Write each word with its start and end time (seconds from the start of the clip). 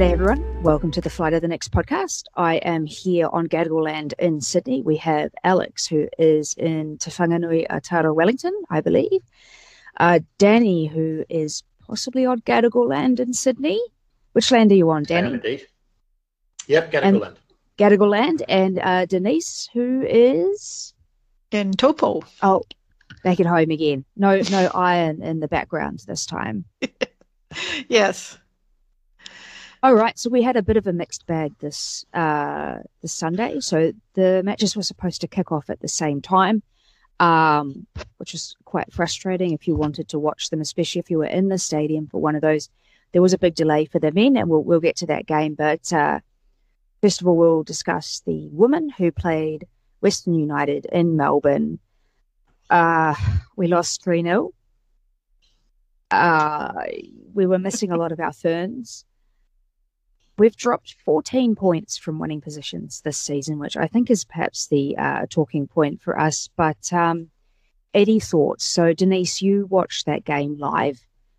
G'day, 0.00 0.12
everyone. 0.12 0.62
Welcome 0.62 0.90
to 0.92 1.02
the 1.02 1.10
Flight 1.10 1.34
of 1.34 1.42
the 1.42 1.48
Nix 1.48 1.68
podcast. 1.68 2.24
I 2.34 2.54
am 2.54 2.86
here 2.86 3.28
on 3.30 3.48
Gadigal 3.48 3.84
land 3.84 4.14
in 4.18 4.40
Sydney. 4.40 4.80
We 4.80 4.96
have 4.96 5.30
Alex, 5.44 5.86
who 5.86 6.08
is 6.18 6.54
in 6.54 6.96
Te 6.96 7.10
Whanganui-a-Tara, 7.10 8.14
Wellington, 8.14 8.54
I 8.70 8.80
believe. 8.80 9.20
Uh, 9.98 10.20
Danny, 10.38 10.86
who 10.86 11.26
is 11.28 11.62
possibly 11.86 12.24
on 12.24 12.40
Gadigal 12.40 12.88
land 12.88 13.20
in 13.20 13.34
Sydney. 13.34 13.78
Which 14.32 14.50
land 14.50 14.72
are 14.72 14.74
you 14.74 14.88
on, 14.88 15.02
Danny? 15.02 15.34
indeed. 15.34 15.66
Yep, 16.66 16.92
Gadigal 16.92 17.20
land. 17.20 17.38
Gadigal 17.76 18.08
land. 18.08 18.42
And 18.48 18.78
uh, 18.78 19.04
Denise, 19.04 19.68
who 19.74 20.00
is 20.08 20.94
in 21.50 21.72
Taupo. 21.72 22.22
Oh, 22.40 22.62
back 23.22 23.38
at 23.38 23.44
home 23.44 23.70
again. 23.70 24.06
No, 24.16 24.40
no 24.50 24.70
iron 24.74 25.22
in 25.22 25.40
the 25.40 25.48
background 25.48 26.04
this 26.06 26.24
time. 26.24 26.64
yes. 27.90 28.38
All 29.82 29.94
right, 29.94 30.18
so 30.18 30.28
we 30.28 30.42
had 30.42 30.56
a 30.56 30.62
bit 30.62 30.76
of 30.76 30.86
a 30.86 30.92
mixed 30.92 31.26
bag 31.26 31.54
this 31.58 32.04
uh, 32.12 32.80
this 33.00 33.14
Sunday. 33.14 33.60
So 33.60 33.92
the 34.12 34.42
matches 34.44 34.76
were 34.76 34.82
supposed 34.82 35.22
to 35.22 35.28
kick 35.28 35.50
off 35.50 35.70
at 35.70 35.80
the 35.80 35.88
same 35.88 36.20
time, 36.20 36.62
um, 37.18 37.86
which 38.18 38.34
was 38.34 38.56
quite 38.66 38.92
frustrating 38.92 39.52
if 39.52 39.66
you 39.66 39.74
wanted 39.74 40.08
to 40.10 40.18
watch 40.18 40.50
them, 40.50 40.60
especially 40.60 40.98
if 40.98 41.10
you 41.10 41.16
were 41.16 41.24
in 41.24 41.48
the 41.48 41.56
stadium 41.56 42.08
for 42.08 42.20
one 42.20 42.34
of 42.34 42.42
those. 42.42 42.68
There 43.12 43.22
was 43.22 43.32
a 43.32 43.38
big 43.38 43.54
delay 43.54 43.86
for 43.86 43.98
the 43.98 44.12
men, 44.12 44.36
and 44.36 44.50
we'll 44.50 44.62
we'll 44.62 44.80
get 44.80 44.96
to 44.96 45.06
that 45.06 45.26
game. 45.26 45.54
But 45.54 45.90
uh, 45.94 46.20
first 47.00 47.22
of 47.22 47.26
all, 47.26 47.38
we'll 47.38 47.62
discuss 47.62 48.20
the 48.26 48.50
women 48.52 48.90
who 48.90 49.10
played 49.10 49.66
Western 50.02 50.34
United 50.34 50.88
in 50.92 51.16
Melbourne. 51.16 51.78
Uh, 52.68 53.14
we 53.56 53.66
lost 53.66 54.04
three 54.04 54.22
0 54.22 54.52
uh, 56.10 56.72
We 57.32 57.46
were 57.46 57.58
missing 57.58 57.92
a 57.92 57.96
lot 57.96 58.12
of 58.12 58.20
our 58.20 58.34
ferns 58.34 59.06
we've 60.40 60.56
dropped 60.56 60.96
14 61.04 61.54
points 61.54 61.98
from 61.98 62.18
winning 62.18 62.40
positions 62.40 63.02
this 63.02 63.18
season, 63.18 63.58
which 63.58 63.76
I 63.76 63.86
think 63.86 64.10
is 64.10 64.24
perhaps 64.24 64.68
the 64.68 64.96
uh, 64.96 65.26
talking 65.28 65.66
point 65.66 66.00
for 66.00 66.18
us. 66.18 66.48
But 66.56 66.90
um, 66.94 67.28
Eddie 67.92 68.20
thoughts. 68.20 68.64
So, 68.64 68.94
Denise, 68.94 69.42
you 69.42 69.66
watched 69.66 70.06
that 70.06 70.24
game 70.24 70.56
live 70.58 70.98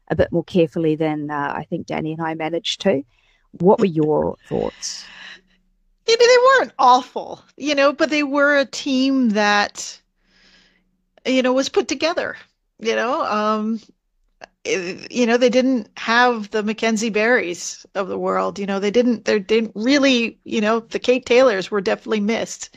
a 0.10 0.16
bit 0.16 0.32
more 0.32 0.44
carefully 0.44 0.96
than 0.96 1.32
uh, 1.32 1.54
I 1.58 1.66
think 1.68 1.88
Danny 1.88 2.14
and 2.14 2.22
I 2.22 2.36
managed 2.36 2.82
to. 2.82 3.04
What 3.54 3.80
were 3.80 3.86
your 3.86 4.36
thoughts? 4.48 5.04
You 6.08 6.16
know, 6.18 6.28
they 6.28 6.60
weren't 6.60 6.74
awful, 6.78 7.44
you 7.58 7.74
know, 7.74 7.94
but 7.94 8.12
they 8.12 8.24
were 8.24 8.60
a 8.60 8.66
team 8.66 9.30
that, 9.30 10.00
you 11.26 11.42
know, 11.42 11.54
was 11.54 11.70
put 11.70 11.88
together. 11.88 12.38
You 12.78 12.96
know, 12.96 13.24
um, 13.26 13.80
you 14.64 15.26
know 15.26 15.38
they 15.38 15.50
didn't 15.50 15.90
have 15.98 16.52
the 16.52 16.62
Mackenzie 16.62 17.10
Barrys 17.10 17.86
of 17.96 18.08
the 18.08 18.18
world. 18.18 18.60
You 18.60 18.66
know 18.66 18.80
they 18.80 18.92
didn't. 18.92 19.26
They 19.26 19.40
didn't 19.40 19.72
really. 19.76 20.38
You 20.44 20.62
know 20.62 20.82
the 20.82 21.00
Kate 21.00 21.26
Taylors 21.26 21.72
were 21.72 21.82
definitely 21.82 22.20
missed. 22.20 22.76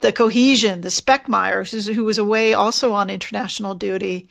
The 0.00 0.12
cohesion, 0.12 0.82
the 0.82 0.90
Speckmaiers, 0.90 1.92
who 1.92 2.04
was 2.04 2.18
away 2.18 2.52
also 2.52 2.92
on 2.92 3.08
international 3.08 3.74
duty. 3.74 4.28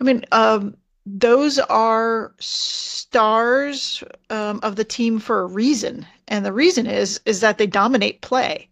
I 0.00 0.04
mean, 0.04 0.24
um, 0.32 0.74
those 1.04 1.58
are 1.58 2.32
stars 2.38 4.02
um, 4.30 4.60
of 4.62 4.76
the 4.76 4.84
team 4.84 5.18
for 5.18 5.42
a 5.42 5.46
reason, 5.46 6.06
and 6.28 6.46
the 6.46 6.52
reason 6.52 6.86
is 6.86 7.20
is 7.26 7.40
that 7.40 7.58
they 7.58 7.66
dominate 7.66 8.22
play. 8.22 8.70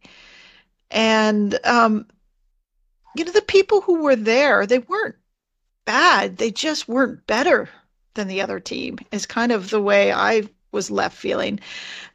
And 0.90 1.58
um, 1.64 2.06
you 3.16 3.24
know 3.24 3.32
the 3.32 3.42
people 3.42 3.82
who 3.82 4.00
were 4.00 4.16
there, 4.16 4.66
they 4.66 4.78
weren't 4.78 5.16
bad. 5.90 6.36
They 6.36 6.52
just 6.52 6.86
weren't 6.86 7.26
better 7.26 7.68
than 8.14 8.28
the 8.28 8.40
other 8.40 8.60
team, 8.60 8.98
is 9.10 9.26
kind 9.26 9.50
of 9.50 9.70
the 9.70 9.82
way 9.82 10.12
I 10.12 10.44
was 10.70 10.88
left 10.88 11.16
feeling. 11.16 11.58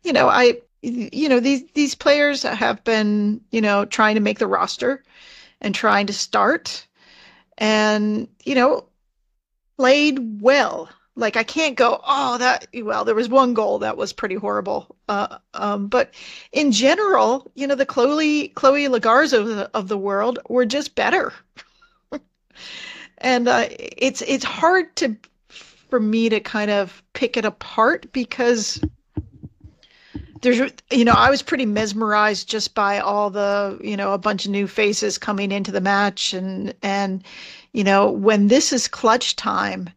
You 0.02 0.13
know, 0.13 0.30
I 0.30 0.62
you 0.81 1.28
know, 1.28 1.41
these 1.41 1.63
these 1.74 1.94
players 1.94 2.44
have 2.44 2.84
been, 2.86 3.41
you 3.52 3.59
know, 3.59 3.84
trying 3.84 4.16
to 4.16 4.22
make 4.22 4.40
the 4.40 4.47
roster 4.47 5.03
and 5.59 5.75
trying 5.75 6.08
to 6.08 6.13
start 6.13 6.88
and, 7.58 8.30
you 8.46 8.56
know, 8.56 8.86
played 9.78 10.42
well. 10.42 10.88
Like 11.18 11.36
I 11.36 11.44
can't 11.44 11.75
go, 11.75 12.00
oh, 12.07 12.38
that 12.38 12.68
well, 12.81 13.03
there 13.03 13.16
was 13.16 13.28
one 13.28 13.53
goal 13.53 13.80
that 13.80 13.97
was 13.97 14.13
pretty 14.13 14.36
horrible. 14.36 14.96
Uh, 15.09 15.38
um, 15.53 15.88
but 15.88 16.13
in 16.53 16.72
general, 16.72 17.52
you 17.56 17.68
know, 17.68 17.75
the 17.75 17.86
Chloe 17.86 18.50
Chloe 18.50 18.88
Logarzo 18.88 19.40
of 19.40 19.47
the, 19.47 19.69
of 19.74 19.90
the 19.90 19.97
world 19.97 20.40
were 20.47 20.66
just 20.66 20.96
better 20.96 21.34
and 23.18 23.48
uh, 23.48 23.68
it's 23.70 24.22
it's 24.22 24.46
hard 24.46 24.96
to 24.98 25.16
for 25.50 26.00
me 26.00 26.30
to 26.30 26.40
kind 26.40 26.72
of 26.72 27.02
pick 27.14 27.38
it 27.38 27.46
apart 27.46 28.12
because 28.12 28.81
there's 30.42 30.72
you 30.92 31.06
know 31.06 31.14
I 31.14 31.30
was 31.30 31.42
pretty 31.42 31.66
mesmerized 31.66 32.50
just 32.50 32.75
by 32.75 33.00
all 33.00 33.30
the 33.30 33.80
you 33.81 33.98
know 33.98 34.14
a 34.14 34.18
bunch 34.18 34.46
of 34.46 34.52
new 34.52 34.68
faces 34.68 35.18
coming 35.18 35.52
into 35.52 35.72
the 35.72 35.81
match. 35.81 36.34
And 36.34 36.74
and 36.81 37.24
you 37.74 37.84
know 37.84 38.12
when 38.12 38.48
this 38.48 38.74
is 38.74 38.88
clutch 38.88 39.36
time 39.36 39.90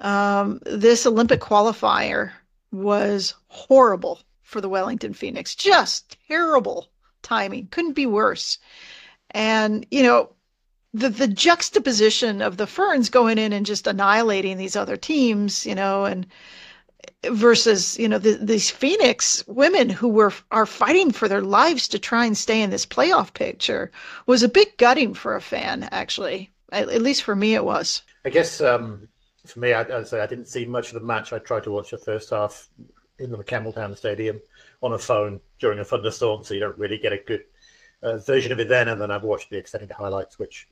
um, 0.00 0.60
this 0.64 1.06
Olympic 1.06 1.40
qualifier 1.40 2.32
was 2.72 3.34
horrible 3.48 4.20
for 4.42 4.60
the 4.60 4.68
Wellington 4.68 5.14
Phoenix. 5.14 5.54
Just 5.54 6.16
terrible 6.28 6.88
timing. 7.22 7.68
Couldn't 7.70 7.94
be 7.94 8.06
worse. 8.06 8.58
And 9.30 9.86
you 9.90 10.02
know 10.02 10.33
the 10.94 11.10
the 11.10 11.28
juxtaposition 11.28 12.40
of 12.40 12.56
the 12.56 12.66
Ferns 12.66 13.10
going 13.10 13.36
in 13.36 13.52
and 13.52 13.66
just 13.66 13.86
annihilating 13.86 14.56
these 14.56 14.76
other 14.76 14.96
teams, 14.96 15.66
you 15.66 15.74
know, 15.74 16.04
and 16.04 16.26
versus 17.24 17.98
you 17.98 18.08
know 18.08 18.18
the, 18.18 18.34
these 18.34 18.70
Phoenix 18.70 19.44
women 19.48 19.90
who 19.90 20.08
were 20.08 20.32
are 20.52 20.66
fighting 20.66 21.10
for 21.10 21.28
their 21.28 21.42
lives 21.42 21.88
to 21.88 21.98
try 21.98 22.24
and 22.24 22.38
stay 22.38 22.62
in 22.62 22.70
this 22.70 22.86
playoff 22.86 23.34
picture 23.34 23.90
was 24.26 24.42
a 24.42 24.48
bit 24.48 24.78
gutting 24.78 25.14
for 25.14 25.34
a 25.34 25.40
fan, 25.40 25.88
actually. 25.90 26.50
At, 26.70 26.88
at 26.88 27.02
least 27.02 27.24
for 27.24 27.34
me, 27.34 27.54
it 27.54 27.64
was. 27.64 28.02
I 28.24 28.30
guess 28.30 28.60
um, 28.60 29.08
for 29.44 29.58
me, 29.58 29.72
I, 29.72 29.80
I'd 29.80 30.06
say 30.06 30.20
I 30.20 30.26
didn't 30.26 30.48
see 30.48 30.64
much 30.64 30.88
of 30.88 30.94
the 30.94 31.06
match. 31.06 31.32
I 31.32 31.38
tried 31.40 31.64
to 31.64 31.72
watch 31.72 31.90
the 31.90 31.98
first 31.98 32.30
half 32.30 32.68
in 33.18 33.32
the 33.32 33.38
Campbelltown 33.38 33.96
Stadium 33.96 34.40
on 34.80 34.92
a 34.92 34.98
phone 34.98 35.40
during 35.58 35.80
a 35.80 35.84
thunderstorm, 35.84 36.44
so 36.44 36.54
you 36.54 36.60
don't 36.60 36.78
really 36.78 36.98
get 36.98 37.12
a 37.12 37.18
good 37.18 37.44
uh, 38.02 38.18
version 38.18 38.52
of 38.52 38.60
it 38.60 38.68
then. 38.68 38.88
And 38.88 39.00
then 39.00 39.10
I've 39.10 39.24
watched 39.24 39.50
the 39.50 39.58
extended 39.58 39.90
highlights, 39.90 40.38
which 40.38 40.68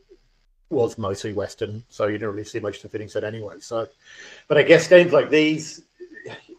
was 0.72 0.98
mostly 0.98 1.32
Western, 1.32 1.84
so 1.88 2.06
you 2.06 2.14
didn't 2.18 2.30
really 2.30 2.44
see 2.44 2.58
much 2.58 2.82
of 2.82 2.90
the 2.90 3.08
said 3.08 3.24
anyway. 3.24 3.56
So, 3.60 3.86
but 4.48 4.58
I 4.58 4.62
guess 4.62 4.88
games 4.88 5.12
like 5.12 5.30
these, 5.30 5.82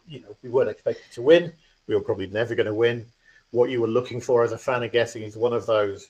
you 0.07 0.21
know, 0.21 0.35
we 0.41 0.49
weren't 0.49 0.69
expected 0.69 1.11
to 1.13 1.21
win. 1.21 1.51
We 1.87 1.95
were 1.95 2.01
probably 2.01 2.27
never 2.27 2.55
going 2.55 2.67
to 2.67 2.73
win. 2.73 3.05
What 3.51 3.69
you 3.69 3.81
were 3.81 3.87
looking 3.87 4.21
for 4.21 4.43
as 4.43 4.51
a 4.51 4.57
fan, 4.57 4.83
I'm 4.83 4.89
guessing, 4.89 5.23
is 5.23 5.35
one 5.35 5.53
of 5.53 5.65
those 5.65 6.09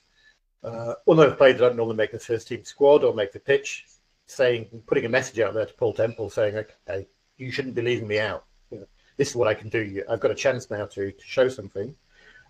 uh, 0.63 0.93
one 1.05 1.19
of 1.19 1.27
those 1.27 1.37
players 1.37 1.57
that 1.57 1.67
don't 1.67 1.75
normally 1.75 1.97
make 1.97 2.11
the 2.11 2.19
first 2.19 2.47
team 2.47 2.63
squad 2.63 3.03
or 3.03 3.13
make 3.13 3.33
the 3.33 3.39
pitch, 3.39 3.85
saying, 4.27 4.67
putting 4.87 5.05
a 5.05 5.09
message 5.09 5.39
out 5.39 5.53
there 5.53 5.65
to 5.65 5.73
Paul 5.73 5.93
Temple 5.93 6.29
saying, 6.29 6.55
okay, 6.55 7.07
you 7.37 7.51
shouldn't 7.51 7.75
be 7.75 7.81
leaving 7.81 8.07
me 8.07 8.19
out. 8.19 8.45
You 8.71 8.79
know, 8.79 8.87
this 9.17 9.29
is 9.29 9.35
what 9.35 9.49
I 9.49 9.55
can 9.55 9.67
do. 9.69 10.03
I've 10.09 10.21
got 10.21 10.31
a 10.31 10.35
chance 10.35 10.69
now 10.69 10.85
to, 10.85 11.11
to 11.11 11.25
show 11.25 11.49
something. 11.49 11.93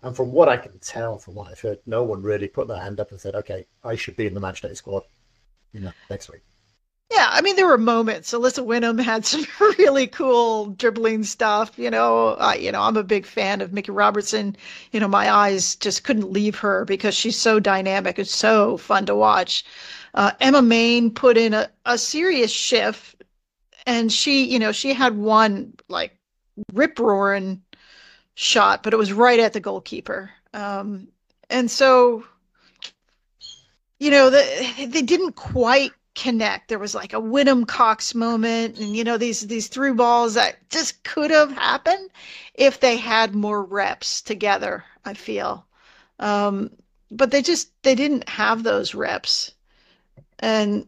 And 0.02 0.14
from 0.14 0.30
what 0.30 0.48
I 0.48 0.58
can 0.58 0.78
tell, 0.78 1.18
from 1.18 1.34
what 1.34 1.48
I've 1.48 1.60
heard, 1.60 1.78
no 1.86 2.04
one 2.04 2.22
really 2.22 2.46
put 2.46 2.68
their 2.68 2.80
hand 2.80 3.00
up 3.00 3.10
and 3.10 3.20
said, 3.20 3.34
okay, 3.34 3.66
I 3.82 3.96
should 3.96 4.16
be 4.16 4.26
in 4.26 4.34
the 4.34 4.40
matchday 4.40 4.76
squad 4.76 5.02
you 5.74 5.80
know, 5.80 5.92
next 6.08 6.30
week. 6.30 6.40
Yeah, 7.10 7.28
I 7.30 7.42
mean 7.42 7.56
there 7.56 7.66
were 7.66 7.78
moments. 7.78 8.32
Alyssa 8.32 8.64
Whinham 8.64 9.00
had 9.00 9.26
some 9.26 9.44
really 9.78 10.06
cool 10.06 10.66
dribbling 10.66 11.24
stuff. 11.24 11.78
You 11.78 11.90
know, 11.90 12.36
you 12.58 12.72
know 12.72 12.80
I'm 12.80 12.96
a 12.96 13.04
big 13.04 13.26
fan 13.26 13.60
of 13.60 13.72
Mickey 13.72 13.92
Robertson. 13.92 14.56
You 14.92 15.00
know, 15.00 15.08
my 15.08 15.30
eyes 15.30 15.76
just 15.76 16.04
couldn't 16.04 16.32
leave 16.32 16.58
her 16.58 16.84
because 16.84 17.14
she's 17.14 17.38
so 17.38 17.60
dynamic 17.60 18.18
and 18.18 18.26
so 18.26 18.78
fun 18.78 19.06
to 19.06 19.14
watch. 19.14 19.64
Uh, 20.14 20.30
Emma 20.40 20.62
Main 20.62 21.10
put 21.10 21.36
in 21.36 21.54
a, 21.54 21.68
a 21.84 21.98
serious 21.98 22.50
shift, 22.52 23.22
and 23.86 24.12
she, 24.12 24.44
you 24.44 24.58
know, 24.58 24.72
she 24.72 24.94
had 24.94 25.16
one 25.16 25.74
like 25.88 26.18
rip 26.72 26.98
roaring 26.98 27.62
shot, 28.34 28.82
but 28.82 28.92
it 28.92 28.96
was 28.96 29.12
right 29.12 29.40
at 29.40 29.52
the 29.52 29.60
goalkeeper. 29.60 30.30
Um, 30.52 31.08
and 31.50 31.70
so 31.70 32.24
you 33.98 34.10
know, 34.10 34.30
the, 34.30 34.86
they 34.88 35.02
didn't 35.02 35.32
quite 35.32 35.92
connect. 36.14 36.68
There 36.68 36.78
was 36.78 36.94
like 36.94 37.12
a 37.12 37.20
Whinham 37.20 37.66
Cox 37.66 38.14
moment, 38.14 38.78
and 38.78 38.96
you 38.96 39.04
know 39.04 39.18
these 39.18 39.46
these 39.46 39.68
through 39.68 39.94
balls 39.94 40.34
that 40.34 40.56
just 40.70 41.02
could 41.04 41.30
have 41.30 41.52
happened 41.52 42.10
if 42.54 42.80
they 42.80 42.96
had 42.96 43.34
more 43.34 43.62
reps 43.62 44.22
together. 44.22 44.84
I 45.04 45.14
feel, 45.14 45.66
um, 46.18 46.70
but 47.10 47.30
they 47.30 47.42
just 47.42 47.70
they 47.82 47.94
didn't 47.94 48.28
have 48.28 48.62
those 48.62 48.94
reps. 48.94 49.52
And 50.38 50.86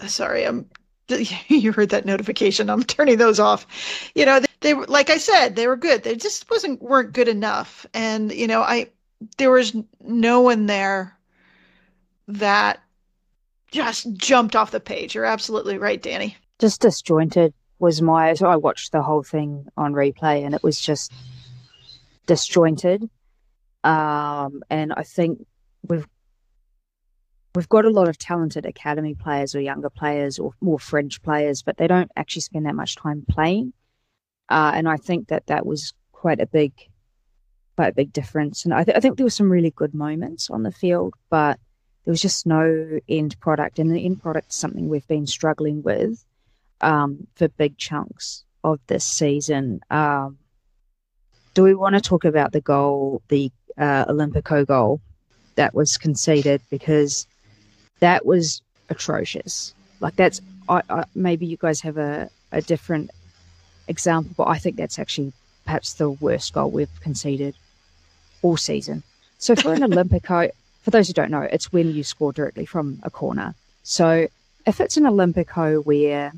uh, 0.00 0.06
sorry, 0.06 0.44
I'm. 0.44 0.66
You 1.48 1.72
heard 1.72 1.90
that 1.90 2.06
notification. 2.06 2.70
I'm 2.70 2.84
turning 2.84 3.18
those 3.18 3.40
off. 3.40 3.66
You 4.14 4.24
know, 4.26 4.38
they, 4.38 4.46
they 4.60 4.74
were 4.74 4.86
like 4.86 5.10
I 5.10 5.18
said, 5.18 5.56
they 5.56 5.66
were 5.66 5.76
good. 5.76 6.04
They 6.04 6.14
just 6.14 6.48
wasn't 6.48 6.80
weren't 6.80 7.12
good 7.12 7.26
enough. 7.26 7.84
And 7.92 8.32
you 8.32 8.46
know, 8.46 8.62
I 8.62 8.90
there 9.36 9.50
was 9.50 9.74
no 10.00 10.40
one 10.40 10.66
there 10.66 11.18
that 12.38 12.80
just 13.70 14.12
jumped 14.14 14.56
off 14.56 14.70
the 14.70 14.80
page. 14.80 15.14
You're 15.14 15.24
absolutely 15.24 15.78
right, 15.78 16.02
Danny. 16.02 16.36
Just 16.58 16.80
disjointed 16.80 17.54
was 17.78 18.02
my 18.02 18.34
so 18.34 18.46
I 18.46 18.56
watched 18.56 18.92
the 18.92 19.02
whole 19.02 19.22
thing 19.22 19.66
on 19.76 19.94
replay 19.94 20.44
and 20.44 20.54
it 20.54 20.62
was 20.62 20.80
just 20.80 21.12
disjointed. 22.26 23.08
Um, 23.82 24.62
and 24.68 24.92
I 24.92 25.02
think 25.02 25.46
we've 25.88 26.06
we've 27.54 27.68
got 27.68 27.84
a 27.84 27.90
lot 27.90 28.08
of 28.08 28.18
talented 28.18 28.66
academy 28.66 29.14
players 29.14 29.54
or 29.54 29.60
younger 29.60 29.90
players 29.90 30.38
or 30.38 30.52
more 30.60 30.78
fringe 30.78 31.22
players, 31.22 31.62
but 31.62 31.78
they 31.78 31.86
don't 31.86 32.10
actually 32.16 32.42
spend 32.42 32.66
that 32.66 32.74
much 32.74 32.96
time 32.96 33.24
playing. 33.28 33.72
Uh, 34.48 34.72
and 34.74 34.88
I 34.88 34.96
think 34.96 35.28
that 35.28 35.46
that 35.46 35.64
was 35.64 35.92
quite 36.12 36.40
a 36.40 36.46
big, 36.46 36.72
quite 37.76 37.88
a 37.88 37.94
big 37.94 38.12
difference. 38.12 38.64
And 38.64 38.74
I, 38.74 38.84
th- 38.84 38.96
I 38.96 39.00
think 39.00 39.16
there 39.16 39.26
were 39.26 39.30
some 39.30 39.50
really 39.50 39.70
good 39.70 39.94
moments 39.94 40.50
on 40.50 40.62
the 40.62 40.72
field, 40.72 41.14
but 41.30 41.58
there 42.10 42.14
was 42.14 42.22
just 42.22 42.44
no 42.44 42.98
end 43.08 43.38
product. 43.38 43.78
And 43.78 43.94
the 43.94 44.04
end 44.04 44.20
product 44.20 44.50
is 44.50 44.56
something 44.56 44.88
we've 44.88 45.06
been 45.06 45.28
struggling 45.28 45.80
with 45.84 46.24
um, 46.80 47.28
for 47.36 47.46
big 47.46 47.78
chunks 47.78 48.42
of 48.64 48.80
this 48.88 49.04
season. 49.04 49.80
Um, 49.92 50.36
do 51.54 51.62
we 51.62 51.72
want 51.72 51.94
to 51.94 52.00
talk 52.00 52.24
about 52.24 52.50
the 52.50 52.60
goal, 52.60 53.22
the 53.28 53.52
uh, 53.78 54.06
Olympico 54.06 54.66
goal 54.66 55.00
that 55.54 55.72
was 55.72 55.96
conceded? 55.96 56.60
Because 56.68 57.28
that 58.00 58.26
was 58.26 58.60
atrocious. 58.88 59.72
Like 60.00 60.16
that's 60.16 60.40
I, 60.68 60.82
I, 60.90 61.04
maybe 61.14 61.46
you 61.46 61.58
guys 61.58 61.80
have 61.82 61.96
a, 61.96 62.28
a 62.50 62.60
different 62.60 63.12
example, 63.86 64.34
but 64.36 64.48
I 64.48 64.58
think 64.58 64.74
that's 64.74 64.98
actually 64.98 65.32
perhaps 65.64 65.92
the 65.92 66.10
worst 66.10 66.54
goal 66.54 66.72
we've 66.72 67.00
conceded 67.02 67.54
all 68.42 68.56
season. 68.56 69.04
So 69.38 69.54
for 69.54 69.72
an 69.74 69.82
Olympico, 69.92 70.50
for 70.82 70.90
those 70.90 71.08
who 71.08 71.14
don't 71.14 71.30
know, 71.30 71.42
it's 71.42 71.72
when 71.72 71.92
you 71.92 72.02
score 72.02 72.32
directly 72.32 72.66
from 72.66 73.00
a 73.02 73.10
corner. 73.10 73.54
So 73.82 74.28
if 74.66 74.80
it's 74.80 74.96
an 74.96 75.04
Olympico 75.04 75.84
where 75.84 76.32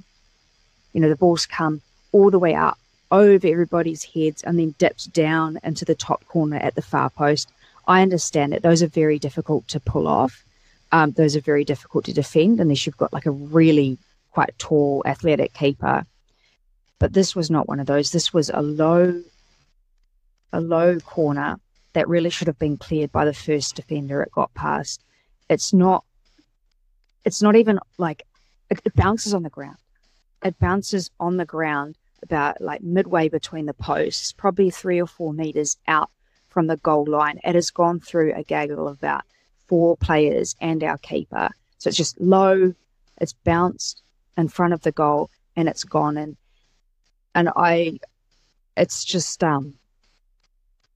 you 0.92 1.00
know 1.00 1.08
the 1.08 1.16
balls 1.16 1.46
come 1.46 1.80
all 2.12 2.30
the 2.30 2.38
way 2.38 2.54
up 2.54 2.78
over 3.10 3.46
everybody's 3.46 4.04
heads 4.04 4.42
and 4.42 4.58
then 4.58 4.74
dips 4.78 5.04
down 5.06 5.58
into 5.62 5.84
the 5.84 5.94
top 5.94 6.24
corner 6.26 6.56
at 6.56 6.74
the 6.74 6.82
far 6.82 7.10
post, 7.10 7.50
I 7.86 8.02
understand 8.02 8.52
that 8.52 8.62
those 8.62 8.82
are 8.82 8.88
very 8.88 9.18
difficult 9.18 9.68
to 9.68 9.80
pull 9.80 10.06
off 10.06 10.44
um, 10.92 11.12
those 11.12 11.34
are 11.34 11.40
very 11.40 11.64
difficult 11.64 12.04
to 12.04 12.12
defend 12.12 12.60
unless 12.60 12.86
you've 12.86 12.98
got 12.98 13.12
like 13.12 13.26
a 13.26 13.30
really 13.30 13.98
quite 14.30 14.56
tall 14.58 15.02
athletic 15.06 15.54
keeper. 15.54 16.04
But 16.98 17.14
this 17.14 17.34
was 17.34 17.50
not 17.50 17.66
one 17.66 17.80
of 17.80 17.86
those. 17.86 18.12
This 18.12 18.32
was 18.32 18.50
a 18.50 18.60
low, 18.60 19.22
a 20.52 20.60
low 20.60 21.00
corner 21.00 21.58
that 21.94 22.08
really 22.08 22.30
should 22.30 22.46
have 22.46 22.58
been 22.58 22.76
cleared 22.76 23.12
by 23.12 23.24
the 23.24 23.34
first 23.34 23.76
defender 23.76 24.22
it 24.22 24.32
got 24.32 24.52
past. 24.54 25.02
It's 25.48 25.72
not. 25.72 26.04
It's 27.24 27.42
not 27.42 27.54
even 27.54 27.78
like 27.98 28.24
it, 28.70 28.94
bounces 28.96 29.34
on 29.34 29.42
the 29.42 29.50
ground. 29.50 29.76
It 30.44 30.58
bounces 30.58 31.10
on 31.20 31.36
the 31.36 31.44
ground 31.44 31.96
about 32.22 32.60
like 32.60 32.82
midway 32.82 33.28
between 33.28 33.66
the 33.66 33.74
posts, 33.74 34.32
probably 34.32 34.70
three 34.70 35.00
or 35.00 35.06
four 35.06 35.32
meters 35.32 35.76
out 35.86 36.10
from 36.48 36.66
the 36.66 36.78
goal 36.78 37.06
line. 37.08 37.38
It 37.44 37.54
has 37.54 37.70
gone 37.70 38.00
through 38.00 38.34
a 38.34 38.42
gaggle 38.42 38.88
of 38.88 38.98
about 38.98 39.22
four 39.68 39.96
players 39.96 40.56
and 40.60 40.82
our 40.82 40.98
keeper. 40.98 41.50
So 41.78 41.88
it's 41.88 41.96
just 41.96 42.20
low, 42.20 42.74
it's 43.20 43.32
bounced 43.32 44.02
in 44.36 44.48
front 44.48 44.74
of 44.74 44.82
the 44.82 44.92
goal 44.92 45.30
and 45.56 45.68
it's 45.68 45.84
gone. 45.84 46.16
And 46.16 46.36
and 47.34 47.48
I, 47.56 47.98
it's 48.76 49.04
just 49.04 49.42
um, 49.42 49.74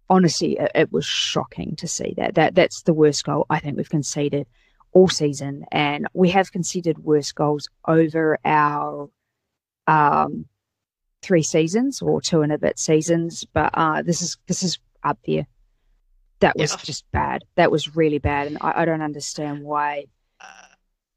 honestly, 0.08 0.56
it, 0.58 0.70
it 0.74 0.92
was 0.92 1.04
shocking 1.04 1.76
to 1.76 1.88
see 1.88 2.14
that. 2.16 2.34
That 2.34 2.54
that's 2.54 2.82
the 2.82 2.94
worst 2.94 3.24
goal 3.24 3.46
I 3.50 3.58
think 3.58 3.76
we've 3.76 3.88
conceded 3.88 4.46
all 4.92 5.08
season, 5.08 5.64
and 5.72 6.06
we 6.14 6.30
have 6.30 6.52
conceded 6.52 6.98
worse 6.98 7.32
goals 7.32 7.68
over 7.86 8.38
our 8.44 9.10
um 9.86 10.46
three 11.22 11.42
seasons 11.42 12.02
or 12.02 12.20
two 12.20 12.42
and 12.42 12.52
a 12.52 12.58
bit 12.58 12.78
seasons. 12.78 13.44
But 13.52 13.70
uh, 13.74 14.02
this 14.02 14.22
is 14.22 14.38
this 14.46 14.62
is 14.62 14.78
up 15.02 15.18
there 15.26 15.46
that 16.40 16.56
was 16.56 16.72
yeah. 16.72 16.78
just 16.82 17.10
bad. 17.12 17.44
That 17.56 17.70
was 17.70 17.96
really 17.96 18.18
bad, 18.18 18.46
and 18.46 18.58
I, 18.60 18.82
I 18.82 18.84
don't 18.84 19.02
understand 19.02 19.62
why. 19.62 20.04
Uh, 20.40 20.66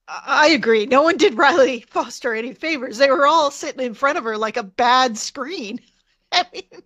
I 0.07 0.47
agree. 0.49 0.85
No 0.85 1.03
one 1.03 1.17
did 1.17 1.35
Rylee 1.35 1.87
Foster 1.87 2.33
any 2.33 2.53
favors. 2.53 2.97
They 2.97 3.11
were 3.11 3.27
all 3.27 3.51
sitting 3.51 3.85
in 3.85 3.93
front 3.93 4.17
of 4.17 4.23
her 4.23 4.37
like 4.37 4.57
a 4.57 4.63
bad 4.63 5.17
screen. 5.17 5.79
I 6.31 6.45
mean, 6.53 6.83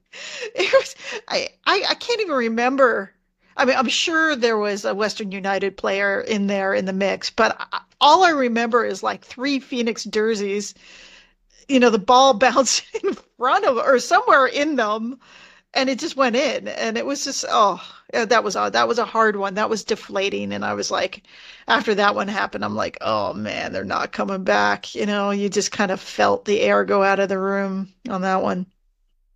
it 0.55 0.73
was. 0.73 0.95
I, 1.27 1.49
I 1.65 1.85
I 1.89 1.93
can't 1.95 2.21
even 2.21 2.35
remember. 2.35 3.13
I 3.55 3.65
mean, 3.65 3.75
I'm 3.75 3.89
sure 3.89 4.35
there 4.35 4.57
was 4.57 4.83
a 4.85 4.95
Western 4.95 5.31
United 5.31 5.77
player 5.77 6.21
in 6.21 6.47
there 6.47 6.73
in 6.73 6.85
the 6.85 6.93
mix, 6.93 7.29
but 7.29 7.55
I, 7.71 7.81
all 8.01 8.23
I 8.23 8.29
remember 8.31 8.83
is 8.85 9.03
like 9.03 9.23
three 9.23 9.59
Phoenix 9.59 10.05
jerseys. 10.05 10.73
You 11.67 11.79
know, 11.79 11.89
the 11.89 11.99
ball 11.99 12.33
bounced 12.45 12.83
in 13.03 13.15
front 13.37 13.65
of 13.65 13.77
or 13.77 13.99
somewhere 13.99 14.45
in 14.47 14.75
them 14.75 15.19
and 15.73 15.89
it 15.89 15.99
just 15.99 16.15
went 16.15 16.35
in 16.35 16.67
and 16.67 16.97
it 16.97 17.05
was 17.05 17.23
just 17.23 17.45
oh 17.49 17.81
that 18.13 18.43
was 18.43 18.53
that 18.53 18.87
was 18.87 18.99
a 18.99 19.05
hard 19.05 19.35
one 19.35 19.55
that 19.55 19.69
was 19.69 19.83
deflating 19.83 20.53
and 20.53 20.63
i 20.63 20.73
was 20.73 20.91
like 20.91 21.23
after 21.67 21.95
that 21.95 22.15
one 22.15 22.27
happened 22.27 22.63
i'm 22.63 22.75
like 22.75 22.97
oh 23.01 23.33
man 23.33 23.73
they're 23.73 23.83
not 23.83 24.11
coming 24.11 24.43
back 24.43 24.93
you 24.95 25.05
know 25.05 25.31
you 25.31 25.49
just 25.49 25.71
kind 25.71 25.91
of 25.91 25.99
felt 25.99 26.45
the 26.45 26.61
air 26.61 26.85
go 26.85 27.03
out 27.03 27.19
of 27.19 27.29
the 27.29 27.39
room 27.39 27.91
on 28.09 28.21
that 28.21 28.41
one 28.41 28.65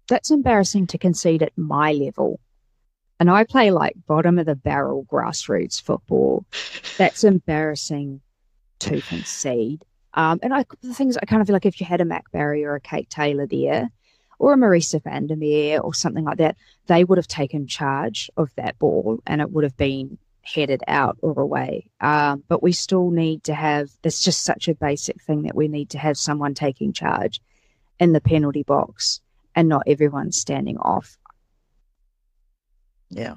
that's 0.08 0.32
embarrassing 0.32 0.88
to 0.88 0.98
concede 0.98 1.44
at 1.44 1.58
my 1.58 1.94
level. 1.94 2.40
And 3.20 3.32
i 3.32 3.44
play 3.44 3.72
like 3.72 3.96
bottom 4.06 4.38
of 4.38 4.46
the 4.46 4.56
barrel 4.56 5.06
grassroots 5.12 5.82
football. 5.82 6.46
That's 6.98 7.24
embarrassing 7.24 8.22
to 8.80 9.02
concede. 9.02 9.84
Um, 10.14 10.40
and 10.44 10.54
I, 10.54 10.66
the 10.82 10.94
things 10.94 11.18
I 11.18 11.26
kind 11.26 11.42
of 11.42 11.48
feel 11.48 11.54
like 11.54 11.66
if 11.66 11.80
you 11.80 11.86
had 11.86 12.02
a 12.02 12.06
Mac 12.06 12.32
Barry 12.32 12.64
or 12.64 12.76
a 12.76 12.82
Kate 12.82 13.10
Taylor 13.10 13.46
there, 13.46 13.90
or 14.40 14.54
a 14.54 14.58
Marisa 14.58 15.02
van 15.02 15.28
der 15.28 15.36
Merwe 15.36 15.84
or 15.84 15.94
something 15.94 16.24
like 16.24 16.38
that, 16.38 16.58
they 16.86 17.04
would 17.04 17.18
have 17.18 17.28
taken 17.28 17.68
charge 17.68 18.30
of 18.38 18.54
that 18.56 18.78
ball 18.80 19.20
and 19.26 19.42
it 19.42 19.52
would 19.52 19.64
have 19.64 19.78
been 19.78 20.18
headed 20.44 20.84
out 20.88 21.18
or 21.22 21.40
away. 21.42 21.90
Um, 22.00 22.44
but 22.48 22.64
we 22.64 22.72
still 22.72 23.10
need 23.10 23.44
to 23.46 23.54
have, 23.54 23.90
that's 24.02 24.24
just 24.24 24.44
such 24.44 24.68
a 24.68 24.76
basic 24.76 25.22
thing 25.22 25.44
that 25.44 25.56
we 25.56 25.68
need 25.68 25.90
to 25.92 25.98
have 25.98 26.18
someone 26.18 26.54
taking 26.54 26.94
charge 26.94 27.42
in 28.00 28.14
the 28.14 28.22
penalty 28.22 28.64
box 28.64 29.22
and 29.58 29.68
not 29.68 29.82
everyone 29.88 30.32
standing 30.32 30.78
off. 30.78 31.18
Yeah. 33.10 33.36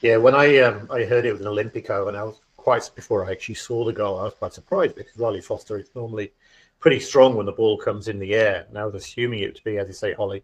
Yeah, 0.00 0.16
when 0.16 0.34
I 0.34 0.58
um, 0.60 0.88
I 0.90 1.04
heard 1.04 1.26
it 1.26 1.32
was 1.32 1.42
an 1.42 1.46
Olympico, 1.46 2.08
and 2.08 2.16
I 2.16 2.24
was 2.24 2.40
quite 2.56 2.90
before 2.94 3.26
I 3.26 3.32
actually 3.32 3.56
saw 3.56 3.84
the 3.84 3.92
goal, 3.92 4.18
I 4.18 4.24
was 4.24 4.34
quite 4.34 4.54
surprised 4.54 4.96
because 4.96 5.14
Rylee 5.16 5.44
Foster 5.44 5.78
is 5.78 5.90
normally 5.94 6.32
pretty 6.80 6.98
strong 6.98 7.36
when 7.36 7.46
the 7.46 7.52
ball 7.52 7.76
comes 7.76 8.08
in 8.08 8.18
the 8.18 8.34
air. 8.34 8.66
Now, 8.72 8.82
I 8.82 8.86
was 8.86 9.04
assuming 9.04 9.40
it 9.40 9.54
to 9.54 9.64
be, 9.64 9.76
as 9.78 9.86
you 9.86 9.94
say, 9.94 10.14
Holly, 10.14 10.42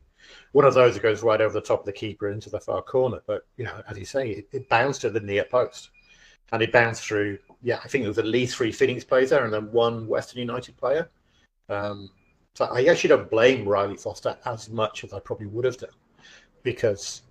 one 0.52 0.66
of 0.66 0.74
those 0.74 0.94
that 0.94 1.02
goes 1.02 1.22
right 1.22 1.40
over 1.40 1.54
the 1.54 1.60
top 1.60 1.80
of 1.80 1.86
the 1.86 1.92
keeper 1.92 2.30
into 2.30 2.50
the 2.50 2.60
far 2.60 2.82
corner. 2.82 3.22
But, 3.26 3.46
you 3.56 3.64
know, 3.64 3.82
as 3.88 3.98
you 3.98 4.04
say, 4.04 4.30
it, 4.30 4.48
it 4.52 4.68
bounced 4.68 5.02
to 5.02 5.10
the 5.10 5.20
near 5.20 5.44
post. 5.44 5.90
And 6.52 6.62
it 6.62 6.72
bounced 6.72 7.04
through, 7.04 7.38
yeah, 7.62 7.78
I 7.84 7.88
think 7.88 8.04
it 8.04 8.08
was 8.08 8.18
at 8.18 8.26
least 8.26 8.56
three 8.56 8.72
Phoenix 8.72 9.04
players 9.04 9.30
there 9.30 9.44
and 9.44 9.52
then 9.52 9.70
one 9.70 10.06
Western 10.08 10.40
United 10.40 10.76
player. 10.76 11.08
Um, 11.68 12.10
so 12.54 12.66
I 12.66 12.84
actually 12.84 13.08
don't 13.08 13.30
blame 13.30 13.64
Rylee 13.64 14.00
Foster 14.00 14.36
as 14.44 14.68
much 14.68 15.04
as 15.04 15.12
I 15.12 15.20
probably 15.20 15.46
would 15.46 15.64
have 15.64 15.78
done 15.78 15.90
because 16.62 17.22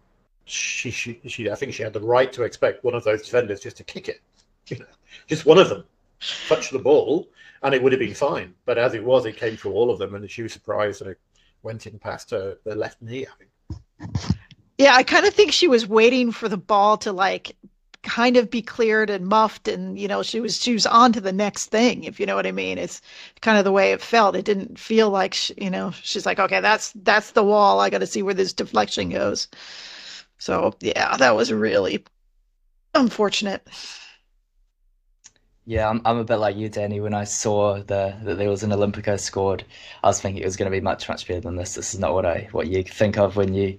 she, 0.46 0.90
she, 0.90 1.20
she 1.28 1.50
I 1.50 1.56
think 1.56 1.74
she 1.74 1.84
had 1.84 1.94
the 1.94 2.02
right 2.02 2.32
to 2.34 2.44
expect 2.44 2.84
one 2.84 2.96
of 2.96 3.04
those 3.04 3.22
defenders 3.22 3.60
just 3.60 3.78
to 3.78 3.84
kick 3.84 4.10
it, 4.10 4.22
you 4.68 4.80
know, 4.80 4.86
just 5.28 5.46
one 5.46 5.58
of 5.58 5.70
them 5.70 5.84
touch 6.48 6.70
the 6.70 6.80
ball 6.80 7.28
and 7.64 7.74
it 7.74 7.82
would 7.82 7.92
have 7.92 8.00
been 8.00 8.14
fine. 8.14 8.54
But 8.66 8.78
as 8.78 8.94
it 8.94 9.04
was, 9.04 9.26
it 9.26 9.38
came 9.38 9.58
through 9.58 9.74
all 9.74 9.92
of 9.92 10.00
them, 10.00 10.16
and 10.16 10.30
she 10.30 10.44
was 10.44 10.54
surprised 10.54 11.02
that 11.02 11.10
it 11.10 11.20
went 11.64 11.88
in 11.88 12.00
past 12.00 12.32
her 12.32 12.58
the 12.64 12.76
left 12.76 13.02
knee. 13.02 13.26
I 13.28 13.32
think. 13.38 14.40
Yeah, 14.78 14.96
I 14.96 15.04
kind 15.04 15.26
of 15.26 15.34
think 15.34 15.52
she 15.52 15.68
was 15.68 15.88
waiting 15.88 16.32
for 16.32 16.48
the 16.48 16.58
ball 16.58 16.98
to 17.00 17.12
like 17.12 17.56
kind 18.02 18.38
of 18.38 18.50
be 18.50 18.62
cleared 18.62 19.10
and 19.10 19.28
muffed 19.28 19.68
and 19.68 20.00
you 20.00 20.08
know 20.08 20.24
she 20.24 20.40
was 20.40 20.62
she 20.62 20.74
was 20.74 20.86
on 20.86 21.12
to 21.12 21.20
the 21.20 21.34
next 21.34 21.66
thing 21.68 22.06
if 22.06 22.20
you 22.20 22.26
know 22.26 22.36
what 22.36 22.48
i 22.48 22.52
mean 22.52 22.78
it's 22.78 23.02
kind 23.42 23.58
of 23.58 23.66
the 23.66 23.72
way 23.72 23.92
it 23.92 24.02
felt 24.02 24.36
it 24.36 24.46
didn't 24.46 24.80
feel 24.80 25.10
like 25.10 25.34
she, 25.34 25.54
you 25.58 25.70
know 25.70 25.92
she's 25.92 26.26
like 26.26 26.40
okay 26.40 26.62
that's 26.62 26.94
that's 27.04 27.32
the 27.32 27.44
wall 27.44 27.80
i 27.80 27.90
got 27.90 28.00
to 28.00 28.08
see 28.08 28.22
where 28.22 28.34
this 28.34 28.54
deflection 28.54 29.10
goes 29.10 29.50
so 30.38 30.74
yeah 30.80 31.18
that 31.18 31.36
was 31.36 31.52
really 31.52 32.04
unfortunate 32.96 33.68
yeah, 35.66 35.88
I'm, 35.88 36.02
I'm 36.04 36.18
a 36.18 36.24
bit 36.24 36.38
like 36.38 36.56
you, 36.56 36.68
Danny. 36.68 37.00
When 37.00 37.14
I 37.14 37.26
saw 37.26 37.76
the 37.76 38.16
that 38.24 38.40
there 38.40 38.50
was 38.50 38.64
an 38.64 38.72
Olympico 38.72 39.20
scored, 39.20 39.64
I 40.04 40.08
was 40.08 40.20
thinking 40.20 40.42
it 40.42 40.46
was 40.46 40.58
going 40.58 40.66
to 40.66 40.76
be 40.76 40.82
much 40.82 41.08
much 41.08 41.28
better 41.28 41.42
than 41.42 41.58
this. 41.58 41.76
This 41.76 41.94
is 41.94 42.00
not 42.00 42.16
what 42.16 42.26
I 42.26 42.50
what 42.52 42.66
you 42.70 42.82
think 42.82 43.20
of 43.20 43.36
when 43.36 43.54
you 43.54 43.78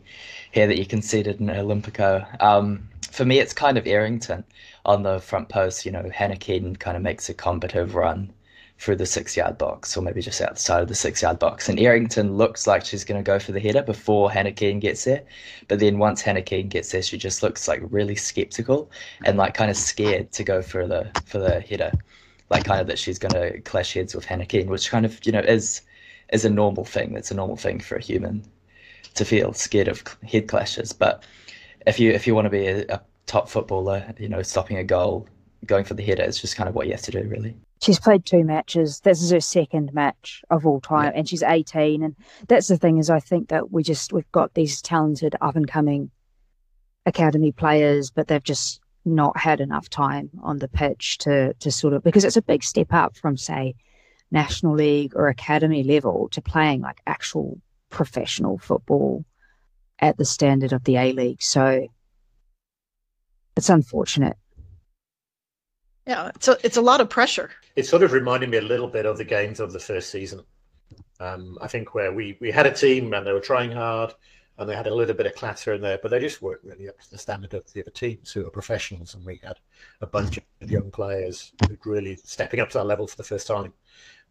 hear 0.53 0.69
that 0.69 0.79
you 0.79 0.87
conceded 0.87 1.41
an 1.41 1.49
Olympico. 1.49 2.41
Um, 2.41 2.89
for 3.11 3.25
me, 3.25 3.39
it's 3.39 3.53
kind 3.53 3.77
of 3.79 3.87
Errington 3.87 4.45
on 4.85 5.03
the 5.03 5.21
front 5.21 5.49
post. 5.49 5.85
You 5.85 5.93
know, 5.93 6.11
Hannah 6.13 6.37
Keane 6.37 6.77
kind 6.77 6.97
of 6.97 7.03
makes 7.03 7.29
a 7.29 7.35
combative 7.35 7.95
run 7.95 8.33
through 8.79 8.97
the 8.97 9.07
six 9.07 9.37
yard 9.37 9.59
box, 9.59 9.95
or 9.97 10.03
maybe 10.03 10.23
just 10.23 10.41
outside 10.41 10.83
of 10.83 10.89
the 10.89 10.95
six 10.95 11.21
yard 11.21 11.39
box. 11.39 11.69
And 11.69 11.79
Errington 11.79 12.37
looks 12.37 12.67
like 12.67 12.85
she's 12.85 13.05
going 13.05 13.23
to 13.23 13.27
go 13.27 13.39
for 13.39 13.53
the 13.53 13.61
header 13.61 13.83
before 13.83 14.31
Hannah 14.31 14.53
Keane 14.53 14.81
gets 14.81 15.05
there. 15.05 15.23
But 15.69 15.81
then 15.81 15.99
once 15.99 16.23
Hannah 16.23 16.43
Keane 16.43 16.69
gets 16.69 16.91
there, 16.91 17.03
she 17.03 17.19
just 17.19 17.43
looks 17.43 17.69
like 17.69 17.81
really 17.91 18.17
skeptical 18.17 18.91
and 19.25 19.37
like 19.37 19.55
kind 19.55 19.71
of 19.71 19.77
scared 19.77 20.33
to 20.33 20.45
go 20.45 20.63
for 20.63 20.87
the 20.87 21.11
for 21.27 21.39
the 21.39 21.61
header, 21.61 21.93
like 22.49 22.65
kind 22.65 22.81
of 22.81 22.87
that 22.87 22.99
she's 22.99 23.19
going 23.19 23.35
to 23.35 23.61
clash 23.61 23.93
heads 23.93 24.15
with 24.15 24.25
Hannah 24.25 24.47
Keane, 24.47 24.69
which 24.69 24.91
kind 24.91 25.05
of 25.05 25.21
you 25.27 25.33
know 25.33 25.41
is 25.41 25.83
is 26.33 26.45
a 26.45 26.51
normal 26.51 26.85
thing. 26.85 27.15
It's 27.17 27.31
a 27.31 27.35
normal 27.35 27.57
thing 27.57 27.81
for 27.81 27.97
a 27.97 28.03
human 28.03 28.45
to 29.15 29.25
feel 29.25 29.53
scared 29.53 29.89
of 29.89 30.03
head 30.27 30.49
clashes. 30.49 30.93
But 30.93 31.23
if 31.87 31.99
you 31.99 32.11
if 32.11 32.27
you 32.27 32.35
want 32.35 32.47
to 32.47 32.51
be 32.51 32.67
a, 32.67 32.85
a 32.89 33.01
top 33.27 33.49
footballer, 33.49 34.13
you 34.19 34.29
know, 34.29 34.43
stopping 34.43 34.77
a 34.77 34.85
goal, 34.85 35.29
going 35.67 35.85
for 35.85 35.95
the 35.95 36.03
header 36.03 36.23
is 36.23 36.41
just 36.41 36.57
kind 36.57 36.69
of 36.69 36.75
what 36.75 36.87
you 36.87 36.93
have 36.93 37.03
to 37.03 37.11
do, 37.11 37.23
really. 37.29 37.57
She's 37.83 38.01
played 38.01 38.27
two 38.27 38.45
matches. 38.45 39.01
This 39.01 39.23
is 39.23 39.31
her 39.31 39.41
second 39.41 39.95
match 39.95 40.43
of 40.51 40.67
all 40.67 40.81
time, 40.81 41.13
yeah. 41.13 41.19
and 41.19 41.29
she's 41.29 41.43
18. 41.43 42.03
And 42.03 42.15
that's 42.49 42.69
the 42.69 42.77
thing 42.77 42.99
is, 42.99 43.09
I 43.09 43.21
think 43.21 43.49
that 43.49 43.71
we 43.71 43.83
just 43.83 44.13
we've 44.13 44.31
got 44.33 44.55
these 44.55 44.83
talented 44.83 45.35
up 45.41 45.57
and 45.57 45.69
coming 45.69 46.11
academy 47.07 47.53
players, 47.53 48.11
but 48.11 48.29
they've 48.29 48.43
just 48.43 48.81
not 49.05 49.37
had 49.37 49.61
enough 49.61 49.89
time 49.89 50.31
on 50.43 50.59
the 50.59 50.69
pitch 50.69 51.19
to 51.19 51.55
to 51.55 51.71
sort 51.71 51.95
of 51.95 52.03
because 52.03 52.25
it's 52.25 52.37
a 52.37 52.43
big 52.43 52.63
step 52.63 52.93
up 52.93 53.17
from 53.17 53.37
say 53.37 53.75
national 54.31 54.75
league 54.75 55.13
or 55.17 55.29
academy 55.29 55.83
level 55.83 56.29
to 56.31 56.43
playing 56.43 56.83
like 56.83 57.01
actual 57.07 57.59
professional 57.89 58.59
football 58.59 59.25
at 60.01 60.17
the 60.17 60.25
standard 60.25 60.73
of 60.73 60.85
the 60.85 60.97
A 60.97 61.13
League. 61.13 61.43
So 61.43 61.89
it's 63.57 63.69
unfortunate. 63.69 64.37
Yeah, 66.07 66.31
it's 66.35 66.49
a, 66.49 66.57
it's 66.65 66.77
a 66.77 66.83
lot 66.83 67.01
of 67.01 67.11
pressure. 67.11 67.51
It 67.77 67.87
sort 67.87 68.03
of 68.03 68.13
reminded 68.13 68.51
me 68.51 68.59
a 68.59 68.63
little 68.63 68.89
bit 68.89 69.07
of 69.07 69.19
the 69.19 69.25
games 69.25 69.61
of 69.61 69.73
the 69.73 69.79
first 69.79 70.11
season. 70.11 70.43
Um, 71.21 71.59
I 71.61 71.69
think 71.69 71.95
where 71.95 72.13
we, 72.13 72.39
we 72.41 72.51
had 72.51 72.67
a 72.67 72.73
team 72.73 73.13
and 73.13 73.27
they 73.27 73.33
were 73.33 73.41
trying 73.41 73.71
hard 73.71 74.15
and 74.59 74.69
they 74.69 74.75
had 74.75 74.87
a 74.87 74.95
little 74.95 75.15
bit 75.15 75.27
of 75.27 75.35
clatter 75.35 75.75
in 75.75 75.81
there, 75.81 75.99
but 76.03 76.11
they 76.11 76.19
just 76.19 76.43
weren't 76.43 76.65
really 76.65 76.89
up 76.89 76.99
to 77.01 77.11
the 77.11 77.19
standard 77.19 77.55
of 77.55 77.71
the 77.73 77.81
other 77.81 77.91
teams 77.91 78.33
who 78.33 78.47
are 78.47 78.51
professionals. 78.51 79.15
And 79.15 79.25
we 79.25 79.41
had 79.43 79.59
a 80.01 80.07
bunch 80.07 80.39
of 80.39 80.71
young 80.71 80.91
players 80.91 81.53
who 81.67 81.77
really 81.85 82.17
stepping 82.17 82.61
up 82.61 82.71
to 82.71 82.79
that 82.79 82.85
level 82.85 83.07
for 83.07 83.17
the 83.17 83.23
first 83.23 83.47
time. 83.47 83.73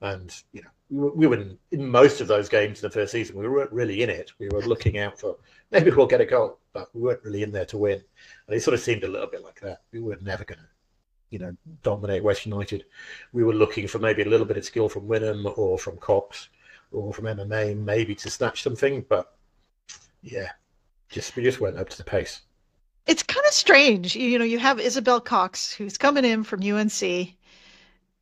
And 0.01 0.34
you 0.53 0.62
know, 0.62 0.70
we 0.89 1.27
were 1.27 1.36
in, 1.36 1.58
in, 1.72 1.88
most 1.88 2.22
of 2.22 2.27
those 2.27 2.50
games 2.50 2.82
in 2.82 2.88
the 2.88 2.94
first 2.94 3.12
season. 3.12 3.38
We 3.38 3.48
weren't 3.48 3.72
really 3.72 4.01
in 4.01 4.10
it. 4.10 4.32
We 4.39 4.50
were 4.50 4.62
looking 4.62 4.98
out 4.98 5.20
for 5.20 5.38
maybe 5.72 5.91
we'll 5.91 6.08
get 6.08 6.22
a 6.22 6.25
goal, 6.25 6.58
but 6.74 6.89
we 6.94 7.01
weren't 7.01 7.24
really 7.24 7.44
in 7.44 7.51
there 7.51 7.65
to 7.65 7.77
win. 7.77 8.01
And 8.48 8.56
it 8.56 8.62
sort 8.62 8.74
of 8.74 8.79
seemed 8.79 9.03
a 9.03 9.08
little 9.08 9.27
bit 9.27 9.44
like 9.44 9.60
that. 9.62 9.82
We 9.91 10.00
were 10.00 10.18
never 10.22 10.44
going 10.44 10.60
to, 10.60 10.65
you 11.29 11.39
know, 11.39 11.56
dominate 11.84 12.24
West 12.24 12.46
United. 12.46 12.86
We 13.34 13.44
were 13.44 13.53
looking 13.53 13.88
for 13.88 14.00
maybe 14.00 14.24
a 14.24 14.29
little 14.29 14.46
bit 14.46 14.58
of 14.58 14.65
skill 14.65 14.89
from 14.89 15.08
Whinham 15.08 15.58
or 15.58 15.77
from 15.77 15.98
Cox 15.98 16.50
or 16.91 17.13
from 17.13 17.27
Emma, 17.27 17.46
maybe 17.46 18.15
to 18.15 18.29
snatch 18.29 18.63
something. 18.63 19.06
But 19.08 19.36
yeah, 20.24 20.50
just 21.10 21.36
we 21.36 21.44
just 21.44 21.62
went 21.62 21.77
up 21.77 21.89
to 21.89 21.98
the 21.98 22.03
pace. 22.03 22.41
It's 23.06 23.24
kind 23.24 23.46
of 23.46 23.53
strange, 23.53 24.15
you 24.15 24.38
know. 24.38 24.46
You 24.46 24.60
have 24.60 24.79
Isabel 24.79 25.20
Cox, 25.20 25.72
who's 25.72 25.98
coming 25.98 26.25
in 26.25 26.44
from 26.44 26.62
UNC 26.62 27.36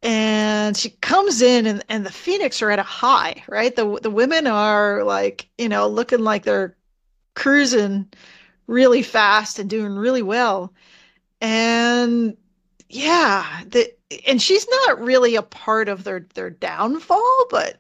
and 0.08 0.78
she 0.78 0.90
comes 0.90 1.42
in 1.42 1.66
and, 1.66 1.84
and 1.90 2.06
the 2.06 2.12
phoenix 2.12 2.62
are 2.62 2.72
at 2.72 2.80
a 2.80 2.84
high 2.84 3.44
right? 3.50 3.76
The 3.76 4.00
the 4.02 4.10
women 4.10 4.48
are 4.48 5.04
like 5.04 5.50
you 5.58 5.68
know 5.70 5.88
looking 5.88 6.22
like 6.24 6.44
they're 6.46 6.76
cruising 7.36 8.08
really 8.68 9.04
fast 9.04 9.60
and 9.60 9.70
doing 9.70 9.96
really 9.96 10.24
well. 10.24 10.74
And 11.42 12.38
yeah 12.90 13.64
the 13.66 13.94
and 14.28 14.42
she's 14.42 14.66
not 14.70 15.02
really 15.02 15.36
a 15.36 15.42
part 15.42 15.90
of 15.90 16.06
their 16.06 16.26
their 16.36 16.50
downfall 16.50 17.46
but 17.50 17.78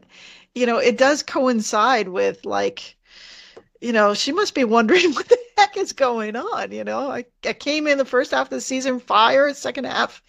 you 0.53 0.65
know 0.65 0.77
it 0.77 0.97
does 0.97 1.23
coincide 1.23 2.09
with 2.09 2.45
like 2.45 2.97
you 3.79 3.93
know 3.93 4.13
she 4.13 4.33
must 4.33 4.53
be 4.53 4.65
wondering 4.65 5.13
what 5.13 5.29
the 5.29 5.37
heck 5.57 5.77
is 5.77 5.93
going 5.93 6.35
on 6.35 6.73
you 6.73 6.83
know? 6.83 7.09
I, 7.09 7.23
I 7.45 7.53
came 7.53 7.87
in 7.87 7.97
the 7.97 8.03
first 8.05 8.31
half 8.31 8.47
of 8.47 8.49
the 8.49 8.59
season 8.59 8.99
fire 8.99 9.53
second 9.53 9.85
half 9.85 10.21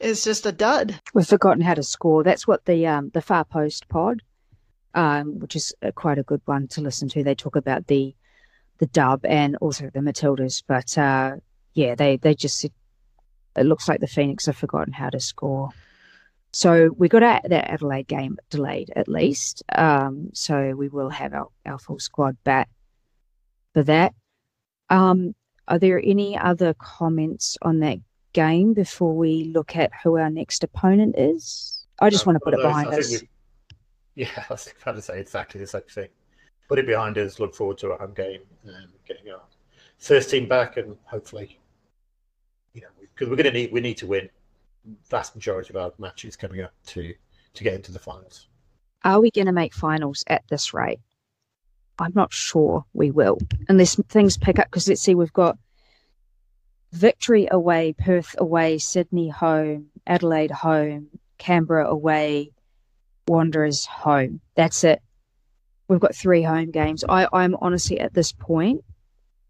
is 0.00 0.24
just 0.24 0.46
a 0.46 0.52
dud. 0.52 1.00
We've 1.12 1.26
forgotten 1.26 1.62
how 1.62 1.74
to 1.74 1.82
score. 1.82 2.22
That's 2.22 2.46
what 2.46 2.64
the 2.64 2.86
um, 2.86 3.10
the 3.14 3.22
Far 3.22 3.44
Post 3.44 3.88
pod, 3.88 4.22
um, 4.94 5.38
which 5.38 5.56
is 5.56 5.72
a, 5.82 5.92
quite 5.92 6.18
a 6.18 6.22
good 6.22 6.42
one 6.44 6.68
to 6.68 6.80
listen 6.80 7.08
to. 7.10 7.24
They 7.24 7.34
talk 7.34 7.56
about 7.56 7.86
the 7.86 8.14
the 8.78 8.86
dub 8.86 9.24
and 9.24 9.56
also 9.56 9.90
the 9.92 10.00
Matildas, 10.00 10.62
but 10.66 10.96
uh, 10.98 11.36
yeah, 11.74 11.94
they 11.94 12.16
they 12.16 12.34
just 12.34 12.64
it 12.64 12.72
looks 13.66 13.88
like 13.88 14.00
the 14.00 14.06
Phoenix 14.06 14.46
have 14.46 14.56
forgotten 14.56 14.92
how 14.92 15.10
to 15.10 15.20
score. 15.20 15.70
So 16.52 16.90
we 16.96 17.08
got 17.08 17.24
our, 17.24 17.40
that 17.44 17.70
Adelaide 17.70 18.06
game 18.06 18.38
delayed 18.48 18.92
at 18.94 19.08
least. 19.08 19.64
Um, 19.74 20.30
so 20.34 20.74
we 20.76 20.88
will 20.88 21.10
have 21.10 21.34
our, 21.34 21.48
our 21.66 21.78
full 21.78 21.98
squad 21.98 22.36
back 22.44 22.68
for 23.72 23.82
that. 23.82 24.14
Um, 24.88 25.34
are 25.66 25.80
there 25.80 26.00
any 26.02 26.38
other 26.38 26.74
comments 26.74 27.56
on 27.62 27.80
that 27.80 27.98
game 28.34 28.74
before 28.74 29.14
we 29.14 29.44
look 29.44 29.74
at 29.76 29.90
who 30.02 30.18
our 30.18 30.28
next 30.28 30.62
opponent 30.62 31.14
is? 31.16 31.86
I 32.00 32.10
just 32.10 32.26
want 32.26 32.36
to 32.36 32.40
put 32.40 32.52
it 32.52 32.60
behind 32.60 32.88
us. 32.88 33.22
Yeah, 34.14 34.28
I 34.36 34.52
was 34.52 34.72
about 34.82 34.96
to 34.96 35.02
say 35.02 35.18
exactly 35.18 35.60
the 35.60 35.66
same 35.66 35.82
thing. 35.88 36.08
Put 36.68 36.78
it 36.78 36.86
behind 36.86 37.16
us. 37.16 37.40
Look 37.40 37.54
forward 37.54 37.78
to 37.78 37.90
a 37.92 37.98
home 37.98 38.12
game 38.14 38.40
and 38.64 38.88
getting 39.08 39.32
our 39.32 39.42
first 39.98 40.30
team 40.30 40.46
back, 40.48 40.76
and 40.76 40.96
hopefully, 41.04 41.58
you 42.74 42.82
know, 42.82 42.88
because 43.00 43.28
we're 43.30 43.36
going 43.36 43.46
to 43.46 43.52
need 43.52 43.72
we 43.72 43.80
need 43.80 43.96
to 43.98 44.06
win 44.06 44.28
vast 45.08 45.34
majority 45.34 45.70
of 45.70 45.76
our 45.76 45.92
matches 45.98 46.36
coming 46.36 46.60
up 46.60 46.72
to 46.86 47.14
to 47.54 47.64
get 47.64 47.74
into 47.74 47.92
the 47.92 47.98
finals. 47.98 48.48
Are 49.04 49.20
we 49.20 49.30
going 49.30 49.46
to 49.46 49.52
make 49.52 49.74
finals 49.74 50.24
at 50.26 50.42
this 50.48 50.74
rate? 50.74 51.00
I'm 51.98 52.12
not 52.14 52.32
sure 52.32 52.84
we 52.92 53.10
will, 53.10 53.38
unless 53.68 53.94
things 54.08 54.36
pick 54.36 54.58
up. 54.58 54.66
Because 54.66 54.88
let's 54.88 55.02
see, 55.02 55.14
we've 55.14 55.32
got 55.32 55.56
Victory 56.94 57.48
away, 57.50 57.92
Perth 57.92 58.34
away, 58.38 58.78
Sydney 58.78 59.28
home, 59.28 59.86
Adelaide 60.06 60.50
home, 60.50 61.08
Canberra 61.38 61.88
away, 61.88 62.52
Wanderers 63.26 63.84
home. 63.84 64.40
That's 64.54 64.84
it. 64.84 65.02
We've 65.88 66.00
got 66.00 66.14
three 66.14 66.42
home 66.42 66.70
games. 66.70 67.04
I, 67.08 67.26
I'm 67.32 67.56
honestly 67.60 68.00
at 68.00 68.14
this 68.14 68.32
point 68.32 68.84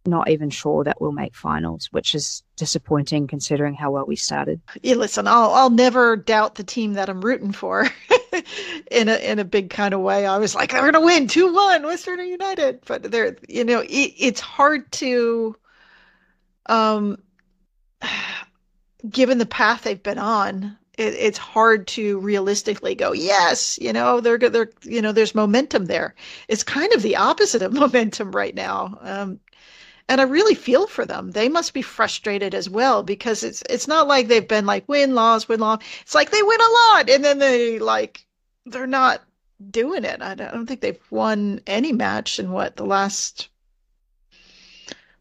not 0.06 0.28
even 0.28 0.50
sure 0.50 0.84
that 0.84 1.00
we'll 1.00 1.12
make 1.12 1.34
finals, 1.34 1.88
which 1.90 2.14
is 2.14 2.42
disappointing 2.56 3.26
considering 3.26 3.74
how 3.74 3.90
well 3.90 4.04
we 4.06 4.16
started. 4.16 4.60
Yeah, 4.82 4.96
listen, 4.96 5.26
I'll 5.26 5.52
I'll 5.54 5.70
never 5.70 6.16
doubt 6.16 6.56
the 6.56 6.64
team 6.64 6.94
that 6.94 7.08
I'm 7.08 7.22
rooting 7.22 7.52
for 7.52 7.88
in 8.90 9.08
a 9.08 9.16
in 9.16 9.38
a 9.38 9.44
big 9.44 9.70
kind 9.70 9.94
of 9.94 10.00
way. 10.00 10.26
I 10.26 10.38
was 10.38 10.54
like, 10.54 10.72
they're 10.72 10.90
gonna 10.90 11.04
win 11.04 11.26
two 11.26 11.52
one, 11.52 11.84
Western 11.84 12.20
United, 12.26 12.80
but 12.86 13.10
they're 13.10 13.36
you 13.48 13.64
know 13.64 13.80
it, 13.80 13.88
it's 13.88 14.40
hard 14.40 14.90
to 14.92 15.56
um 16.66 17.18
given 19.08 19.38
the 19.38 19.46
path 19.46 19.82
they've 19.82 20.02
been 20.02 20.18
on, 20.18 20.76
it, 20.96 21.14
it's 21.14 21.38
hard 21.38 21.87
to 21.88 22.18
realistically 22.20 22.94
go, 22.94 23.12
yes, 23.12 23.78
you 23.80 23.92
know, 23.92 24.20
they're 24.20 24.38
they're 24.38 24.70
you 24.82 25.02
know, 25.02 25.12
there's 25.12 25.34
momentum 25.34 25.87
there. 25.87 26.14
It's 26.49 26.62
kind 26.62 26.92
of 26.92 27.02
the 27.02 27.16
opposite 27.16 27.62
of 27.62 27.73
momentum 27.82 28.32
right 28.32 28.54
now. 28.54 28.99
Um, 29.00 29.40
and 30.08 30.20
I 30.20 30.25
really 30.25 30.54
feel 30.54 30.87
for 30.87 31.06
them. 31.06 31.30
They 31.30 31.49
must 31.49 31.73
be 31.73 31.82
frustrated 31.82 32.54
as 32.54 32.68
well 32.68 33.02
because 33.02 33.42
it's 33.42 33.62
it's 33.70 33.88
not 33.88 34.06
like 34.06 34.28
they've 34.28 34.46
been 34.46 34.66
like 34.66 34.88
win 34.88 35.14
loss 35.14 35.49
win 35.49 35.61
loss. 35.61 35.82
It's 36.02 36.14
like 36.14 36.30
they 36.30 36.42
win 36.42 36.61
a 36.61 36.92
lot 36.92 37.11
and 37.11 37.25
then 37.25 37.38
they 37.38 37.78
like 37.78 38.26
they're 38.66 38.87
not 38.87 39.23
doing 39.70 40.04
it. 40.04 40.20
I 40.20 40.34
don't, 40.34 40.49
I 40.49 40.52
don't 40.52 40.66
think 40.66 40.80
they've 40.80 41.11
won 41.11 41.61
any 41.66 41.92
match 41.92 42.38
in 42.38 42.52
what 42.52 42.76
the 42.76 42.84
last 42.84 43.49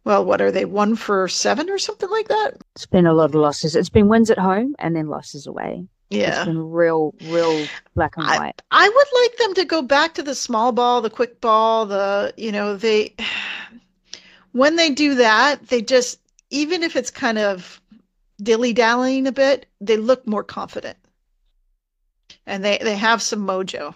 well, 0.05 0.25
what 0.25 0.41
are 0.41 0.51
they? 0.51 0.65
One 0.65 0.95
for 0.95 1.27
seven 1.27 1.69
or 1.69 1.77
something 1.77 2.09
like 2.09 2.27
that? 2.27 2.57
It's 2.75 2.85
been 2.85 3.05
a 3.05 3.13
lot 3.13 3.25
of 3.29 3.35
losses. 3.35 3.75
It's 3.75 3.89
been 3.89 4.07
wins 4.07 4.29
at 4.29 4.37
home 4.37 4.75
and 4.79 4.95
then 4.95 5.07
losses 5.07 5.47
away. 5.47 5.87
Yeah. 6.09 6.37
It's 6.37 6.45
been 6.45 6.71
real, 6.71 7.15
real 7.25 7.65
black 7.95 8.17
and 8.17 8.25
white. 8.25 8.61
I, 8.69 8.85
I 8.85 8.89
would 8.89 9.21
like 9.21 9.37
them 9.37 9.53
to 9.55 9.65
go 9.65 9.81
back 9.81 10.13
to 10.15 10.23
the 10.23 10.35
small 10.35 10.71
ball, 10.71 11.01
the 11.01 11.09
quick 11.09 11.39
ball, 11.39 11.85
the, 11.85 12.33
you 12.37 12.51
know, 12.51 12.75
they, 12.75 13.15
when 14.51 14.75
they 14.75 14.89
do 14.89 15.15
that, 15.15 15.67
they 15.67 15.81
just, 15.81 16.19
even 16.49 16.83
if 16.83 16.95
it's 16.95 17.09
kind 17.09 17.37
of 17.37 17.81
dilly 18.41 18.73
dallying 18.73 19.25
a 19.25 19.31
bit, 19.31 19.65
they 19.79 19.97
look 19.97 20.27
more 20.27 20.43
confident. 20.43 20.97
And 22.45 22.63
they, 22.63 22.77
they 22.79 22.95
have 22.95 23.21
some 23.21 23.47
mojo. 23.47 23.95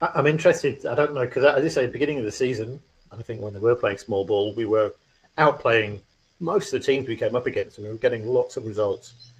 I'm 0.00 0.26
interested. 0.26 0.84
I 0.84 0.94
don't 0.94 1.14
know, 1.14 1.24
because 1.24 1.44
as 1.44 1.64
you 1.64 1.70
say, 1.70 1.86
beginning 1.86 2.18
of 2.18 2.24
the 2.24 2.32
season, 2.32 2.82
I 3.18 3.22
think 3.22 3.40
when 3.40 3.54
they 3.54 3.60
were 3.60 3.74
playing 3.74 3.98
small 3.98 4.24
ball, 4.24 4.54
we 4.54 4.66
were 4.66 4.94
outplaying 5.38 6.00
most 6.40 6.72
of 6.72 6.80
the 6.80 6.86
teams 6.86 7.08
we 7.08 7.16
came 7.16 7.34
up 7.34 7.46
against, 7.46 7.78
and 7.78 7.86
we 7.86 7.92
were 7.92 7.98
getting 7.98 8.26
lots 8.26 8.56
of 8.56 8.66
results. 8.66 9.32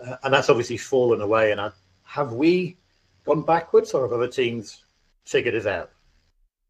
Uh, 0.00 0.16
and 0.22 0.32
that's 0.32 0.48
obviously 0.48 0.76
fallen 0.76 1.20
away. 1.20 1.52
And 1.52 1.60
I, 1.60 1.70
have 2.04 2.32
we 2.32 2.76
gone 3.24 3.42
backwards, 3.42 3.92
or 3.92 4.02
have 4.02 4.12
other 4.12 4.28
teams 4.28 4.84
figured 5.24 5.54
us 5.54 5.66
out? 5.66 5.90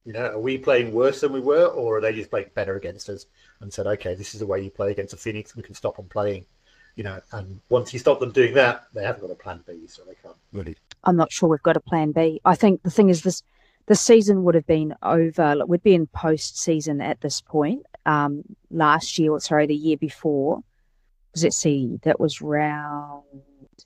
You 0.04 0.14
know, 0.14 0.26
are 0.26 0.40
we 0.40 0.58
playing 0.58 0.92
worse 0.92 1.20
than 1.20 1.32
we 1.32 1.40
were, 1.40 1.66
or 1.66 1.98
are 1.98 2.00
they 2.00 2.12
just 2.12 2.30
playing 2.30 2.50
better 2.54 2.76
against 2.76 3.08
us 3.08 3.26
and 3.60 3.72
said, 3.72 3.86
okay, 3.86 4.14
this 4.14 4.34
is 4.34 4.40
the 4.40 4.46
way 4.46 4.60
you 4.60 4.70
play 4.70 4.90
against 4.90 5.12
a 5.12 5.16
Phoenix, 5.16 5.54
we 5.54 5.62
can 5.62 5.74
stop 5.74 5.96
them 5.96 6.08
playing. 6.08 6.46
You 6.96 7.04
know, 7.04 7.20
and 7.32 7.60
once 7.68 7.92
you 7.92 8.00
stop 8.00 8.18
them 8.18 8.32
doing 8.32 8.54
that, 8.54 8.86
they 8.92 9.04
haven't 9.04 9.20
got 9.20 9.30
a 9.30 9.36
plan 9.36 9.62
B, 9.66 9.86
so 9.86 10.02
they 10.04 10.14
can't 10.20 10.34
really. 10.52 10.76
I'm 11.04 11.14
not 11.14 11.30
sure 11.30 11.48
we've 11.48 11.62
got 11.62 11.76
a 11.76 11.80
plan 11.80 12.10
B. 12.10 12.40
I 12.44 12.56
think 12.56 12.82
the 12.82 12.90
thing 12.90 13.08
is 13.08 13.22
this 13.22 13.44
the 13.88 13.94
season 13.94 14.44
would 14.44 14.54
have 14.54 14.66
been 14.66 14.94
over. 15.02 15.56
Like, 15.56 15.68
we'd 15.68 15.82
be 15.82 15.94
in 15.94 16.06
post 16.08 16.58
season 16.58 17.00
at 17.00 17.22
this 17.22 17.40
point. 17.40 17.84
Um, 18.06 18.42
last 18.70 19.18
year, 19.18 19.32
or 19.32 19.40
sorry, 19.40 19.66
the 19.66 19.74
year 19.74 19.96
before, 19.96 20.60
was 21.32 21.42
it 21.42 21.54
see 21.54 21.98
that 22.02 22.20
was 22.20 22.40
round 22.40 23.24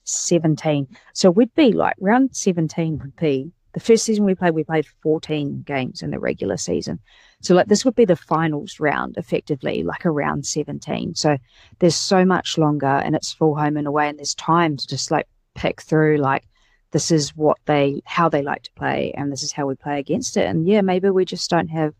seventeen. 0.05 0.89
So 1.15 1.31
we'd 1.31 1.55
be 1.55 1.73
like 1.73 1.95
round 2.01 2.35
seventeen 2.35 2.99
would 2.99 3.17
be 3.17 3.53
The 3.75 3.81
first 3.81 4.05
season 4.05 4.25
we 4.25 4.35
played, 4.35 4.55
we 4.55 4.65
played 4.65 4.87
14 5.03 5.63
games 5.63 6.03
in 6.03 6.11
the 6.11 6.19
regular 6.19 6.57
season. 6.57 6.99
So 7.41 7.55
like 7.55 7.69
this 7.69 7.85
would 7.85 7.95
be 7.95 8.05
the 8.05 8.17
finals 8.17 8.81
round 8.81 9.17
effectively, 9.17 9.83
like 9.83 10.05
around 10.05 10.47
17. 10.47 11.15
So 11.15 11.39
there's 11.79 11.97
so 11.97 12.25
much 12.25 12.59
longer 12.59 12.87
and 12.87 13.15
it's 13.15 13.33
full 13.33 13.55
home 13.57 13.77
and 13.77 13.87
away 13.87 14.09
and 14.09 14.19
there's 14.19 14.35
time 14.35 14.77
to 14.77 14.87
just 14.87 15.11
like 15.11 15.27
pick 15.55 15.81
through 15.81 16.19
like 16.19 16.45
this 16.93 17.11
is 17.11 17.35
what 17.35 17.59
they 17.67 18.01
how 18.05 18.29
they 18.29 18.43
like 18.43 18.63
to 18.63 18.73
play 18.73 19.13
and 19.17 19.33
this 19.33 19.43
is 19.43 19.53
how 19.53 19.67
we 19.67 19.75
play 19.75 19.99
against 19.99 20.37
it. 20.37 20.47
And 20.47 20.67
yeah, 20.67 20.83
maybe 20.83 21.11
we 21.11 21.25
just 21.25 21.51
don't 21.51 21.69
have 21.69 21.95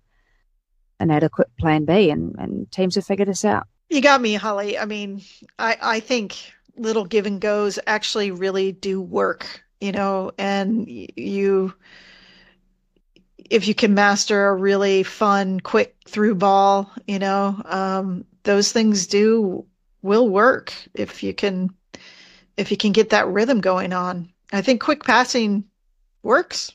an 1.01 1.11
adequate 1.11 1.49
plan 1.59 1.85
B 1.85 2.11
and, 2.11 2.37
and 2.39 2.71
teams 2.71 2.95
have 2.95 3.05
figured 3.05 3.29
us 3.29 3.45
out. 3.45 3.67
You 3.91 4.01
got 4.01 4.21
me, 4.21 4.35
Holly. 4.35 4.79
I 4.79 4.85
mean, 4.85 5.23
I, 5.59 5.77
I 5.83 6.01
think 6.01 6.37
little 6.77 7.05
give 7.05 7.27
and 7.27 7.41
goes 7.41 7.79
actually 7.87 8.31
really 8.31 8.73
do 8.73 9.01
work, 9.01 9.65
you 9.81 9.93
know, 9.93 10.31
and 10.39 10.87
you 10.89 11.75
if 13.51 13.69
you 13.69 13.75
can 13.75 13.93
master 13.93 14.49
a 14.49 14.55
really 14.55 15.03
fun, 15.03 15.61
quick 15.61 15.95
through 16.09 16.37
ball, 16.37 16.91
you 17.07 17.19
know, 17.19 17.61
um, 17.67 18.25
those 18.45 18.73
things 18.73 19.07
do 19.07 19.67
will 20.01 20.29
work 20.29 20.73
if 20.95 21.23
you 21.23 21.35
can 21.35 21.71
if 22.57 22.71
you 22.71 22.77
can 22.77 22.93
get 22.93 23.11
that 23.11 23.29
rhythm 23.29 23.61
going 23.61 23.93
on. 23.93 24.31
I 24.53 24.63
think 24.63 24.81
quick 24.81 25.05
passing 25.05 25.65
works. 26.23 26.73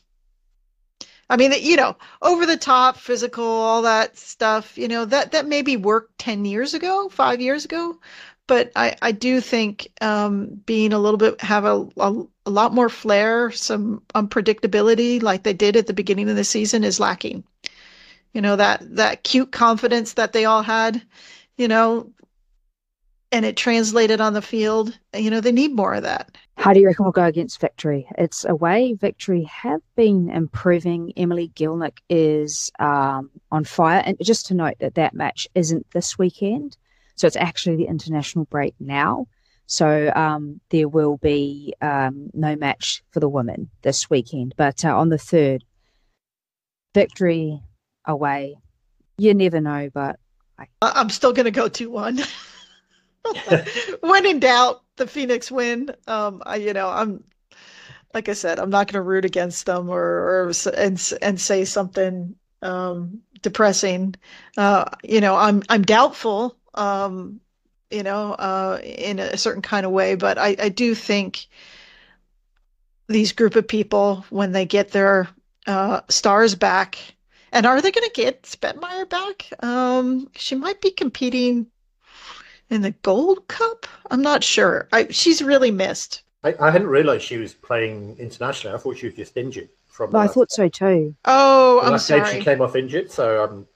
I 1.30 1.36
mean, 1.36 1.52
you 1.60 1.76
know, 1.76 1.96
over 2.22 2.46
the 2.46 2.56
top, 2.56 2.96
physical, 2.96 3.44
all 3.44 3.82
that 3.82 4.16
stuff, 4.16 4.78
you 4.78 4.88
know, 4.88 5.04
that 5.04 5.32
that 5.32 5.46
maybe 5.46 5.76
worked 5.76 6.18
10 6.18 6.44
years 6.44 6.74
ago, 6.74 7.08
five 7.10 7.40
years 7.40 7.64
ago. 7.64 7.98
But 8.46 8.72
I, 8.74 8.96
I 9.02 9.12
do 9.12 9.42
think 9.42 9.88
um, 10.00 10.46
being 10.64 10.94
a 10.94 10.98
little 10.98 11.18
bit, 11.18 11.38
have 11.42 11.66
a, 11.66 11.86
a, 11.98 12.22
a 12.46 12.50
lot 12.50 12.72
more 12.72 12.88
flair, 12.88 13.50
some 13.50 14.02
unpredictability 14.14 15.22
like 15.22 15.42
they 15.42 15.52
did 15.52 15.76
at 15.76 15.86
the 15.86 15.92
beginning 15.92 16.30
of 16.30 16.36
the 16.36 16.44
season 16.44 16.82
is 16.82 16.98
lacking. 16.98 17.44
You 18.32 18.40
know, 18.40 18.56
that, 18.56 18.96
that 18.96 19.22
cute 19.22 19.52
confidence 19.52 20.14
that 20.14 20.32
they 20.32 20.46
all 20.46 20.62
had, 20.62 21.02
you 21.58 21.68
know, 21.68 22.10
and 23.30 23.44
it 23.44 23.58
translated 23.58 24.22
on 24.22 24.32
the 24.32 24.40
field. 24.40 24.98
You 25.14 25.30
know, 25.30 25.42
they 25.42 25.52
need 25.52 25.74
more 25.74 25.92
of 25.92 26.04
that. 26.04 26.38
How 26.58 26.72
do 26.72 26.80
you 26.80 26.86
reckon 26.86 27.04
we'll 27.04 27.12
go 27.12 27.24
against 27.24 27.60
Victory? 27.60 28.08
It's 28.18 28.44
away. 28.44 28.92
Victory 28.94 29.44
have 29.44 29.80
been 29.94 30.28
improving. 30.28 31.12
Emily 31.16 31.52
Gielnik 31.54 31.98
is 32.10 32.72
um, 32.80 33.30
on 33.52 33.62
fire. 33.62 34.02
And 34.04 34.16
just 34.20 34.46
to 34.46 34.54
note 34.54 34.74
that 34.80 34.96
that 34.96 35.14
match 35.14 35.46
isn't 35.54 35.88
this 35.92 36.18
weekend. 36.18 36.76
So 37.14 37.28
it's 37.28 37.36
actually 37.36 37.76
the 37.76 37.86
international 37.86 38.44
break 38.46 38.74
now. 38.80 39.28
So 39.66 40.10
um, 40.16 40.60
there 40.70 40.88
will 40.88 41.16
be 41.18 41.74
um, 41.80 42.30
no 42.34 42.56
match 42.56 43.04
for 43.12 43.20
the 43.20 43.28
women 43.28 43.70
this 43.82 44.10
weekend. 44.10 44.54
But 44.56 44.84
uh, 44.84 44.98
on 44.98 45.10
the 45.10 45.18
third, 45.18 45.62
Victory 46.92 47.62
away. 48.04 48.56
You 49.16 49.32
never 49.32 49.60
know, 49.60 49.90
but 49.94 50.18
I... 50.58 50.66
I'm 50.82 51.10
still 51.10 51.32
going 51.32 51.44
to 51.44 51.52
go 51.52 51.68
2 51.68 51.88
1. 51.88 52.18
when 54.00 54.26
in 54.26 54.40
doubt, 54.40 54.82
the 54.96 55.06
Phoenix 55.06 55.50
win. 55.50 55.90
Um, 56.06 56.42
I, 56.44 56.56
you 56.56 56.72
know, 56.72 56.88
I'm 56.88 57.24
like 58.14 58.28
I 58.28 58.32
said, 58.32 58.58
I'm 58.58 58.70
not 58.70 58.86
going 58.86 58.94
to 58.94 59.02
root 59.02 59.24
against 59.24 59.66
them 59.66 59.88
or, 59.88 60.02
or 60.02 60.52
and 60.76 61.12
and 61.22 61.40
say 61.40 61.64
something 61.64 62.34
um, 62.62 63.20
depressing. 63.42 64.14
Uh, 64.56 64.86
you 65.02 65.20
know, 65.20 65.36
I'm 65.36 65.62
I'm 65.68 65.82
doubtful. 65.82 66.56
Um, 66.74 67.40
you 67.90 68.02
know, 68.02 68.32
uh, 68.32 68.78
in 68.82 69.18
a 69.18 69.36
certain 69.36 69.62
kind 69.62 69.86
of 69.86 69.92
way, 69.92 70.14
but 70.14 70.36
I, 70.36 70.56
I 70.58 70.68
do 70.68 70.94
think 70.94 71.46
these 73.08 73.32
group 73.32 73.56
of 73.56 73.66
people, 73.66 74.26
when 74.28 74.52
they 74.52 74.66
get 74.66 74.90
their 74.90 75.28
uh, 75.66 76.02
stars 76.08 76.54
back, 76.54 76.98
and 77.50 77.64
are 77.64 77.80
they 77.80 77.90
going 77.90 78.06
to 78.06 78.12
get 78.14 78.42
Speckmaier 78.42 79.08
back? 79.08 79.50
Um, 79.60 80.28
she 80.36 80.54
might 80.54 80.82
be 80.82 80.90
competing 80.90 81.66
in 82.70 82.82
the 82.82 82.92
Gold 83.02 83.48
Cup? 83.48 83.86
I'm 84.10 84.22
not 84.22 84.44
sure. 84.44 84.88
I, 84.92 85.08
she's 85.08 85.42
really 85.42 85.70
missed. 85.70 86.22
I, 86.44 86.54
I 86.60 86.70
hadn't 86.70 86.88
realised 86.88 87.24
she 87.24 87.38
was 87.38 87.54
playing 87.54 88.16
internationally. 88.18 88.74
I 88.74 88.78
thought 88.78 88.96
she 88.96 89.06
was 89.06 89.14
just 89.14 89.36
injured 89.36 89.68
from. 89.86 90.14
I 90.14 90.28
thought 90.28 90.50
so 90.50 90.68
too. 90.68 91.14
Oh, 91.24 91.80
I'm 91.82 91.98
sorry. 91.98 92.38
She 92.38 92.44
came 92.44 92.60
off 92.60 92.76
injured, 92.76 93.10
so 93.10 93.44
um, 93.44 93.66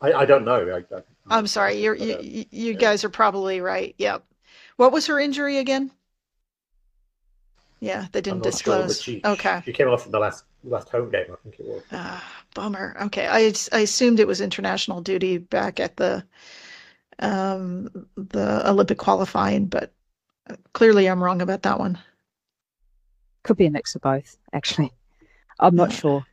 I, 0.00 0.12
I 0.12 0.24
don't 0.24 0.44
know. 0.44 0.82
I, 1.28 1.38
am 1.38 1.46
sorry. 1.46 1.82
You're, 1.82 1.96
you 1.96 2.18
you, 2.20 2.44
you 2.50 2.74
guys 2.74 3.04
are 3.04 3.10
probably 3.10 3.60
right. 3.60 3.94
Yep. 3.98 4.24
What 4.76 4.92
was 4.92 5.06
her 5.06 5.18
injury 5.18 5.58
again? 5.58 5.90
Yeah, 7.80 8.06
they 8.12 8.20
didn't 8.20 8.44
disclose. 8.44 9.02
Sure, 9.02 9.14
she, 9.14 9.20
okay. 9.24 9.60
She 9.64 9.72
came 9.72 9.88
off 9.88 10.06
in 10.06 10.12
the 10.12 10.20
last 10.20 10.44
last 10.62 10.88
home 10.88 11.10
game, 11.10 11.26
I 11.32 11.34
think 11.42 11.58
it 11.58 11.66
was. 11.66 11.82
Uh, 11.90 12.20
bummer. 12.54 12.96
Okay, 13.02 13.26
I 13.26 13.52
I 13.76 13.80
assumed 13.80 14.20
it 14.20 14.28
was 14.28 14.40
international 14.40 15.00
duty 15.00 15.38
back 15.38 15.80
at 15.80 15.96
the 15.96 16.24
um, 17.22 17.88
the 18.16 18.68
Olympic 18.68 18.98
qualifying, 18.98 19.66
but 19.66 19.92
clearly 20.72 21.06
I'm 21.06 21.22
wrong 21.22 21.40
about 21.40 21.62
that 21.62 21.78
one. 21.78 21.98
Could 23.44 23.56
be 23.56 23.66
a 23.66 23.70
mix 23.70 23.94
of 23.94 24.02
both, 24.02 24.36
actually. 24.52 24.92
I'm 25.58 25.74
not 25.74 25.90
yeah. 25.90 25.96
sure. 25.96 26.26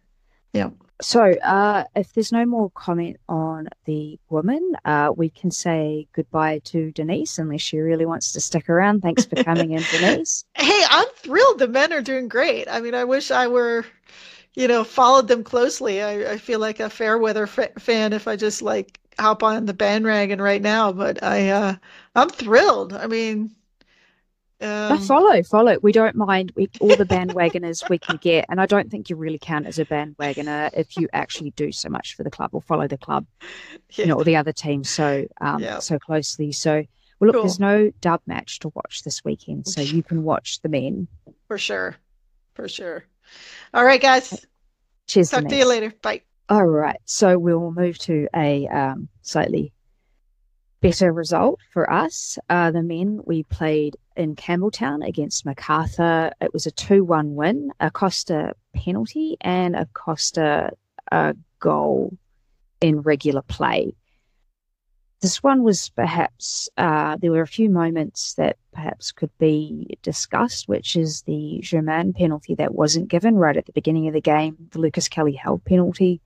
Yeah. 0.53 0.69
So, 1.01 1.31
uh, 1.43 1.85
if 1.95 2.11
there's 2.13 2.33
no 2.33 2.45
more 2.45 2.71
comment 2.71 3.17
on 3.29 3.69
the 3.85 4.19
woman, 4.29 4.73
uh, 4.83 5.13
we 5.15 5.29
can 5.29 5.49
say 5.49 6.07
goodbye 6.11 6.59
to 6.65 6.91
Denise 6.91 7.39
unless 7.39 7.61
she 7.61 7.77
really 7.77 8.05
wants 8.05 8.33
to 8.33 8.41
stick 8.41 8.69
around. 8.69 9.01
Thanks 9.01 9.25
for 9.25 9.41
coming 9.41 9.71
in, 9.71 9.83
Denise. 9.91 10.43
Hey, 10.55 10.83
I'm 10.89 11.07
thrilled. 11.15 11.59
The 11.59 11.69
men 11.69 11.93
are 11.93 12.01
doing 12.01 12.27
great. 12.27 12.67
I 12.69 12.81
mean, 12.81 12.95
I 12.95 13.05
wish 13.05 13.31
I 13.31 13.47
were, 13.47 13.85
you 14.55 14.67
know, 14.67 14.83
followed 14.83 15.27
them 15.27 15.43
closely. 15.43 16.01
I, 16.01 16.33
I 16.33 16.37
feel 16.37 16.59
like 16.59 16.79
a 16.79 16.89
fair 16.89 17.17
weather 17.17 17.47
fan 17.47 18.13
if 18.13 18.27
I 18.27 18.35
just 18.35 18.61
like 18.61 18.99
hop 19.19 19.43
on 19.43 19.65
the 19.65 19.73
bandwagon 19.73 20.41
right 20.41 20.61
now, 20.61 20.91
but 20.91 21.21
I 21.23 21.49
uh, 21.49 21.75
I'm 22.15 22.29
thrilled. 22.29 22.93
I 22.93 23.07
mean, 23.07 23.55
um... 24.61 24.97
follow, 24.99 25.41
follow. 25.43 25.77
We 25.81 25.91
don't 25.91 26.15
mind 26.15 26.51
we, 26.55 26.69
all 26.79 26.95
the 26.95 27.05
bandwagoners 27.05 27.87
we 27.89 27.97
can 27.97 28.17
get, 28.17 28.45
and 28.49 28.59
I 28.59 28.65
don't 28.65 28.89
think 28.89 29.09
you 29.09 29.15
really 29.15 29.39
count 29.39 29.67
as 29.67 29.79
a 29.79 29.85
bandwagoner 29.85 30.71
if 30.73 30.97
you 30.97 31.07
actually 31.13 31.51
do 31.51 31.71
so 31.71 31.89
much 31.89 32.15
for 32.15 32.23
the 32.23 32.31
club 32.31 32.49
or 32.53 32.61
follow 32.61 32.87
the 32.87 32.97
club, 32.97 33.25
yeah. 33.41 34.03
you 34.03 34.05
know, 34.07 34.15
or 34.15 34.23
the 34.23 34.35
other 34.35 34.53
team 34.53 34.83
so 34.83 35.25
um, 35.41 35.61
yeah. 35.61 35.79
so 35.79 35.99
closely. 35.99 36.51
So, 36.51 36.83
well, 37.19 37.27
look, 37.27 37.35
cool. 37.35 37.43
there's 37.43 37.59
no 37.59 37.91
dub 38.01 38.21
match 38.25 38.59
to 38.59 38.71
watch 38.73 39.03
this 39.03 39.23
weekend, 39.23 39.67
so 39.67 39.81
you 39.81 40.03
can 40.03 40.23
watch 40.23 40.61
the 40.61 40.69
men 40.69 41.07
for 41.47 41.57
sure, 41.57 41.95
for 42.53 42.67
sure. 42.67 43.05
All 43.73 43.85
right, 43.85 44.01
guys. 44.01 44.45
Cheers. 45.07 45.29
Talk 45.29 45.47
to 45.47 45.55
you 45.55 45.67
later. 45.67 45.93
Bye. 46.01 46.21
All 46.49 46.65
right, 46.65 46.99
so 47.05 47.37
we'll 47.37 47.71
move 47.71 47.99
to 47.99 48.27
a 48.35 48.67
um, 48.67 49.07
slightly 49.21 49.71
better 50.81 51.11
result 51.11 51.59
for 51.71 51.91
us. 51.91 52.39
Uh, 52.49 52.71
the 52.71 52.81
men, 52.81 53.21
we 53.25 53.43
played 53.43 53.97
in 54.15 54.35
Campbelltown 54.35 55.07
against 55.07 55.45
Macarthur. 55.45 56.31
It 56.41 56.53
was 56.53 56.65
a 56.65 56.71
2 56.71 57.03
1 57.03 57.35
win, 57.35 57.71
a 57.79 57.91
Kosta 57.91 58.53
penalty, 58.73 59.37
and 59.41 59.75
a 59.75 59.85
Kosta 59.93 60.71
uh, 61.11 61.33
goal 61.59 62.17
in 62.81 63.01
regular 63.01 63.41
play. 63.41 63.93
This 65.21 65.43
one 65.43 65.63
was 65.63 65.89
perhaps, 65.89 66.69
uh, 66.77 67.17
there 67.17 67.31
were 67.31 67.41
a 67.41 67.47
few 67.47 67.69
moments 67.69 68.35
that 68.35 68.57
perhaps 68.71 69.11
could 69.11 69.37
be 69.37 69.97
discussed, 70.01 70.69
which 70.69 70.95
is 70.95 71.23
the 71.23 71.59
Germain 71.61 72.13
penalty 72.13 72.55
that 72.55 72.73
wasn't 72.73 73.09
given 73.09 73.35
right 73.35 73.57
at 73.57 73.65
the 73.65 73.73
beginning 73.73 74.07
of 74.07 74.13
the 74.13 74.21
game, 74.21 74.55
the 74.71 74.79
Lucas 74.79 75.09
Kelly-Heald 75.09 75.65
penalty 75.65 76.21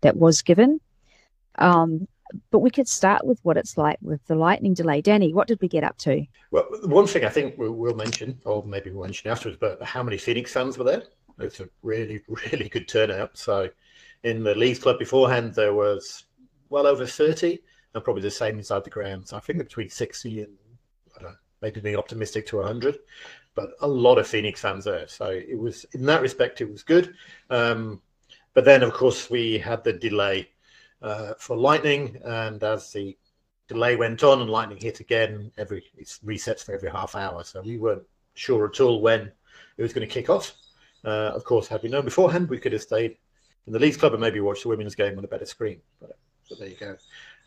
that 0.00 0.16
was 0.16 0.40
given. 0.40 0.80
Um, 1.56 2.08
but 2.50 2.60
we 2.60 2.70
could 2.70 2.88
start 2.88 3.26
with 3.26 3.38
what 3.42 3.58
it's 3.58 3.76
like 3.76 3.98
with 4.00 4.24
the 4.26 4.34
lightning 4.34 4.72
delay. 4.72 5.02
Danny, 5.02 5.34
what 5.34 5.46
did 5.46 5.60
we 5.60 5.68
get 5.68 5.84
up 5.84 5.98
to? 5.98 6.24
Well, 6.50 6.66
one 6.84 7.06
thing 7.06 7.26
I 7.26 7.28
think 7.28 7.58
we'll, 7.58 7.72
we'll 7.72 7.94
mention, 7.94 8.40
or 8.46 8.64
maybe 8.64 8.90
we'll 8.90 9.04
mention 9.04 9.30
afterwards, 9.30 9.58
but 9.60 9.82
how 9.82 10.02
many 10.02 10.16
Phoenix 10.16 10.52
fans 10.52 10.78
were 10.78 10.84
there? 10.84 11.02
It's 11.38 11.60
a 11.60 11.68
really, 11.82 12.22
really 12.50 12.70
good 12.70 12.88
turnout. 12.88 13.36
So 13.36 13.68
in 14.22 14.42
the 14.42 14.54
Leeds 14.54 14.78
Club 14.78 14.98
beforehand, 14.98 15.54
there 15.54 15.74
was 15.74 16.24
well 16.70 16.86
over 16.86 17.04
30 17.04 17.58
and 17.94 18.04
probably 18.04 18.22
the 18.22 18.30
same 18.30 18.58
inside 18.58 18.84
the 18.84 18.90
ground. 18.90 19.28
So 19.28 19.36
I 19.36 19.40
think 19.40 19.58
between 19.58 19.90
60 19.90 20.40
and, 20.40 20.56
I 21.16 21.22
don't 21.22 21.30
know, 21.30 21.36
maybe 21.60 21.80
being 21.80 21.96
optimistic 21.96 22.46
to 22.48 22.56
100, 22.56 22.98
but 23.54 23.70
a 23.80 23.86
lot 23.86 24.18
of 24.18 24.26
Phoenix 24.26 24.60
fans 24.60 24.84
there. 24.84 25.06
So 25.08 25.26
it 25.26 25.58
was, 25.58 25.84
in 25.92 26.06
that 26.06 26.22
respect, 26.22 26.60
it 26.60 26.70
was 26.70 26.82
good. 26.82 27.14
Um, 27.50 28.00
but 28.54 28.64
then, 28.64 28.82
of 28.82 28.92
course, 28.92 29.30
we 29.30 29.58
had 29.58 29.84
the 29.84 29.92
delay 29.92 30.48
uh, 31.00 31.34
for 31.38 31.56
Lightning, 31.56 32.18
and 32.24 32.62
as 32.62 32.92
the 32.92 33.16
delay 33.68 33.96
went 33.96 34.22
on 34.22 34.40
and 34.40 34.50
Lightning 34.50 34.78
hit 34.78 35.00
again, 35.00 35.50
every 35.56 35.84
it 35.96 36.18
resets 36.24 36.64
for 36.64 36.74
every 36.74 36.90
half 36.90 37.14
hour. 37.14 37.44
So 37.44 37.62
we 37.62 37.78
weren't 37.78 38.02
sure 38.34 38.66
at 38.66 38.80
all 38.80 39.00
when 39.00 39.32
it 39.76 39.82
was 39.82 39.92
going 39.92 40.06
to 40.06 40.12
kick 40.12 40.28
off. 40.28 40.54
Uh, 41.04 41.32
of 41.34 41.44
course, 41.44 41.66
had 41.66 41.82
we 41.82 41.88
known 41.88 42.04
beforehand, 42.04 42.48
we 42.48 42.58
could 42.58 42.72
have 42.72 42.82
stayed 42.82 43.16
in 43.66 43.72
the 43.72 43.78
Leeds 43.78 43.96
Club 43.96 44.12
and 44.12 44.20
maybe 44.20 44.40
watched 44.40 44.62
the 44.62 44.68
women's 44.68 44.94
game 44.94 45.18
on 45.18 45.24
a 45.24 45.28
better 45.28 45.46
screen. 45.46 45.80
But, 46.00 46.16
but 46.48 46.58
there 46.58 46.68
you 46.68 46.76
go. 46.76 46.96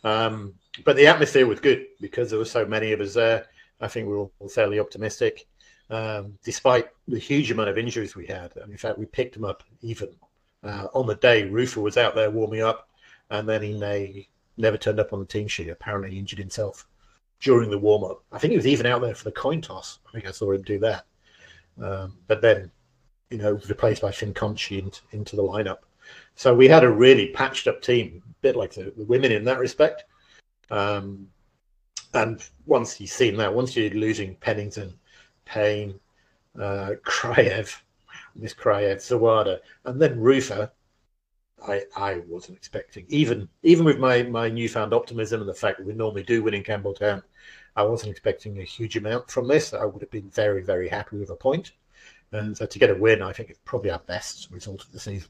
Um, 0.06 0.54
but 0.86 0.96
the 0.96 1.08
atmosphere 1.08 1.48
was 1.48 1.60
good 1.60 1.86
because 2.00 2.30
there 2.30 2.40
were 2.40 2.46
so 2.46 2.66
many 2.66 2.94
of 2.94 3.02
us 3.02 3.16
there. 3.16 3.48
I 3.82 3.90
think 3.90 4.08
we 4.08 4.16
were 4.16 4.30
all 4.40 4.50
fairly 4.50 4.80
optimistic. 4.80 5.48
um, 5.90 6.38
despite 6.44 6.88
the 7.08 7.20
huge 7.20 7.52
amount 7.52 7.70
of 7.70 7.78
injuries 7.78 8.16
we 8.16 8.26
had. 8.26 8.56
And 8.58 8.72
in 8.72 8.78
fact, 8.78 8.98
we 8.98 9.06
picked 9.06 9.34
them 9.36 9.46
up 9.46 9.64
even 9.82 10.10
uh, 10.64 10.88
on 10.94 11.08
the 11.08 11.16
day. 11.16 11.44
Rufer 11.44 11.82
was 11.82 11.98
out 11.98 12.16
there 12.16 12.32
warming 12.32 12.62
up, 12.62 12.90
and 13.30 13.48
then 13.48 13.62
he 13.62 14.28
never 14.58 14.78
turned 14.78 15.00
up 15.00 15.14
on 15.14 15.20
the 15.20 15.26
team 15.26 15.48
sheet. 15.48 15.70
Apparently, 15.70 16.12
he 16.12 16.20
injured 16.20 16.40
himself 16.40 16.88
during 17.40 17.70
the 17.70 17.78
warm 17.78 18.04
up. 18.04 18.24
I 18.32 18.40
think 18.40 18.52
he 18.52 18.58
was 18.58 18.68
even 18.68 18.86
out 18.86 19.02
there 19.02 19.16
for 19.16 19.26
the 19.26 19.32
coin 19.32 19.62
toss. 19.62 20.00
I 20.08 20.12
think 20.12 20.28
I 20.28 20.32
saw 20.32 20.52
him 20.52 20.62
do 20.62 20.80
that. 20.80 21.06
Um, 21.82 22.18
but 22.28 22.42
then, 22.42 22.72
you 23.30 23.38
know, 23.38 23.60
replaced 23.68 24.02
by 24.02 24.12
Finn 24.12 24.34
Conchie 24.34 24.80
into, 24.80 25.02
into 25.12 25.36
the 25.36 25.44
lineup. 25.44 25.80
So 26.36 26.54
we 26.54 26.68
had 26.68 26.84
a 26.84 26.92
really 26.92 27.30
patched 27.30 27.68
up 27.68 27.82
team, 27.82 28.22
a 28.26 28.34
bit 28.42 28.56
like 28.56 28.74
the, 28.74 28.94
the 28.96 29.06
women 29.06 29.32
in 29.32 29.46
that 29.46 29.60
respect. 29.60 30.06
Um, 30.70 31.28
and 32.14 32.48
once 32.66 33.00
you've 33.00 33.10
seen 33.10 33.38
that, 33.38 33.54
once 33.54 33.76
you're 33.76 33.90
losing 33.92 34.36
Pennington, 34.36 34.94
Payne, 35.46 36.00
uh, 36.60 36.92
Kraev, 37.06 37.82
Miss 38.36 38.54
Kraev, 38.54 38.98
Zawada, 38.98 39.60
and 39.86 40.02
then 40.02 40.20
Rufer, 40.20 40.72
I, 41.68 41.84
I 41.96 42.22
wasn't 42.28 42.58
expecting. 42.58 43.06
Even 43.10 43.48
even 43.64 43.86
with 43.86 43.98
my, 43.98 44.24
my 44.24 44.50
newfound 44.50 44.94
optimism 44.94 45.42
and 45.42 45.50
the 45.50 45.54
fact 45.54 45.78
that 45.78 45.88
we 45.88 45.94
normally 45.94 46.24
do 46.24 46.44
win 46.44 46.54
in 46.54 46.64
Campbelltown, 46.64 47.24
I 47.76 47.84
wasn't 47.84 48.12
expecting 48.12 48.60
a 48.60 48.64
huge 48.64 48.98
amount 48.98 49.30
from 49.32 49.48
this. 49.48 49.74
I 49.74 49.86
would 49.86 50.02
have 50.02 50.12
been 50.12 50.30
very, 50.30 50.62
very 50.62 50.88
happy 50.88 51.18
with 51.18 51.30
a 51.30 51.36
point. 51.36 51.72
And 52.32 52.56
so 52.58 52.66
to 52.66 52.80
get 52.80 52.90
a 52.90 52.96
win, 52.96 53.22
I 53.22 53.34
think 53.34 53.50
it's 53.50 53.60
probably 53.66 53.92
our 53.92 54.00
best 54.00 54.50
result 54.52 54.84
of 54.84 54.92
the 54.92 55.00
season. 55.00 55.30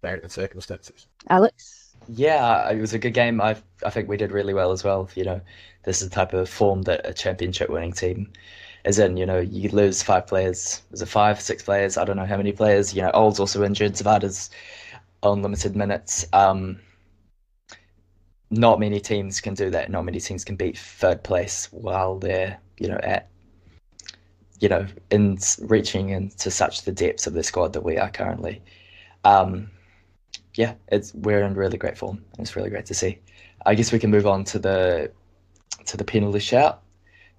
Bearing 0.00 0.22
the 0.22 0.28
circumstances. 0.28 1.06
Alex? 1.28 1.94
Yeah, 2.08 2.70
it 2.70 2.80
was 2.80 2.94
a 2.94 2.98
good 2.98 3.14
game. 3.14 3.40
I 3.40 3.56
I 3.84 3.90
think 3.90 4.08
we 4.08 4.16
did 4.16 4.32
really 4.32 4.54
well 4.54 4.72
as 4.72 4.84
well. 4.84 5.10
You 5.14 5.24
know, 5.24 5.40
this 5.84 6.00
is 6.00 6.08
the 6.08 6.14
type 6.14 6.32
of 6.32 6.48
form 6.48 6.82
that 6.82 7.00
a 7.04 7.12
championship 7.12 7.68
winning 7.68 7.92
team 7.92 8.32
is 8.84 8.98
in. 8.98 9.16
You 9.16 9.26
know, 9.26 9.40
you 9.40 9.68
lose 9.70 10.02
five 10.02 10.26
players. 10.26 10.82
Was 10.90 11.02
it 11.02 11.08
five, 11.08 11.40
six 11.40 11.62
players? 11.62 11.96
I 11.96 12.04
don't 12.04 12.16
know 12.16 12.26
how 12.26 12.36
many 12.36 12.52
players. 12.52 12.94
You 12.94 13.02
know, 13.02 13.10
Old's 13.12 13.40
also 13.40 13.64
injured. 13.64 13.94
Zawada's 13.94 14.50
on 15.22 15.42
limited 15.42 15.76
minutes. 15.76 16.26
Um, 16.32 16.78
not 18.50 18.80
many 18.80 19.00
teams 19.00 19.40
can 19.40 19.54
do 19.54 19.70
that. 19.70 19.90
Not 19.90 20.04
many 20.04 20.20
teams 20.20 20.44
can 20.44 20.56
beat 20.56 20.78
third 20.78 21.22
place 21.22 21.68
while 21.72 22.18
they're 22.18 22.58
you 22.78 22.88
know 22.88 23.00
at 23.02 23.28
you 24.60 24.68
know 24.68 24.86
in 25.10 25.38
reaching 25.60 26.10
into 26.10 26.50
such 26.50 26.82
the 26.82 26.92
depths 26.92 27.26
of 27.26 27.34
the 27.34 27.42
squad 27.42 27.72
that 27.74 27.82
we 27.82 27.98
are 27.98 28.10
currently. 28.10 28.62
Um, 29.24 29.70
yeah, 30.58 30.74
it's 30.88 31.14
we're 31.14 31.44
in 31.44 31.54
really 31.54 31.78
great 31.78 31.96
form. 31.96 32.24
It's 32.40 32.56
really 32.56 32.68
great 32.68 32.86
to 32.86 32.94
see. 32.94 33.20
I 33.64 33.76
guess 33.76 33.92
we 33.92 34.00
can 34.00 34.10
move 34.10 34.26
on 34.26 34.42
to 34.46 34.58
the 34.58 35.12
to 35.86 35.96
the 35.96 36.04
penalty 36.04 36.40
shout 36.40 36.82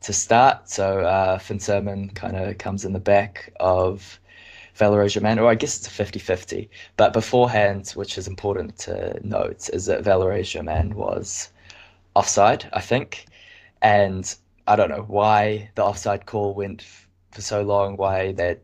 to 0.02 0.14
start. 0.14 0.70
So 0.70 1.02
uh, 1.02 1.38
Finn 1.38 1.60
Surman 1.60 2.16
kind 2.16 2.38
of 2.38 2.58
comes 2.58 2.86
in 2.86 2.94
the 2.94 3.00
back 3.00 3.52
of 3.60 4.22
Valère 4.80 5.12
Germain, 5.12 5.38
or 5.38 5.50
I 5.50 5.56
guess 5.56 5.78
it's 5.78 5.88
a 5.88 5.92
50 5.92 6.18
50. 6.20 6.70
But 6.96 7.12
beforehand, 7.12 7.90
which 7.90 8.18
is 8.18 8.26
important 8.26 8.78
to 8.80 9.20
note, 9.22 9.70
is 9.74 9.86
that 9.88 10.02
Valère 10.06 10.42
Germain 10.46 10.96
was 10.96 11.50
offside, 12.16 12.70
I 12.72 12.80
think. 12.80 13.26
And 13.82 14.34
I 14.66 14.78
don't 14.78 14.90
know 14.90 15.04
why 15.08 15.72
the 15.76 15.84
offside 15.84 16.26
call 16.26 16.54
went 16.54 16.86
for 17.32 17.42
so 17.42 17.64
long, 17.64 17.98
why 17.98 18.32
that 18.34 18.62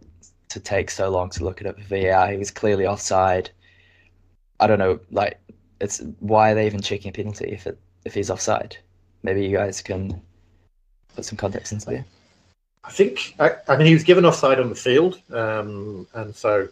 to 0.48 0.62
take 0.62 0.90
so 0.90 1.10
long 1.10 1.30
to 1.32 1.44
look 1.44 1.60
at 1.60 1.68
it 1.68 1.76
for 1.76 1.84
VAR. 1.84 2.32
He 2.32 2.38
was 2.38 2.52
clearly 2.52 2.88
offside. 2.88 3.50
I 4.60 4.68
don't 4.68 4.80
know, 4.80 5.00
like 5.12 5.40
it's 5.82 6.02
why 6.20 6.52
are 6.52 6.56
they 6.56 6.66
even 6.66 6.82
checking 6.82 7.10
a 7.10 7.12
penalty 7.12 7.52
if 7.52 7.68
it 7.68 7.78
if 8.06 8.14
he's 8.14 8.30
offside? 8.30 8.78
Maybe 9.24 9.46
you 9.46 9.58
guys 9.58 9.82
can 9.82 10.22
put 11.16 11.26
some 11.26 11.38
context 11.38 11.72
into 11.72 11.86
there. 11.88 12.06
I 12.84 12.92
think, 12.92 13.34
I, 13.40 13.56
I, 13.68 13.78
mean, 13.78 13.88
he 13.88 13.94
was 13.94 14.04
given 14.04 14.26
offside 14.26 14.60
on 14.60 14.70
the 14.70 14.76
field, 14.76 15.20
um, 15.32 16.06
and 16.14 16.36
so 16.36 16.68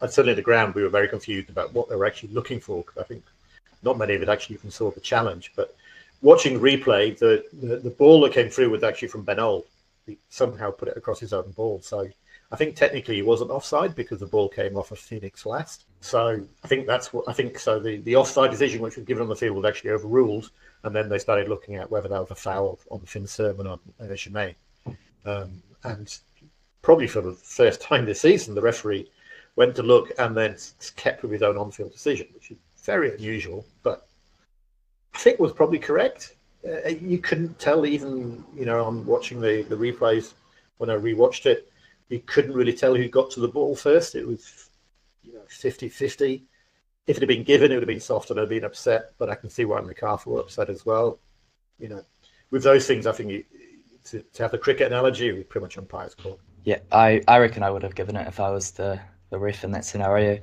certainly 0.00 0.32
at 0.32 0.36
the 0.36 0.42
ground 0.42 0.74
we 0.74 0.82
were 0.82 0.88
very 0.88 1.06
confused 1.06 1.48
about 1.48 1.72
what 1.72 1.88
they 1.88 1.94
were 1.94 2.06
actually 2.06 2.32
looking 2.32 2.58
for. 2.58 2.82
because 2.82 2.98
I 2.98 3.04
think 3.04 3.22
not 3.84 3.98
many 3.98 4.14
of 4.14 4.22
it 4.22 4.28
actually 4.28 4.56
even 4.56 4.70
saw 4.70 4.90
the 4.90 5.00
challenge, 5.00 5.52
but 5.54 5.76
watching 6.20 6.58
replay, 6.58 7.16
the, 7.16 7.44
the, 7.52 7.76
the 7.76 7.90
ball 7.90 8.20
that 8.22 8.32
came 8.32 8.48
through 8.48 8.70
was 8.70 8.82
actually 8.82 9.08
from 9.08 9.22
Ben 9.22 9.38
Old. 9.38 9.66
He 10.06 10.18
somehow 10.30 10.72
put 10.72 10.88
it 10.88 10.96
across 10.96 11.20
his 11.20 11.32
own 11.32 11.50
ball, 11.52 11.80
so 11.80 12.08
I 12.52 12.56
think 12.56 12.76
technically 12.76 13.14
he 13.16 13.22
wasn't 13.22 13.50
offside 13.50 13.94
because 13.94 14.20
the 14.20 14.26
ball 14.26 14.48
came 14.48 14.76
off 14.76 14.92
of 14.92 14.98
Phoenix 14.98 15.46
last. 15.46 15.86
So 16.02 16.46
I 16.62 16.68
think 16.68 16.86
that's 16.86 17.10
what 17.12 17.24
I 17.26 17.32
think. 17.32 17.58
So 17.58 17.80
the, 17.80 17.96
the 17.96 18.16
offside 18.16 18.50
decision, 18.50 18.82
which 18.82 18.96
was 18.96 19.06
given 19.06 19.22
on 19.22 19.28
the 19.30 19.36
field, 19.36 19.56
was 19.56 19.64
actually 19.64 19.90
overruled, 19.90 20.50
and 20.82 20.94
then 20.94 21.08
they 21.08 21.18
started 21.18 21.48
looking 21.48 21.76
at 21.76 21.90
whether 21.90 22.08
that 22.08 22.20
was 22.20 22.30
a 22.30 22.34
foul 22.34 22.78
on 22.90 23.00
Finn 23.00 23.26
Surman 23.26 23.66
or 23.66 23.80
Germain. 24.14 24.54
Um, 25.24 25.62
and 25.84 26.18
probably 26.82 27.06
for 27.06 27.22
the 27.22 27.32
first 27.32 27.80
time 27.80 28.04
this 28.04 28.20
season, 28.20 28.54
the 28.54 28.60
referee 28.60 29.10
went 29.56 29.74
to 29.76 29.82
look 29.82 30.12
and 30.18 30.36
then 30.36 30.56
kept 30.96 31.22
with 31.22 31.32
his 31.32 31.42
own 31.42 31.56
on-field 31.56 31.92
decision, 31.92 32.26
which 32.34 32.50
is 32.50 32.58
very 32.82 33.14
unusual, 33.14 33.64
but 33.82 34.06
I 35.14 35.18
think 35.18 35.38
was 35.38 35.52
probably 35.52 35.78
correct. 35.78 36.34
Uh, 36.66 36.88
you 36.88 37.18
couldn't 37.18 37.58
tell 37.58 37.86
even, 37.86 38.44
you 38.54 38.64
know, 38.64 38.84
on 38.84 39.04
watching 39.06 39.40
the, 39.40 39.62
the 39.62 39.76
replays 39.76 40.32
when 40.78 40.90
I 40.90 40.96
rewatched 40.96 41.46
it 41.46 41.71
you 42.08 42.20
couldn't 42.20 42.54
really 42.54 42.72
tell 42.72 42.94
who 42.94 43.08
got 43.08 43.30
to 43.32 43.40
the 43.40 43.48
ball 43.48 43.74
first. 43.74 44.14
It 44.14 44.26
was, 44.26 44.70
you 45.22 45.34
know, 45.34 45.42
50 45.48 45.88
50. 45.88 46.44
If 47.06 47.16
it 47.16 47.20
had 47.20 47.28
been 47.28 47.42
given, 47.42 47.72
it 47.72 47.74
would 47.74 47.82
have 47.82 47.88
been 47.88 48.00
soft 48.00 48.30
and 48.30 48.38
I'd 48.38 48.48
been 48.48 48.64
upset, 48.64 49.12
but 49.18 49.28
I 49.28 49.34
can 49.34 49.50
see 49.50 49.64
why 49.64 49.80
Macarthur 49.80 50.30
were 50.30 50.40
upset 50.40 50.70
as 50.70 50.86
well. 50.86 51.18
You 51.78 51.88
know, 51.88 52.04
with 52.50 52.62
those 52.62 52.86
things, 52.86 53.06
I 53.06 53.12
think 53.12 53.30
you, 53.30 53.44
to, 54.04 54.22
to 54.22 54.42
have 54.42 54.52
the 54.52 54.58
cricket 54.58 54.86
analogy, 54.86 55.28
it 55.28 55.32
was 55.32 55.44
pretty 55.44 55.64
much 55.64 55.78
umpire's 55.78 56.14
call. 56.14 56.38
Yeah, 56.64 56.78
I, 56.92 57.20
I 57.26 57.38
reckon 57.38 57.62
I 57.62 57.70
would 57.70 57.82
have 57.82 57.96
given 57.96 58.16
it 58.16 58.28
if 58.28 58.38
I 58.38 58.50
was 58.50 58.70
the, 58.70 59.00
the 59.30 59.38
ref 59.38 59.64
in 59.64 59.72
that 59.72 59.84
scenario 59.84 60.38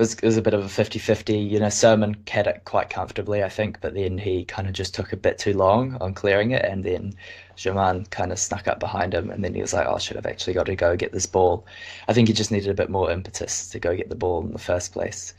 was 0.00 0.14
it 0.14 0.24
was 0.24 0.36
a 0.36 0.42
bit 0.42 0.54
of 0.54 0.64
a 0.64 0.68
50-50. 0.68 1.48
You 1.48 1.60
know, 1.60 1.66
Surman 1.66 2.16
had 2.28 2.46
it 2.46 2.62
quite 2.64 2.90
comfortably, 2.90 3.44
I 3.44 3.48
think, 3.48 3.80
but 3.80 3.94
then 3.94 4.18
he 4.18 4.44
kind 4.44 4.66
of 4.66 4.74
just 4.74 4.94
took 4.94 5.12
a 5.12 5.16
bit 5.16 5.38
too 5.38 5.52
long 5.52 5.96
on 6.00 6.14
clearing 6.14 6.50
it, 6.50 6.64
and 6.64 6.82
then 6.82 7.12
Germain 7.56 8.06
kind 8.06 8.32
of 8.32 8.38
snuck 8.38 8.66
up 8.66 8.80
behind 8.80 9.14
him, 9.14 9.30
and 9.30 9.44
then 9.44 9.54
he 9.54 9.60
was 9.60 9.72
like, 9.72 9.86
"Oh, 9.86 9.94
I 9.94 9.98
should 9.98 10.16
have 10.16 10.26
actually 10.26 10.54
got 10.54 10.66
to 10.66 10.74
go 10.74 10.96
get 10.96 11.12
this 11.12 11.26
ball." 11.26 11.66
I 12.08 12.12
think 12.12 12.28
he 12.28 12.34
just 12.34 12.50
needed 12.50 12.70
a 12.70 12.74
bit 12.74 12.90
more 12.90 13.10
impetus 13.10 13.68
to 13.70 13.78
go 13.78 13.94
get 13.94 14.08
the 14.08 14.16
ball 14.16 14.42
in 14.42 14.52
the 14.52 14.58
first 14.58 14.92
place. 14.92 15.34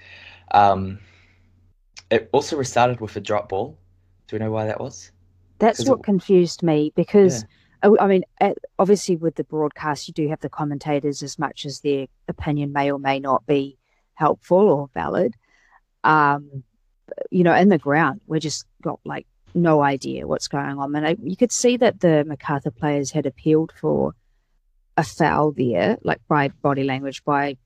Um, 0.51 0.99
it 2.09 2.29
also 2.31 2.55
restarted 2.55 3.01
with 3.01 3.15
a 3.15 3.21
drop 3.21 3.49
ball. 3.49 3.77
Do 4.27 4.35
we 4.35 4.39
know 4.39 4.51
why 4.51 4.65
that 4.67 4.79
was? 4.79 5.11
That's 5.59 5.87
what 5.89 5.99
it... 5.99 6.03
confused 6.03 6.63
me 6.63 6.93
because. 6.95 7.41
Yeah. 7.41 7.47
I 7.83 8.05
mean, 8.05 8.23
obviously, 8.77 9.15
with 9.15 9.33
the 9.33 9.43
broadcast, 9.43 10.07
you 10.07 10.13
do 10.13 10.29
have 10.29 10.39
the 10.41 10.49
commentators 10.49 11.23
as 11.23 11.39
much 11.39 11.65
as 11.65 11.79
their 11.79 12.05
opinion 12.27 12.71
may 12.71 12.91
or 12.91 12.99
may 12.99 13.19
not 13.19 13.43
be 13.47 13.79
helpful 14.21 14.69
or 14.69 14.89
valid. 14.93 15.33
Um, 16.03 16.63
you 17.29 17.43
know, 17.43 17.55
in 17.55 17.69
the 17.69 17.77
ground, 17.77 18.21
we 18.27 18.39
just 18.39 18.65
got 18.81 18.99
like 19.03 19.27
no 19.53 19.81
idea 19.81 20.27
what's 20.27 20.47
going 20.47 20.77
on. 20.77 20.95
And 20.95 21.07
I, 21.07 21.17
you 21.21 21.35
could 21.35 21.51
see 21.51 21.77
that 21.77 21.99
the 21.99 22.23
Macarthur 22.25 22.71
players 22.71 23.11
had 23.11 23.25
appealed 23.25 23.73
for 23.81 24.13
a 24.95 25.03
foul 25.03 25.51
there, 25.51 25.97
like 26.03 26.21
by 26.27 26.49
body 26.67 26.83
language, 26.83 27.23
by 27.23 27.57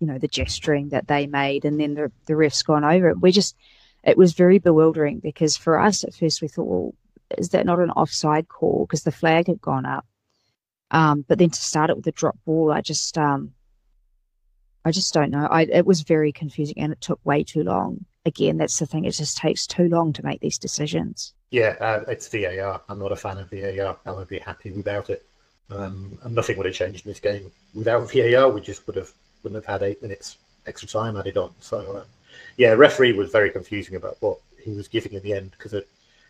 you 0.00 0.06
know 0.06 0.18
the 0.18 0.28
gesturing 0.28 0.90
that 0.90 1.08
they 1.08 1.26
made, 1.26 1.64
and 1.64 1.80
then 1.80 1.94
the 1.94 2.12
the 2.26 2.34
refs 2.34 2.64
gone 2.64 2.84
over 2.84 3.08
it. 3.10 3.20
We 3.20 3.32
just 3.32 3.56
it 4.04 4.16
was 4.16 4.32
very 4.32 4.58
bewildering 4.58 5.18
because 5.18 5.56
for 5.56 5.78
us 5.78 6.04
at 6.04 6.14
first 6.14 6.40
we 6.40 6.48
thought, 6.48 6.72
well, 6.72 6.94
is 7.36 7.50
that 7.50 7.66
not 7.66 7.80
an 7.80 7.90
offside 7.90 8.46
call 8.48 8.86
because 8.86 9.02
the 9.02 9.18
flag 9.20 9.48
had 9.48 9.60
gone 9.60 9.86
up? 9.86 10.06
Um, 10.90 11.24
but 11.28 11.38
then 11.38 11.50
to 11.50 11.60
start 11.60 11.90
it 11.90 11.96
with 11.96 12.06
a 12.06 12.12
drop 12.12 12.38
ball, 12.46 12.72
I 12.72 12.80
just 12.80 13.18
um, 13.18 13.52
I 14.88 14.90
just 14.90 15.12
don't 15.12 15.30
know. 15.30 15.46
I, 15.50 15.62
it 15.64 15.84
was 15.84 16.00
very 16.00 16.32
confusing 16.32 16.78
and 16.78 16.92
it 16.92 17.00
took 17.02 17.20
way 17.22 17.44
too 17.44 17.62
long. 17.62 18.06
Again, 18.24 18.56
that's 18.56 18.78
the 18.78 18.86
thing. 18.86 19.04
It 19.04 19.10
just 19.10 19.36
takes 19.36 19.66
too 19.66 19.86
long 19.86 20.14
to 20.14 20.24
make 20.24 20.40
these 20.40 20.58
decisions. 20.58 21.34
Yeah, 21.50 21.76
uh, 21.78 22.04
it's 22.08 22.26
VAR. 22.28 22.80
I'm 22.88 22.98
not 22.98 23.12
a 23.12 23.16
fan 23.16 23.36
of 23.36 23.50
VAR. 23.50 23.98
I 24.06 24.10
would 24.10 24.28
be 24.28 24.38
happy 24.38 24.70
without 24.70 25.10
it. 25.10 25.26
Um, 25.70 26.18
and 26.22 26.34
nothing 26.34 26.56
would 26.56 26.64
have 26.64 26.74
changed 26.74 27.04
in 27.04 27.10
this 27.10 27.20
game. 27.20 27.52
Without 27.74 28.10
VAR, 28.10 28.48
we 28.48 28.62
just 28.62 28.86
would 28.86 28.96
have 28.96 29.12
wouldn't 29.42 29.62
have 29.62 29.80
had 29.80 29.86
eight 29.86 30.00
minutes 30.00 30.38
extra 30.66 30.88
time 30.88 31.18
added 31.18 31.36
on. 31.36 31.52
So, 31.60 31.78
uh, 31.78 32.04
yeah, 32.56 32.70
referee 32.70 33.12
was 33.12 33.30
very 33.30 33.50
confusing 33.50 33.96
about 33.96 34.16
what 34.20 34.38
he 34.58 34.72
was 34.72 34.88
giving 34.88 35.12
in 35.12 35.22
the 35.22 35.34
end 35.34 35.50
because 35.50 35.74
it 35.74 35.86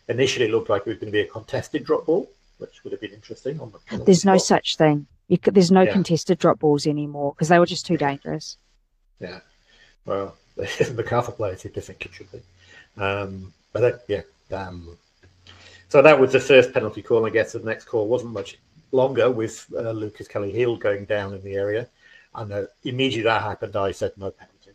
initially 0.09 0.49
looked 0.49 0.69
like 0.69 0.81
it 0.81 0.89
was 0.89 0.97
going 0.97 1.11
to 1.11 1.17
be 1.17 1.21
a 1.21 1.27
contested 1.27 1.85
drop 1.85 2.07
ball, 2.07 2.29
which 2.57 2.83
would 2.83 2.91
have 2.91 3.01
been 3.01 3.13
interesting. 3.13 3.59
On 3.61 3.71
the, 3.71 3.95
on 3.95 4.03
There's 4.03 4.23
the 4.23 4.31
no 4.31 4.37
such 4.37 4.75
thing. 4.75 5.07
Could, 5.37 5.53
there's 5.53 5.71
no 5.71 5.81
yeah. 5.81 5.91
contested 5.91 6.39
drop 6.39 6.59
balls 6.59 6.87
anymore 6.87 7.33
because 7.33 7.49
they 7.49 7.59
were 7.59 7.65
just 7.65 7.85
too 7.85 7.97
dangerous. 7.97 8.57
Yeah. 9.19 9.39
Well, 10.05 10.35
the 10.55 10.93
Macarthur 10.95 11.31
players 11.31 11.61
did 11.61 11.75
think 11.75 12.05
it 12.05 12.13
should 12.13 12.31
be. 12.31 12.41
Um, 12.97 13.53
but 13.71 13.83
uh, 13.83 13.97
yeah. 14.07 14.21
Um, 14.51 14.97
so 15.87 16.01
that 16.01 16.19
was 16.19 16.33
the 16.33 16.39
first 16.39 16.73
penalty 16.73 17.01
call. 17.01 17.25
I 17.25 17.29
guess 17.29 17.53
the 17.53 17.59
next 17.59 17.85
call 17.85 18.07
wasn't 18.07 18.33
much 18.33 18.57
longer 18.91 19.29
with 19.29 19.65
uh, 19.75 19.91
Lucas 19.91 20.27
Kelly-Heald 20.27 20.79
going 20.79 21.05
down 21.05 21.33
in 21.33 21.43
the 21.43 21.53
area. 21.53 21.87
And 22.35 22.51
uh, 22.51 22.63
immediately 22.83 23.23
that 23.23 23.41
happened, 23.41 23.75
I 23.75 23.91
said 23.91 24.13
no 24.17 24.31
penalty. 24.31 24.71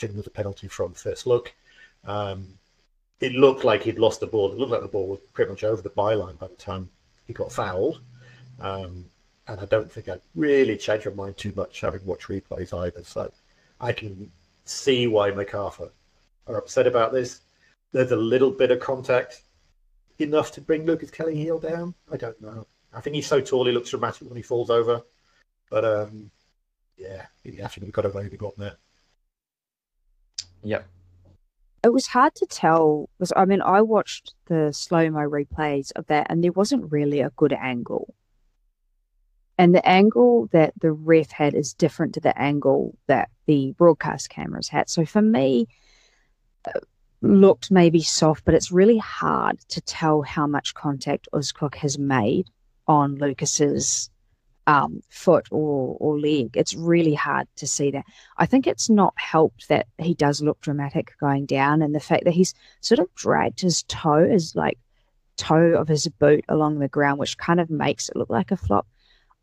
It 0.00 0.14
was 0.14 0.26
a 0.26 0.30
penalty 0.30 0.68
from 0.68 0.94
first 0.94 1.26
look. 1.26 1.52
Um, 2.04 2.46
it 3.20 3.32
looked 3.32 3.64
like 3.64 3.82
he'd 3.82 3.98
lost 3.98 4.20
the 4.20 4.26
ball. 4.26 4.52
It 4.52 4.58
looked 4.58 4.70
like 4.70 4.80
the 4.80 4.88
ball 4.88 5.08
was 5.08 5.20
pretty 5.32 5.50
much 5.50 5.64
over 5.64 5.82
the 5.82 5.90
byline 5.90 6.38
by 6.38 6.46
the 6.46 6.54
time 6.54 6.88
he 7.26 7.32
got 7.32 7.52
fouled. 7.52 8.00
Um, 8.60 9.06
and 9.48 9.60
I 9.60 9.64
don't 9.64 9.90
think 9.90 10.08
I'd 10.08 10.20
really 10.34 10.76
change 10.76 11.06
my 11.06 11.12
mind 11.12 11.36
too 11.36 11.52
much 11.56 11.80
having 11.80 12.04
watched 12.04 12.28
replays 12.28 12.76
either. 12.78 13.02
So 13.02 13.32
I 13.80 13.92
can 13.92 14.30
see 14.64 15.06
why 15.06 15.30
MacArthur 15.30 15.90
are 16.46 16.58
upset 16.58 16.86
about 16.86 17.12
this. 17.12 17.40
There's 17.92 18.12
a 18.12 18.16
little 18.16 18.50
bit 18.50 18.70
of 18.70 18.80
contact 18.80 19.42
enough 20.18 20.52
to 20.52 20.60
bring 20.60 20.84
Lucas 20.84 21.10
Kelly-Heald 21.10 21.62
down. 21.62 21.94
I 22.12 22.18
don't 22.18 22.40
know. 22.42 22.66
I 22.92 23.00
think 23.00 23.16
he's 23.16 23.26
so 23.26 23.40
tall 23.40 23.66
he 23.66 23.72
looks 23.72 23.90
dramatic 23.90 24.28
when 24.28 24.36
he 24.36 24.42
falls 24.42 24.68
over. 24.68 25.02
But 25.70 25.84
um, 25.84 26.30
yeah, 26.98 27.26
he 27.42 27.60
actually 27.62 27.90
got 27.90 28.04
a 28.04 28.10
very 28.10 28.28
big 28.28 28.42
one 28.42 28.52
there. 28.58 28.76
Yep. 30.62 30.86
It 31.84 31.92
was 31.92 32.08
hard 32.08 32.34
to 32.34 32.46
tell 32.46 33.08
because 33.16 33.32
I 33.36 33.44
mean 33.44 33.62
I 33.62 33.80
watched 33.80 34.34
the 34.46 34.72
slow 34.72 35.08
mo 35.10 35.20
replays 35.20 35.92
of 35.94 36.06
that 36.08 36.26
and 36.28 36.42
there 36.42 36.52
wasn't 36.52 36.90
really 36.92 37.20
a 37.20 37.30
good 37.30 37.52
angle. 37.52 38.14
And 39.58 39.74
the 39.74 39.86
angle 39.86 40.48
that 40.52 40.72
the 40.80 40.92
ref 40.92 41.30
had 41.32 41.54
is 41.54 41.74
different 41.74 42.14
to 42.14 42.20
the 42.20 42.38
angle 42.40 42.96
that 43.08 43.28
the 43.46 43.74
broadcast 43.76 44.30
cameras 44.30 44.68
had. 44.68 44.88
So 44.88 45.04
for 45.04 45.20
me, 45.20 45.66
looked 47.20 47.70
maybe 47.70 48.00
soft, 48.02 48.44
but 48.44 48.54
it's 48.54 48.70
really 48.70 48.98
hard 48.98 49.58
to 49.68 49.80
tell 49.80 50.22
how 50.22 50.46
much 50.46 50.74
contact 50.74 51.28
Uskok 51.32 51.74
has 51.76 51.98
made 51.98 52.48
on 52.86 53.16
Lucas's 53.16 54.10
um, 54.66 55.02
foot 55.08 55.48
or, 55.50 55.96
or 55.98 56.20
leg. 56.20 56.50
It's 56.54 56.74
really 56.74 57.14
hard 57.14 57.48
to 57.56 57.66
see 57.66 57.90
that. 57.90 58.04
I 58.36 58.46
think 58.46 58.66
it's 58.66 58.88
not 58.88 59.14
helped 59.16 59.68
that 59.68 59.86
he 59.98 60.14
does 60.14 60.42
look 60.42 60.60
dramatic 60.60 61.14
going 61.18 61.46
down, 61.46 61.82
and 61.82 61.94
the 61.94 62.00
fact 62.00 62.24
that 62.24 62.34
he's 62.34 62.54
sort 62.80 63.00
of 63.00 63.12
dragged 63.14 63.60
his 63.60 63.82
toe, 63.84 64.28
his 64.28 64.54
like 64.54 64.78
toe 65.36 65.72
of 65.72 65.88
his 65.88 66.06
boot 66.06 66.44
along 66.48 66.78
the 66.78 66.88
ground, 66.88 67.18
which 67.18 67.38
kind 67.38 67.60
of 67.60 67.70
makes 67.70 68.08
it 68.08 68.16
look 68.16 68.30
like 68.30 68.50
a 68.50 68.56
flop. 68.56 68.86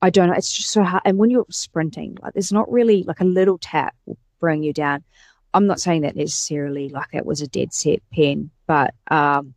I 0.06 0.12
don't 0.12 0.28
know. 0.28 0.36
It's 0.36 0.54
just 0.54 0.70
so 0.70 0.84
hard. 0.84 1.02
And 1.04 1.18
when 1.18 1.32
you're 1.32 1.48
sprinting, 1.50 2.20
like 2.22 2.34
there's 2.34 2.52
not 2.52 2.72
really 2.72 3.02
like 3.02 3.22
a 3.22 3.26
little 3.26 3.58
tap 3.58 3.96
will 4.06 4.20
bring 4.40 4.62
you 4.62 4.72
down. 4.72 5.04
I'm 5.52 5.66
not 5.66 5.82
saying 5.82 6.04
that 6.04 6.16
necessarily 6.16 6.90
like 6.90 7.08
it 7.12 7.26
was 7.26 7.42
a 7.42 7.48
dead 7.48 7.74
set 7.74 8.04
pen, 8.14 8.52
but 8.68 8.94
um, 9.10 9.56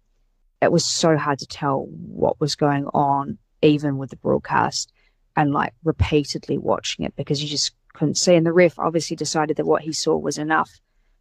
it 0.63 0.73
was 0.73 0.87
so 0.87 1.19
hard 1.19 1.41
to 1.41 1.47
tell 1.47 1.87
what 1.91 2.41
was 2.41 2.57
going 2.57 2.87
on, 2.95 3.37
even 3.61 3.99
with 3.99 4.09
the 4.09 4.17
broadcast 4.17 4.91
and 5.37 5.53
like 5.53 5.75
repeatedly 5.85 6.57
watching 6.57 7.05
it 7.05 7.15
because 7.15 7.43
you 7.43 7.49
just 7.51 7.73
couldn't 7.93 8.17
see. 8.17 8.35
And 8.35 8.47
the 8.47 8.53
ref 8.55 8.79
obviously 8.79 9.17
decided 9.17 9.59
that 9.59 9.67
what 9.67 9.83
he 9.83 9.93
saw 9.93 10.17
was 10.17 10.39
enough 10.39 10.71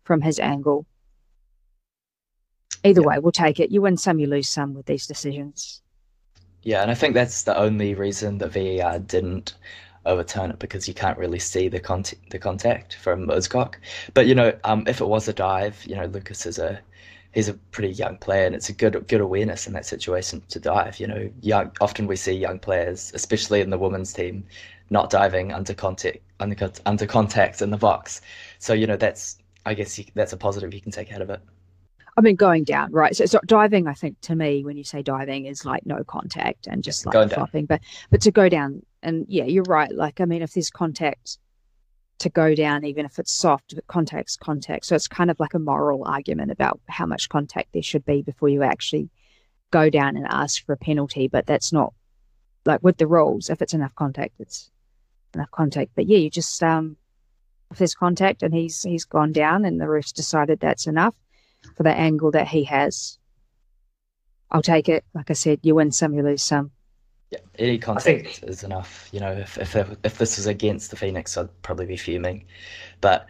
from 0.05 0.21
his 0.21 0.39
angle. 0.39 0.85
Either 2.85 3.01
yeah. 3.01 3.07
way, 3.07 3.19
we'll 3.19 3.33
take 3.33 3.59
it. 3.59 3.71
You 3.71 3.81
win 3.81 3.97
some, 3.97 4.19
you 4.19 4.27
lose 4.27 4.47
some 4.47 4.73
with 4.73 4.85
these 4.85 5.05
decisions. 5.05 5.81
Yeah, 6.67 6.81
and 6.81 6.91
I 6.91 6.95
think 6.95 7.13
that's 7.13 7.43
the 7.43 7.57
only 7.57 7.95
reason 7.95 8.39
that 8.39 8.49
VAR 8.49 8.99
didn't 8.99 9.55
overturn 10.05 10.51
it 10.51 10.59
because 10.59 10.85
you 10.85 10.93
can't 10.93 11.17
really 11.17 11.39
see 11.39 11.69
the 11.69 11.79
con- 11.79 12.03
the 12.29 12.39
contact 12.39 12.95
from 12.95 13.27
Uskok. 13.27 13.75
But 14.13 14.27
you 14.27 14.35
know, 14.35 14.51
um, 14.65 14.83
if 14.85 14.99
it 14.99 15.05
was 15.07 15.29
a 15.29 15.33
dive, 15.33 15.81
you 15.85 15.95
know, 15.95 16.07
Lucas 16.07 16.45
is 16.45 16.59
a 16.59 16.81
he's 17.33 17.47
a 17.47 17.53
pretty 17.71 17.93
young 17.93 18.17
player, 18.17 18.45
and 18.45 18.53
it's 18.53 18.67
a 18.67 18.73
good 18.73 19.07
good 19.07 19.21
awareness 19.21 19.65
in 19.65 19.71
that 19.73 19.85
situation 19.85 20.41
to 20.49 20.59
dive. 20.59 20.99
You 20.99 21.07
know, 21.07 21.31
young 21.41 21.71
often 21.79 22.05
we 22.05 22.17
see 22.17 22.33
young 22.33 22.59
players, 22.59 23.13
especially 23.15 23.61
in 23.61 23.69
the 23.69 23.77
women's 23.77 24.11
team, 24.11 24.43
not 24.89 25.09
diving 25.09 25.53
under 25.53 25.73
contact 25.73 26.17
under, 26.41 26.69
under 26.85 27.05
contact 27.05 27.61
in 27.61 27.69
the 27.69 27.77
box. 27.77 28.19
So 28.59 28.73
you 28.73 28.87
know, 28.87 28.97
that's 28.97 29.37
I 29.65 29.73
guess 29.73 29.97
you, 29.97 30.03
that's 30.15 30.33
a 30.33 30.37
positive 30.37 30.73
you 30.73 30.81
can 30.81 30.91
take 30.91 31.13
out 31.13 31.21
of 31.21 31.29
it. 31.29 31.39
I 32.17 32.21
mean, 32.21 32.35
going 32.35 32.63
down, 32.63 32.91
right? 32.91 33.15
So, 33.15 33.27
so, 33.27 33.39
diving, 33.45 33.87
I 33.87 33.93
think, 33.93 34.19
to 34.21 34.35
me, 34.35 34.63
when 34.65 34.75
you 34.75 34.83
say 34.83 35.03
diving, 35.03 35.45
is 35.45 35.65
like 35.65 35.85
no 35.85 36.03
contact 36.03 36.65
and 36.65 36.83
just 36.83 37.05
like 37.05 37.31
flopping. 37.31 37.67
But 37.67 37.81
but 38.09 38.21
to 38.21 38.31
go 38.31 38.49
down, 38.49 38.81
and 39.03 39.27
yeah, 39.29 39.43
you're 39.43 39.63
right. 39.63 39.91
Like, 39.93 40.19
I 40.19 40.25
mean, 40.25 40.41
if 40.41 40.53
there's 40.53 40.71
contact 40.71 41.37
to 42.19 42.29
go 42.29 42.55
down, 42.55 42.85
even 42.85 43.05
if 43.05 43.19
it's 43.19 43.31
soft, 43.31 43.73
if 43.73 43.77
it 43.77 43.87
contact's 43.87 44.35
contact. 44.35 44.85
So 44.87 44.95
it's 44.95 45.07
kind 45.07 45.29
of 45.29 45.39
like 45.39 45.53
a 45.53 45.59
moral 45.59 46.05
argument 46.05 46.49
about 46.49 46.79
how 46.89 47.05
much 47.05 47.29
contact 47.29 47.69
there 47.73 47.83
should 47.83 48.03
be 48.03 48.23
before 48.23 48.49
you 48.49 48.63
actually 48.63 49.09
go 49.69 49.91
down 49.91 50.17
and 50.17 50.25
ask 50.27 50.65
for 50.65 50.73
a 50.73 50.77
penalty. 50.77 51.27
But 51.27 51.45
that's 51.45 51.71
not 51.71 51.93
like 52.65 52.81
with 52.81 52.97
the 52.97 53.05
rules. 53.05 53.51
If 53.51 53.61
it's 53.61 53.75
enough 53.75 53.93
contact, 53.93 54.33
it's 54.39 54.71
enough 55.35 55.51
contact. 55.51 55.91
But 55.95 56.07
yeah, 56.07 56.17
you 56.17 56.31
just 56.31 56.63
um, 56.63 56.97
if 57.69 57.77
there's 57.77 57.93
contact 57.93 58.41
and 58.41 58.55
he's 58.55 58.81
he's 58.81 59.05
gone 59.05 59.33
down 59.33 59.65
and 59.65 59.79
the 59.79 59.87
ref's 59.87 60.11
decided 60.11 60.59
that's 60.59 60.87
enough 60.87 61.13
for 61.75 61.83
the 61.83 61.91
angle 61.91 62.31
that 62.31 62.47
he 62.47 62.63
has. 62.65 63.17
I'll 64.51 64.61
take 64.61 64.89
it. 64.89 65.03
Like 65.13 65.29
I 65.29 65.33
said, 65.33 65.59
you 65.63 65.75
win 65.75 65.91
some, 65.91 66.13
you 66.13 66.23
lose 66.23 66.43
some. 66.43 66.71
Yeah, 67.31 67.39
any 67.59 67.77
contact 67.77 68.05
think... 68.05 68.43
is 68.43 68.63
enough. 68.63 69.09
You 69.11 69.19
know, 69.19 69.31
if, 69.33 69.57
if 69.57 69.75
if 70.03 70.17
this 70.17 70.37
was 70.37 70.45
against 70.45 70.91
the 70.91 70.95
Phoenix, 70.95 71.37
I'd 71.37 71.61
probably 71.61 71.85
be 71.85 71.97
fuming, 71.97 72.45
but 73.01 73.27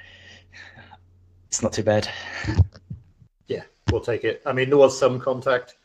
it's 1.48 1.64
not 1.64 1.74
too 1.74 1.84
bad. 1.84 2.10
Yeah, 3.50 3.64
we'll 3.90 4.02
take 4.02 4.26
it. 4.26 4.42
I 4.46 4.52
mean, 4.52 4.68
there 4.68 4.78
was 4.78 5.00
some 5.00 5.22
contact, 5.22 5.78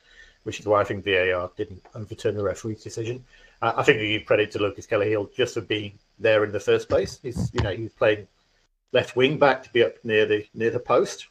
which 0.42 0.58
is 0.58 0.66
why 0.66 0.80
I 0.80 0.84
think 0.84 1.04
VAR 1.04 1.48
didn't 1.56 1.80
overturn 1.94 2.36
the 2.36 2.42
referee's 2.42 2.82
decision. 2.82 3.24
Uh, 3.62 3.72
I 3.76 3.84
think 3.84 4.00
you 4.00 4.18
give 4.18 4.26
credit 4.26 4.50
to 4.50 4.58
Lucas 4.58 4.84
Kelly-Heald 4.84 5.32
just 5.32 5.54
for 5.54 5.60
being 5.60 5.96
there 6.18 6.42
in 6.42 6.50
the 6.50 6.58
first 6.58 6.88
place. 6.88 7.20
He's 7.22 7.54
you 7.54 7.60
know 7.62 7.70
he's 7.70 7.92
playing 7.92 8.26
left 8.92 9.14
wing 9.14 9.38
back 9.38 9.62
to 9.62 9.72
be 9.72 9.84
up 9.84 9.94
near 10.04 10.26
the 10.26 10.44
near 10.54 10.70
the 10.70 10.80
post, 10.80 11.28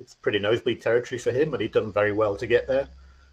it's 0.00 0.14
pretty 0.14 0.38
nosebleed 0.38 0.80
territory 0.80 1.18
for 1.18 1.30
him, 1.30 1.52
and 1.52 1.60
he'd 1.60 1.72
done 1.72 1.92
very 1.92 2.12
well 2.12 2.36
to 2.36 2.46
get 2.46 2.66
there. 2.66 2.88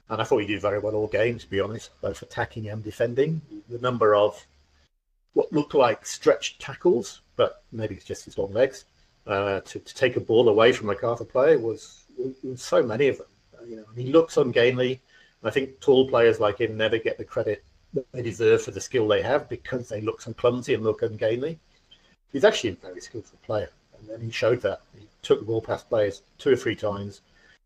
And 0.09 0.21
I 0.21 0.25
thought 0.25 0.39
he 0.39 0.47
did 0.47 0.61
very 0.61 0.79
well 0.79 0.95
all 0.95 1.07
game, 1.07 1.39
to 1.39 1.49
be 1.49 1.59
honest, 1.59 1.89
both 2.01 2.21
attacking 2.21 2.69
and 2.69 2.83
defending. 2.83 3.41
The 3.69 3.79
number 3.79 4.13
of 4.13 4.45
what 5.33 5.51
looked 5.53 5.73
like 5.73 6.05
stretched 6.05 6.61
tackles, 6.61 7.21
but 7.35 7.63
maybe 7.71 7.95
it's 7.95 8.05
just 8.05 8.25
his 8.25 8.37
long 8.37 8.53
legs, 8.53 8.85
uh, 9.25 9.61
to, 9.61 9.79
to 9.79 9.95
take 9.95 10.17
a 10.17 10.19
ball 10.19 10.49
away 10.49 10.73
from 10.73 10.89
a 10.89 10.93
MacArthur 10.93 11.25
player 11.25 11.57
was, 11.57 12.03
was 12.43 12.61
so 12.61 12.83
many 12.83 13.07
of 13.07 13.17
them. 13.17 13.27
Uh, 13.57 13.63
you 13.63 13.75
know, 13.77 13.85
he 13.95 14.11
looks 14.11 14.37
ungainly. 14.37 14.99
And 15.41 15.49
I 15.49 15.51
think 15.51 15.79
tall 15.79 16.09
players 16.09 16.39
like 16.39 16.59
him 16.59 16.77
never 16.77 16.97
get 16.97 17.17
the 17.17 17.23
credit 17.23 17.63
that 17.93 18.11
they 18.11 18.21
deserve 18.21 18.61
for 18.61 18.71
the 18.71 18.81
skill 18.81 19.07
they 19.07 19.21
have 19.21 19.49
because 19.49 19.89
they 19.89 20.01
look 20.01 20.21
so 20.21 20.33
clumsy 20.33 20.73
and 20.73 20.83
look 20.83 21.01
ungainly. 21.01 21.59
He's 22.31 22.45
actually 22.45 22.71
a 22.71 22.75
very 22.75 23.01
skillful 23.01 23.39
player, 23.43 23.69
and 24.01 24.09
then 24.09 24.21
he 24.21 24.31
showed 24.31 24.61
that. 24.61 24.81
He 24.97 25.07
took 25.21 25.39
the 25.39 25.45
ball 25.45 25.61
past 25.61 25.89
players 25.89 26.21
two 26.37 26.51
or 26.51 26.55
three 26.55 26.75
times, 26.75 27.21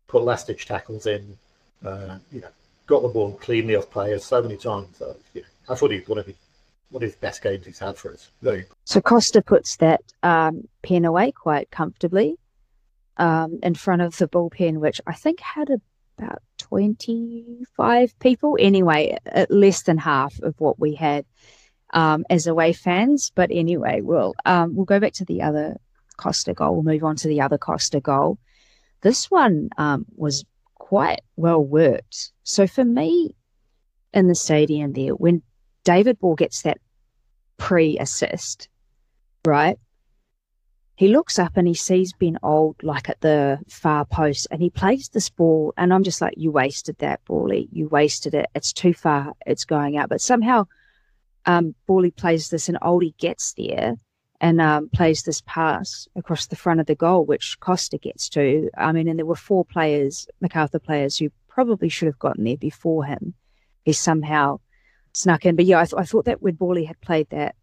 put 0.08 0.22
last 0.22 0.46
ditch 0.46 0.66
tackles 0.66 1.06
in, 1.06 1.36
uh, 1.84 2.18
you 2.32 2.40
know, 2.40 2.48
got 2.86 3.02
the 3.02 3.08
ball 3.08 3.32
cleanly 3.32 3.76
off 3.76 3.90
players 3.90 4.24
so 4.24 4.42
many 4.42 4.56
times. 4.56 4.96
So, 4.98 5.16
yeah, 5.34 5.42
I 5.68 5.74
thought 5.74 5.90
he 5.90 6.00
was 6.00 6.08
one 6.08 6.18
of 6.18 6.26
his, 6.26 6.36
one 6.90 7.02
of 7.02 7.20
best 7.20 7.42
games 7.42 7.66
he's 7.66 7.78
had 7.78 7.96
for 7.96 8.12
us. 8.12 8.30
So 8.84 9.00
Kosta 9.00 9.44
puts 9.44 9.76
that 9.78 10.02
um, 10.22 10.68
pen 10.82 11.04
away 11.04 11.32
quite 11.32 11.70
comfortably 11.70 12.38
um, 13.16 13.58
in 13.62 13.74
front 13.74 14.02
of 14.02 14.16
the 14.18 14.28
bullpen, 14.28 14.78
which 14.78 15.00
I 15.06 15.14
think 15.14 15.40
had 15.40 15.68
about 16.18 16.42
25 16.58 18.18
people. 18.18 18.56
Anyway, 18.60 19.18
at 19.26 19.50
less 19.50 19.82
than 19.82 19.98
half 19.98 20.38
of 20.42 20.54
what 20.58 20.78
we 20.78 20.94
had 20.94 21.24
um, 21.90 22.24
as 22.30 22.46
away 22.46 22.72
fans. 22.72 23.32
But 23.34 23.50
anyway, 23.52 24.00
we'll 24.00 24.34
um, 24.44 24.76
we'll 24.76 24.84
go 24.84 25.00
back 25.00 25.14
to 25.14 25.24
the 25.24 25.42
other 25.42 25.76
Kosta 26.16 26.54
goal. 26.54 26.74
We'll 26.74 26.94
move 26.94 27.04
on 27.04 27.16
to 27.16 27.28
the 27.28 27.40
other 27.40 27.58
Kosta 27.58 28.02
goal. 28.02 28.38
This 29.02 29.30
one 29.30 29.70
um, 29.78 30.06
was 30.16 30.44
quite 30.74 31.20
well 31.36 31.62
worked. 31.62 32.32
So 32.42 32.66
for 32.66 32.84
me, 32.84 33.34
in 34.12 34.28
the 34.28 34.34
stadium 34.34 34.92
there, 34.92 35.14
when 35.14 35.42
David 35.84 36.18
Ball 36.18 36.34
gets 36.34 36.62
that 36.62 36.78
pre-assist, 37.58 38.68
right? 39.44 39.78
He 40.96 41.08
looks 41.08 41.38
up 41.38 41.56
and 41.56 41.68
he 41.68 41.74
sees 41.74 42.14
Ben 42.14 42.38
Old 42.42 42.76
like 42.82 43.10
at 43.10 43.20
the 43.20 43.58
far 43.68 44.06
post 44.06 44.46
and 44.50 44.62
he 44.62 44.70
plays 44.70 45.10
this 45.10 45.28
ball 45.28 45.74
and 45.76 45.92
I'm 45.92 46.02
just 46.02 46.22
like, 46.22 46.34
you 46.38 46.50
wasted 46.50 46.96
that, 46.98 47.20
Bally. 47.26 47.68
You 47.70 47.88
wasted 47.88 48.34
it. 48.34 48.46
It's 48.54 48.72
too 48.72 48.94
far. 48.94 49.34
It's 49.46 49.66
going 49.66 49.98
out. 49.98 50.08
But 50.08 50.22
somehow 50.22 50.66
um, 51.44 51.74
Bally 51.86 52.10
plays 52.10 52.48
this 52.48 52.70
and 52.70 52.80
Oldie 52.80 53.16
gets 53.18 53.52
there 53.52 53.96
and 54.40 54.60
um, 54.60 54.88
plays 54.90 55.22
this 55.22 55.42
pass 55.46 56.08
across 56.16 56.46
the 56.46 56.56
front 56.56 56.80
of 56.80 56.86
the 56.86 56.94
goal, 56.94 57.24
which 57.24 57.58
Kosta 57.60 58.00
gets 58.00 58.28
to. 58.30 58.70
I 58.76 58.92
mean, 58.92 59.08
and 59.08 59.18
there 59.18 59.26
were 59.26 59.36
four 59.36 59.64
players, 59.64 60.28
MacArthur 60.40 60.78
players, 60.78 61.16
who 61.16 61.30
probably 61.48 61.88
should 61.88 62.06
have 62.06 62.18
gotten 62.18 62.44
there 62.44 62.56
before 62.56 63.04
him. 63.04 63.34
He 63.84 63.92
somehow 63.92 64.60
snuck 65.14 65.46
in. 65.46 65.56
But 65.56 65.64
yeah, 65.64 65.80
I, 65.80 65.84
th- 65.84 65.94
I 65.96 66.04
thought 66.04 66.26
that 66.26 66.42
when 66.42 66.54
Bally 66.54 66.84
had 66.84 67.00
played 67.00 67.28
that 67.30 67.54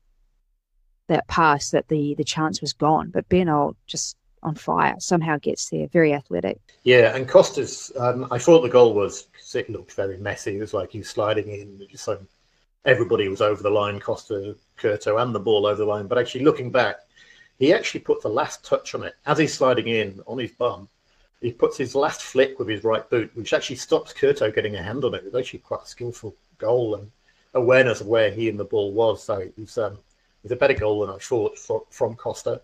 that 1.08 1.28
pass, 1.28 1.72
that 1.72 1.90
the 1.90 2.16
the 2.16 2.24
chance 2.24 2.62
was 2.62 2.74
gone. 2.74 3.12
But 3.12 3.30
Ben 3.30 3.50
Old 3.50 3.76
just 3.86 4.18
on 4.42 4.56
fire 4.56 4.96
somehow 5.00 5.38
gets 5.38 5.70
there, 5.70 5.88
very 5.88 6.14
athletic. 6.14 6.60
Yeah, 6.84 7.16
and 7.16 7.28
Kosta's. 7.28 7.92
Um, 8.00 8.28
I 8.32 8.40
thought 8.40 8.62
the 8.62 8.70
goal 8.70 8.94
was. 8.94 9.28
It 9.54 9.70
looked 9.70 9.94
very 9.94 10.18
messy. 10.18 10.58
It 10.58 10.62
was 10.62 10.74
like 10.74 10.92
he 10.92 11.00
was 11.00 11.10
sliding 11.10 11.50
in, 11.50 11.88
so 11.96 12.20
everybody 12.86 13.28
was 13.28 13.42
over 13.42 13.62
the 13.62 13.70
line, 13.70 14.00
Kosta, 14.00 14.56
Kurto, 14.78 15.22
and 15.22 15.34
the 15.34 15.40
ball 15.40 15.66
over 15.66 15.78
the 15.78 15.86
line. 15.86 16.08
But 16.08 16.18
actually, 16.18 16.44
looking 16.44 16.72
back, 16.72 16.98
he 17.60 17.74
actually 17.74 18.02
put 18.02 18.22
the 18.22 18.30
last 18.30 18.64
touch 18.66 18.96
on 18.96 19.04
it 19.04 19.16
as 19.26 19.38
he's 19.38 19.54
sliding 19.54 19.88
in 19.88 20.22
on 20.28 20.40
his 20.40 20.52
bum. 20.52 20.90
He 21.42 21.52
puts 21.52 21.78
his 21.78 21.94
last 21.94 22.22
flick 22.22 22.58
with 22.58 22.70
his 22.70 22.84
right 22.84 23.08
boot, 23.10 23.32
which 23.36 23.54
actually 23.54 23.76
stops 23.76 24.14
Kurto 24.14 24.54
getting 24.54 24.76
a 24.76 24.84
hand 24.84 25.04
on 25.04 25.14
it. 25.14 25.24
It's 25.26 25.36
actually 25.36 25.60
quite 25.60 25.84
a 25.84 25.88
skillful 25.88 26.36
goal. 26.58 26.96
And 26.96 27.12
awareness 27.54 28.02
of 28.02 28.08
where 28.08 28.32
he 28.32 28.50
and 28.50 28.60
the 28.60 28.66
ball 28.66 28.92
was. 28.92 29.24
So 29.24 29.36
it 29.36 29.54
was, 29.58 29.78
um, 29.78 29.94
it 29.94 30.44
was 30.44 30.52
a 30.52 30.58
better 30.58 30.74
goal 30.74 31.02
than 31.06 31.16
I 31.16 31.20
thought 31.20 31.58
from 31.90 32.16
Kosta. 32.16 32.62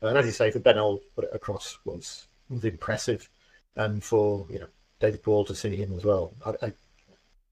And 0.00 0.16
as 0.16 0.26
you 0.26 0.32
say, 0.32 0.50
for 0.50 0.60
Ben 0.60 0.78
Old 0.78 1.00
put 1.14 1.24
it 1.24 1.30
across 1.32 1.78
was 1.84 2.28
was 2.48 2.64
impressive, 2.64 3.28
and 3.76 4.02
for 4.02 4.46
you 4.48 4.60
know 4.60 4.68
David 5.00 5.22
Ball 5.22 5.44
to 5.44 5.54
see 5.54 5.74
him 5.74 5.92
as 5.96 6.04
well. 6.04 6.32
I, 6.46 6.66
I, 6.66 6.72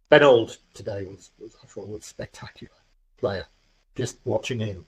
ben 0.09 0.23
Old 0.23 0.57
today 0.75 1.05
was, 1.05 1.31
was 1.39 1.57
I 1.63 1.67
thought 1.67 1.89
was 1.89 2.05
spectacular 2.05 2.73
player. 3.19 3.47
Just 3.95 4.19
watching 4.25 4.61
him, 4.61 4.85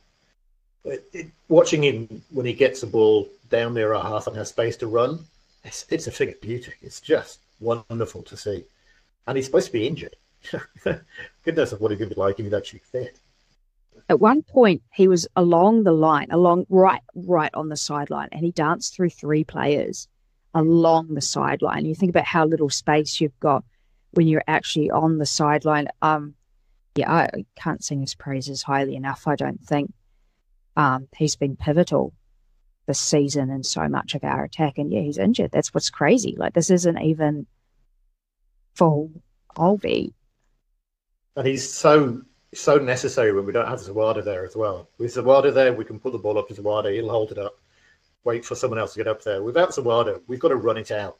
it, 0.84 1.08
it, 1.12 1.26
watching 1.48 1.82
him 1.82 2.22
when 2.30 2.46
he 2.46 2.52
gets 2.52 2.80
the 2.80 2.86
ball 2.86 3.28
down 3.50 3.74
near 3.74 3.94
our 3.94 4.02
half 4.02 4.26
and 4.26 4.36
has 4.36 4.50
space 4.50 4.76
to 4.78 4.86
run, 4.86 5.24
it's, 5.64 5.86
it's 5.88 6.06
a 6.06 6.10
thing 6.10 6.28
of 6.28 6.40
beauty. 6.40 6.72
It's 6.82 7.00
just 7.00 7.40
wonderful 7.60 8.22
to 8.22 8.36
see, 8.36 8.64
and 9.26 9.36
he's 9.36 9.46
supposed 9.46 9.66
to 9.68 9.72
be 9.72 9.86
injured. 9.86 10.16
Goodness 11.44 11.72
of 11.72 11.80
what 11.80 11.88
to 11.88 11.96
be 11.96 12.14
like 12.14 12.38
if 12.38 12.44
he's 12.44 12.54
actually 12.54 12.80
fit. 12.80 13.18
At 14.08 14.20
one 14.20 14.42
point, 14.42 14.82
he 14.92 15.08
was 15.08 15.26
along 15.36 15.82
the 15.82 15.92
line, 15.92 16.28
along 16.30 16.66
right, 16.70 17.02
right 17.14 17.50
on 17.54 17.68
the 17.68 17.76
sideline, 17.76 18.28
and 18.32 18.44
he 18.44 18.52
danced 18.52 18.94
through 18.94 19.10
three 19.10 19.44
players 19.44 20.08
along 20.54 21.14
the 21.14 21.20
sideline. 21.20 21.84
You 21.84 21.94
think 21.94 22.10
about 22.10 22.24
how 22.24 22.44
little 22.44 22.70
space 22.70 23.20
you've 23.20 23.38
got 23.40 23.64
when 24.12 24.26
you're 24.26 24.44
actually 24.46 24.90
on 24.90 25.18
the 25.18 25.26
sideline. 25.26 25.88
Um, 26.02 26.34
yeah, 26.94 27.10
I 27.10 27.44
can't 27.56 27.84
sing 27.84 28.00
his 28.00 28.14
praises 28.14 28.62
highly 28.62 28.96
enough. 28.96 29.26
I 29.26 29.36
don't 29.36 29.62
think 29.62 29.92
um, 30.76 31.08
he's 31.16 31.36
been 31.36 31.56
pivotal 31.56 32.12
this 32.86 32.98
season 32.98 33.50
in 33.50 33.62
so 33.62 33.88
much 33.88 34.14
of 34.14 34.24
our 34.24 34.44
attack. 34.44 34.78
And 34.78 34.92
yeah, 34.92 35.02
he's 35.02 35.18
injured. 35.18 35.50
That's 35.52 35.72
what's 35.72 35.90
crazy. 35.90 36.34
Like 36.36 36.54
this 36.54 36.70
isn't 36.70 36.98
even 36.98 37.46
full 38.74 39.10
Alvey. 39.56 40.12
And 41.36 41.46
he's 41.46 41.70
so 41.70 42.22
so 42.54 42.78
necessary 42.78 43.32
when 43.32 43.44
we 43.44 43.52
don't 43.52 43.68
have 43.68 43.78
Zawada 43.78 44.24
there 44.24 44.44
as 44.44 44.56
well. 44.56 44.88
With 44.98 45.14
Zawada 45.14 45.52
there, 45.52 45.72
we 45.72 45.84
can 45.84 46.00
put 46.00 46.12
the 46.12 46.18
ball 46.18 46.38
up 46.38 46.48
to 46.48 46.54
Zawada. 46.54 46.92
He'll 46.92 47.10
hold 47.10 47.30
it 47.30 47.38
up, 47.38 47.58
wait 48.24 48.44
for 48.44 48.54
someone 48.54 48.78
else 48.78 48.94
to 48.94 49.00
get 49.00 49.06
up 49.06 49.22
there. 49.22 49.42
Without 49.42 49.70
Zawada, 49.70 50.20
we've 50.26 50.40
got 50.40 50.48
to 50.48 50.56
run 50.56 50.78
it 50.78 50.90
out. 50.90 51.18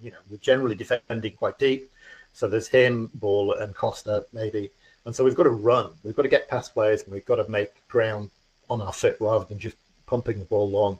You 0.00 0.12
know, 0.12 0.18
we're 0.30 0.36
generally 0.36 0.76
defending 0.76 1.32
quite 1.32 1.58
deep. 1.58 1.90
So 2.32 2.48
there's 2.48 2.68
him, 2.68 3.10
Ball, 3.14 3.54
and 3.54 3.74
Kosta 3.74 4.24
maybe. 4.32 4.70
And 5.04 5.14
so 5.14 5.24
we've 5.24 5.34
got 5.34 5.44
to 5.44 5.50
run. 5.50 5.90
We've 6.02 6.14
got 6.14 6.22
to 6.22 6.28
get 6.28 6.48
past 6.48 6.74
players 6.74 7.02
and 7.02 7.12
we've 7.12 7.24
got 7.24 7.36
to 7.36 7.48
make 7.48 7.86
ground 7.88 8.30
on 8.68 8.80
our 8.82 8.92
foot 8.92 9.16
rather 9.20 9.44
than 9.44 9.58
just 9.58 9.76
pumping 10.06 10.38
the 10.38 10.44
ball 10.44 10.68
long. 10.68 10.98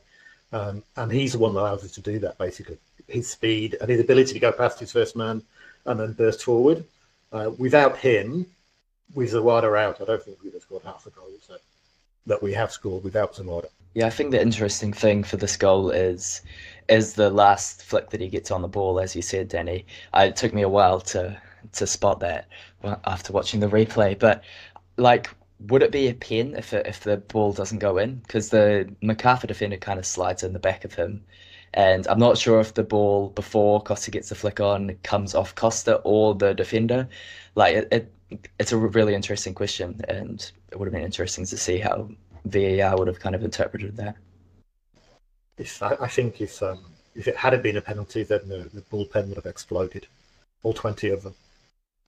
Um, 0.53 0.83
and 0.97 1.13
he's 1.13 1.33
the 1.33 1.39
one 1.39 1.55
that 1.55 1.61
allows 1.61 1.85
us 1.85 1.93
to 1.93 2.01
do 2.01 2.19
that, 2.21 2.39
basically. 2.39 2.79
His 3.07 3.29
speed 3.29 3.77
and 3.81 3.91
his 3.91 4.01
ability 4.01 4.33
to 4.33 4.39
go 4.39 4.53
past 4.53 4.81
his 4.81 4.93
first 4.93 5.17
man 5.17 5.43
and 5.85 6.01
then 6.01 6.13
burst 6.13 6.43
forward. 6.43 6.85
Uh, 7.33 7.51
without 7.59 7.99
him, 7.99 8.47
with 9.15 9.33
Zawada 9.33 9.79
out, 9.79 10.01
I 10.01 10.05
don't 10.05 10.23
think 10.23 10.43
we'd 10.43 10.55
have 10.55 10.63
scored 10.63 10.85
half 10.85 11.05
the 11.05 11.11
goals 11.11 11.47
that, 11.49 11.61
that 12.27 12.43
we 12.43 12.53
have 12.55 12.73
scored 12.73 13.05
without 13.05 13.35
Zawada. 13.35 13.69
Yeah, 13.95 14.07
I 14.07 14.11
think 14.11 14.31
the 14.31 14.41
interesting 14.41 14.93
thing 14.93 15.25
for 15.25 15.37
this 15.37 15.57
goal 15.57 15.91
is 15.91 16.43
is 16.89 17.15
the 17.15 17.31
last 17.31 17.83
flick 17.83 18.11
that 18.11 18.21
he 18.21 18.29
gets 18.29 18.51
on 18.51 18.63
the 18.63 18.69
ball, 18.69 19.01
as 19.01 19.15
you 19.15 19.23
said, 19.23 19.49
Danny. 19.49 19.87
Uh, 20.15 20.27
it 20.29 20.37
took 20.37 20.55
me 20.55 20.63
a 20.63 20.69
while 20.69 21.01
to 21.01 21.41
to 21.73 21.87
spot 21.87 22.21
that 22.21 22.47
after 23.05 23.33
watching 23.33 23.61
the 23.61 23.67
replay, 23.67 24.19
but 24.19 24.43
like 24.97 25.31
would 25.67 25.83
it 25.83 25.91
be 25.91 26.09
a 26.09 26.15
pen 26.15 26.55
if 26.57 26.73
it, 26.73 26.87
if 26.87 27.01
the 27.01 27.17
ball 27.17 27.53
doesn't 27.53 27.79
go 27.79 27.99
in? 27.99 28.17
Because 28.17 28.51
the 28.51 28.89
Macarthur 29.03 29.49
defender 29.49 29.77
kind 29.77 29.99
of 29.99 30.07
slides 30.07 30.43
in 30.43 30.53
the 30.53 30.59
back 30.59 30.85
of 30.85 30.95
him, 30.95 31.25
and 31.75 32.07
I'm 32.07 32.19
not 32.19 32.39
sure 32.39 32.61
if 32.61 32.75
the 32.75 32.85
ball 32.85 33.31
before 33.31 33.83
Kosta 33.83 34.11
gets 34.11 34.29
the 34.29 34.35
flick 34.35 34.61
on 34.61 34.97
comes 35.03 35.35
off 35.35 35.55
Kosta 35.55 36.01
or 36.05 36.35
the 36.35 36.55
defender. 36.55 37.09
Like 37.55 37.75
it, 37.75 37.89
it 37.93 38.13
it's 38.59 38.73
a 38.73 38.77
really 38.77 39.15
interesting 39.15 39.55
question, 39.55 40.01
and 40.09 40.51
it 40.71 40.79
would 40.79 40.87
have 40.87 40.93
been 40.93 41.05
interesting 41.05 41.45
to 41.47 41.57
see 41.57 41.79
how 41.79 42.09
VAR 42.45 42.97
would 42.97 43.09
have 43.09 43.21
kind 43.21 43.35
of 43.35 43.43
interpreted 43.43 43.97
that. 43.97 44.17
If 45.59 45.83
I, 45.83 45.97
I 46.01 46.09
think 46.09 46.41
if 46.41 46.63
um, 46.63 46.85
if 47.15 47.29
it 47.29 47.37
had 47.37 47.61
been 47.63 47.77
a 47.77 47.81
penalty, 47.81 48.23
then 48.23 48.49
the, 48.49 48.69
the 48.73 48.81
bullpen 48.83 49.29
would 49.29 49.37
have 49.37 49.47
exploded, 49.47 50.07
all 50.63 50.73
twenty 50.73 51.11
of 51.11 51.23
them. 51.23 51.35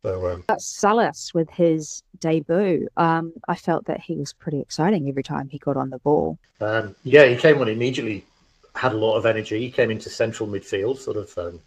So, 0.03 0.31
um, 0.31 0.45
Salas 0.59 1.35
with 1.35 1.51
his 1.51 2.03
debut, 2.21 2.89
um, 2.97 3.35
I 3.49 3.55
felt 3.55 3.85
that 3.85 4.01
he 4.01 4.17
was 4.17 4.33
pretty 4.33 4.61
exciting 4.61 5.09
every 5.09 5.23
time 5.23 5.49
he 5.49 5.59
got 5.59 5.77
on 5.77 5.91
the 5.91 5.99
ball. 5.99 6.39
Um, 6.61 6.97
yeah, 7.05 7.27
he 7.27 7.37
came 7.37 7.59
on 7.59 7.69
immediately, 7.69 8.25
had 8.75 8.93
a 8.93 8.97
lot 8.97 9.17
of 9.17 9.27
energy. 9.27 9.59
He 9.61 9.71
came 9.71 9.91
into 9.91 10.09
central 10.09 10.49
midfield, 10.49 10.97
sort 10.99 11.19
of 11.19 11.37
um, 11.37 11.61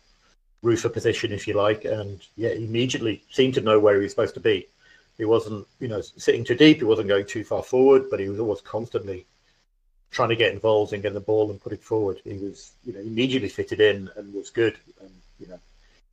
Rufer 0.64 0.92
position, 0.92 1.32
if 1.32 1.48
you 1.48 1.54
like, 1.54 1.86
and 1.86 2.22
yeah, 2.36 2.52
immediately 2.52 3.24
seemed 3.30 3.54
to 3.56 3.62
know 3.62 3.80
where 3.80 3.98
he 3.98 4.04
was 4.04 4.12
supposed 4.12 4.34
to 4.34 4.40
be. 4.40 4.68
He 5.18 5.26
wasn't, 5.26 5.68
you 5.80 5.88
know, 5.88 6.02
sitting 6.02 6.44
too 6.44 6.56
deep. 6.56 6.78
He 6.78 6.86
wasn't 6.86 7.10
going 7.10 7.28
too 7.28 7.44
far 7.44 7.62
forward, 7.62 8.10
but 8.10 8.20
he 8.20 8.30
was 8.30 8.40
always 8.40 8.62
constantly 8.62 9.28
trying 10.14 10.30
to 10.30 10.36
get 10.36 10.54
involved 10.54 10.94
and 10.94 11.04
get 11.04 11.14
the 11.14 11.20
ball 11.20 11.50
and 11.50 11.62
put 11.62 11.74
it 11.74 11.84
forward. 11.84 12.22
He 12.24 12.38
was, 12.38 12.72
you 12.86 12.94
know, 12.94 13.00
immediately 13.00 13.50
fitted 13.50 13.82
in 13.82 14.10
and 14.16 14.34
was 14.34 14.50
good. 14.50 14.78
And 15.02 15.12
you 15.40 15.48
know, 15.48 15.60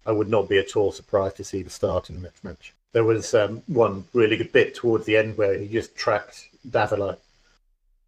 I 0.06 0.12
would 0.12 0.28
not 0.28 0.48
be 0.48 0.58
at 0.58 0.74
all 0.76 0.90
surprised 0.90 1.36
to 1.36 1.44
see 1.44 1.62
the 1.62 1.70
start 1.70 2.10
in 2.10 2.16
the 2.16 2.22
next 2.22 2.42
match. 2.42 2.72
There 2.92 3.04
was 3.04 3.34
um, 3.34 3.62
one 3.66 4.04
really 4.12 4.36
good 4.36 4.52
bit 4.52 4.74
towards 4.74 5.06
the 5.06 5.16
end 5.16 5.36
where 5.36 5.56
he 5.56 5.68
just 5.68 5.94
tracked 5.94 6.48
Davila 6.68 7.18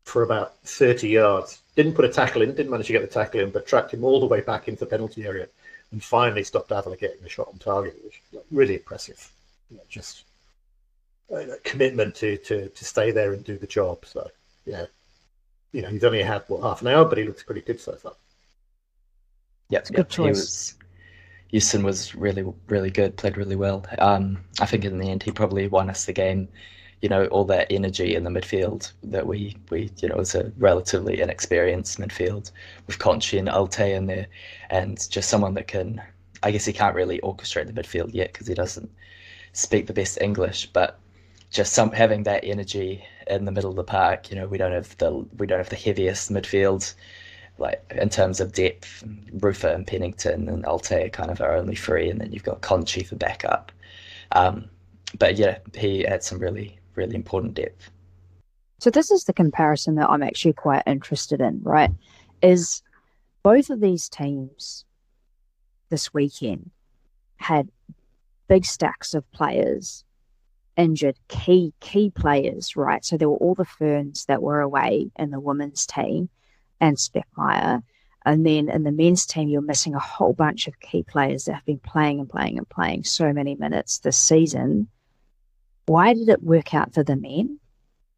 for 0.05 0.23
about 0.23 0.57
30 0.65 1.09
yards. 1.09 1.61
Didn't 1.77 1.95
put 1.95 2.05
a 2.05 2.09
tackle 2.09 2.43
in, 2.43 2.55
didn't 2.55 2.71
manage 2.71 2.89
to 2.89 2.93
get 2.93 3.03
the 3.03 3.09
tackle 3.09 3.41
in, 3.41 3.51
but 3.51 3.67
tracked 3.67 3.95
him 3.95 4.05
all 4.05 4.19
the 4.19 4.27
way 4.27 4.41
back 4.41 4.67
into 4.67 4.81
the 4.81 4.91
penalty 4.91 5.25
area 5.25 5.47
and 5.93 6.03
finally 6.03 6.43
stopped 6.43 6.71
Davila 6.71 6.97
getting 6.97 7.23
the 7.23 7.29
shot 7.29 7.49
on 7.49 7.59
target, 7.59 7.97
which 8.03 8.21
was 8.33 8.43
really 8.51 8.75
impressive. 8.75 9.31
You 9.71 9.77
know, 9.77 9.83
just 9.89 10.25
a 11.31 11.57
commitment 11.65 12.15
to, 12.17 12.37
to, 12.39 12.69
to 12.69 12.85
stay 12.85 13.11
there 13.11 13.33
and 13.33 13.45
do 13.45 13.57
the 13.57 13.67
job. 13.67 14.05
So, 14.05 14.29
yeah, 14.67 14.87
you 15.73 15.83
know, 15.83 15.89
he's 15.89 16.05
only 16.05 16.23
had, 16.23 16.45
what, 16.49 16.63
half 16.63 16.83
an 16.83 16.89
hour, 16.89 17.05
but 17.05 17.19
he 17.19 17.25
looks 17.25 17.43
pretty 17.43 17.63
good 17.63 17.81
so 17.81 17.93
far. 17.93 18.13
Yeah, 19.69 19.81
it's 19.81 19.91
good 19.91 20.09
choice. 20.09 20.29
Was, 20.29 20.75
Youstin 21.53 21.83
was 21.83 22.15
really, 22.15 22.45
really 22.69 22.91
good, 22.91 23.17
played 23.17 23.37
really 23.37 23.57
well. 23.57 23.85
Um, 23.99 24.39
I 24.61 24.67
think 24.67 24.85
in 24.85 24.99
the 24.99 25.11
end, 25.11 25.23
he 25.23 25.31
probably 25.31 25.69
won 25.69 25.91
us 25.91 26.05
the 26.05 26.13
game 26.13 26.49
you 27.03 27.09
know 27.09 27.27
all 27.27 27.45
that 27.45 27.67
energy 27.71 28.15
in 28.15 28.23
the 28.23 28.31
midfield 28.31 28.93
that 29.03 29.27
we 29.27 29.57
we 29.71 29.91
you 30.01 30.09
know 30.09 30.17
it's 30.17 30.37
a 30.37 30.51
relatively 30.57 31.21
inexperienced 31.21 31.99
midfield 31.99 32.53
with 32.87 32.99
Conchie 32.99 33.39
and 33.39 33.49
Al-Taay 33.49 33.95
in 33.95 34.07
there, 34.07 34.29
and 34.71 35.11
just 35.11 35.29
someone 35.29 35.55
that 35.55 35.67
can. 35.67 36.01
I 36.45 36.51
guess 36.51 36.65
he 36.65 36.73
can't 36.73 36.97
really 36.97 37.21
orchestrate 37.21 37.67
the 37.67 37.83
midfield 37.83 38.15
yet 38.15 38.33
because 38.33 38.49
he 38.49 38.55
doesn't 38.55 38.91
speak 39.53 39.87
the 39.87 39.93
best 39.93 40.21
English, 40.21 40.67
but 40.73 40.99
just 41.51 41.73
some 41.73 41.93
having 41.93 42.25
that 42.25 42.45
energy 42.45 43.05
in 43.27 43.45
the 43.45 43.53
middle 43.53 43.71
of 43.71 43.77
the 43.77 43.85
park. 43.85 44.31
You 44.31 44.37
know, 44.37 44.47
we 44.47 44.59
don't 44.59 44.73
have 44.73 44.97
the 44.99 45.11
we 45.37 45.47
don't 45.47 45.59
have 45.59 45.69
the 45.69 45.77
heaviest 45.77 46.31
midfield, 46.31 46.95
like 47.59 47.83
in 47.95 48.09
terms 48.09 48.41
of 48.41 48.53
depth. 48.53 49.05
Rufer 49.39 49.75
and 49.75 49.87
Pennington 49.87 50.49
and 50.49 50.65
Al-Taay 50.65 51.13
kind 51.13 51.31
of 51.31 51.41
our 51.41 51.55
only 51.55 51.77
three, 51.77 52.11
and 52.11 52.21
then 52.21 52.33
you've 52.33 52.45
got 52.45 52.63
Conchie 52.63 53.07
for 53.07 53.17
backup. 53.17 53.73
Um, 54.33 54.69
but 55.19 55.37
yeah, 55.37 55.59
he 55.75 56.03
had 56.03 56.23
some 56.23 56.39
really 56.39 56.79
really 56.95 57.15
important 57.15 57.55
depth. 57.55 57.91
So 58.79 58.91
this 58.91 59.11
is 59.11 59.25
the 59.25 59.33
comparison 59.33 59.95
that 59.95 60.11
I'm 60.11 60.23
actually 60.23 60.55
quite 60.55 60.83
interested 60.87 61.41
in, 61.41 61.61
right? 61.63 61.91
Is 62.43 62.83
both 63.43 63.71
of 63.71 63.81
these 63.81 64.09
teams 64.09 64.85
this 65.89 66.13
weekend 66.13 66.71
had 67.37 67.69
big 68.49 68.65
stacks 68.65 69.15
of 69.15 69.31
players 69.33 70.05
injured, 70.77 71.17
key 71.29 71.73
key 71.81 72.11
players, 72.11 72.77
right? 72.77 73.05
So 73.05 73.17
there 73.17 73.29
were 73.29 73.37
all 73.37 73.55
the 73.55 73.65
Ferns 73.65 74.25
that 74.27 74.43
were 74.43 74.61
away 74.61 75.11
in 75.17 75.31
the 75.31 75.41
women's 75.41 75.87
team 75.87 76.29
and 76.81 76.97
Speckmaier. 76.97 77.83
And 78.25 78.47
then 78.47 78.69
in 78.69 78.85
the 78.85 78.93
men's 78.93 79.27
team, 79.27 79.49
you're 79.49 79.61
missing 79.61 79.95
a 79.95 79.99
whole 79.99 80.33
bunch 80.33 80.69
of 80.69 80.79
key 80.79 81.03
players 81.03 81.45
that 81.45 81.55
have 81.55 81.65
been 81.65 81.81
playing 81.81 82.21
and 82.21 82.31
playing 82.31 82.57
and 82.57 82.69
playing 82.69 83.03
so 83.03 83.33
many 83.33 83.57
minutes 83.57 83.99
this 83.99 84.17
season 84.17 84.89
why 85.87 86.15
did 86.15 86.29
it 86.29 86.43
work 86.43 86.75
out 86.75 86.95
for 86.95 87.03
the 87.03 87.17
men 87.17 87.59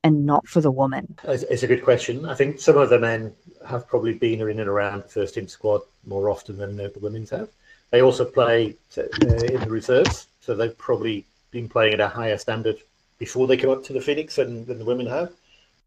and 0.03 0.27
not 0.27 0.47
for 0.47 0.61
the 0.61 0.71
women? 0.71 1.17
It's 1.25 1.63
a 1.63 1.67
good 1.67 1.83
question. 1.83 2.27
I 2.27 2.35
think 2.35 2.61
some 2.61 2.77
of 2.77 2.91
the 2.91 2.99
men 2.99 3.33
have 3.67 3.89
probably 3.89 4.15
been 4.15 4.41
in 4.41 4.61
and 4.61 4.69
around 4.69 5.05
the 5.05 5.09
first 5.09 5.35
team 5.35 5.49
squad 5.49 5.81
more 6.07 6.29
often 6.29 6.59
than 6.59 6.77
the 6.77 6.93
women's 7.01 7.31
have. 7.31 7.49
They 7.91 8.03
also 8.03 8.25
play 8.25 8.77
uh, 8.99 9.03
in 9.23 9.61
the 9.61 9.71
reserves, 9.71 10.27
so 10.41 10.55
they've 10.55 10.77
probably 10.77 11.25
been 11.55 11.69
playing 11.71 11.95
at 11.95 12.01
a 12.01 12.09
higher 12.09 12.37
standard 12.37 12.77
before 13.19 13.47
they 13.47 13.57
come 13.57 13.71
up 13.71 13.85
to 13.85 13.95
the 13.95 14.01
Phoenix 14.01 14.37
than, 14.37 14.67
than 14.67 14.79
the 14.79 14.85
women 14.85 15.07
have. 15.07 15.31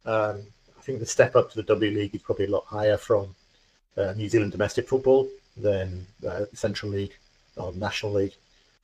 Um, 0.06 0.42
I 0.78 0.82
think 0.82 1.00
the 1.00 1.06
step 1.06 1.36
up 1.36 1.52
to 1.52 1.58
the 1.58 1.64
W 1.64 1.92
League 1.92 2.16
is 2.16 2.22
probably 2.22 2.46
a 2.46 2.50
lot 2.50 2.66
higher 2.66 2.98
from 2.98 3.36
uh, 3.98 4.14
New 4.14 4.30
Zealand 4.30 4.54
domestic 4.54 4.88
football 4.88 5.30
than 5.58 6.08
uh, 6.28 6.46
Central 6.54 6.92
League 6.92 7.16
or 7.58 7.74
National 7.74 8.14
League 8.14 8.36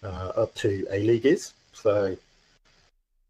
uh, 0.04 0.34
up 0.36 0.54
to 0.56 0.86
A 0.92 1.00
League 1.00 1.26
is. 1.26 1.54
So 1.72 2.18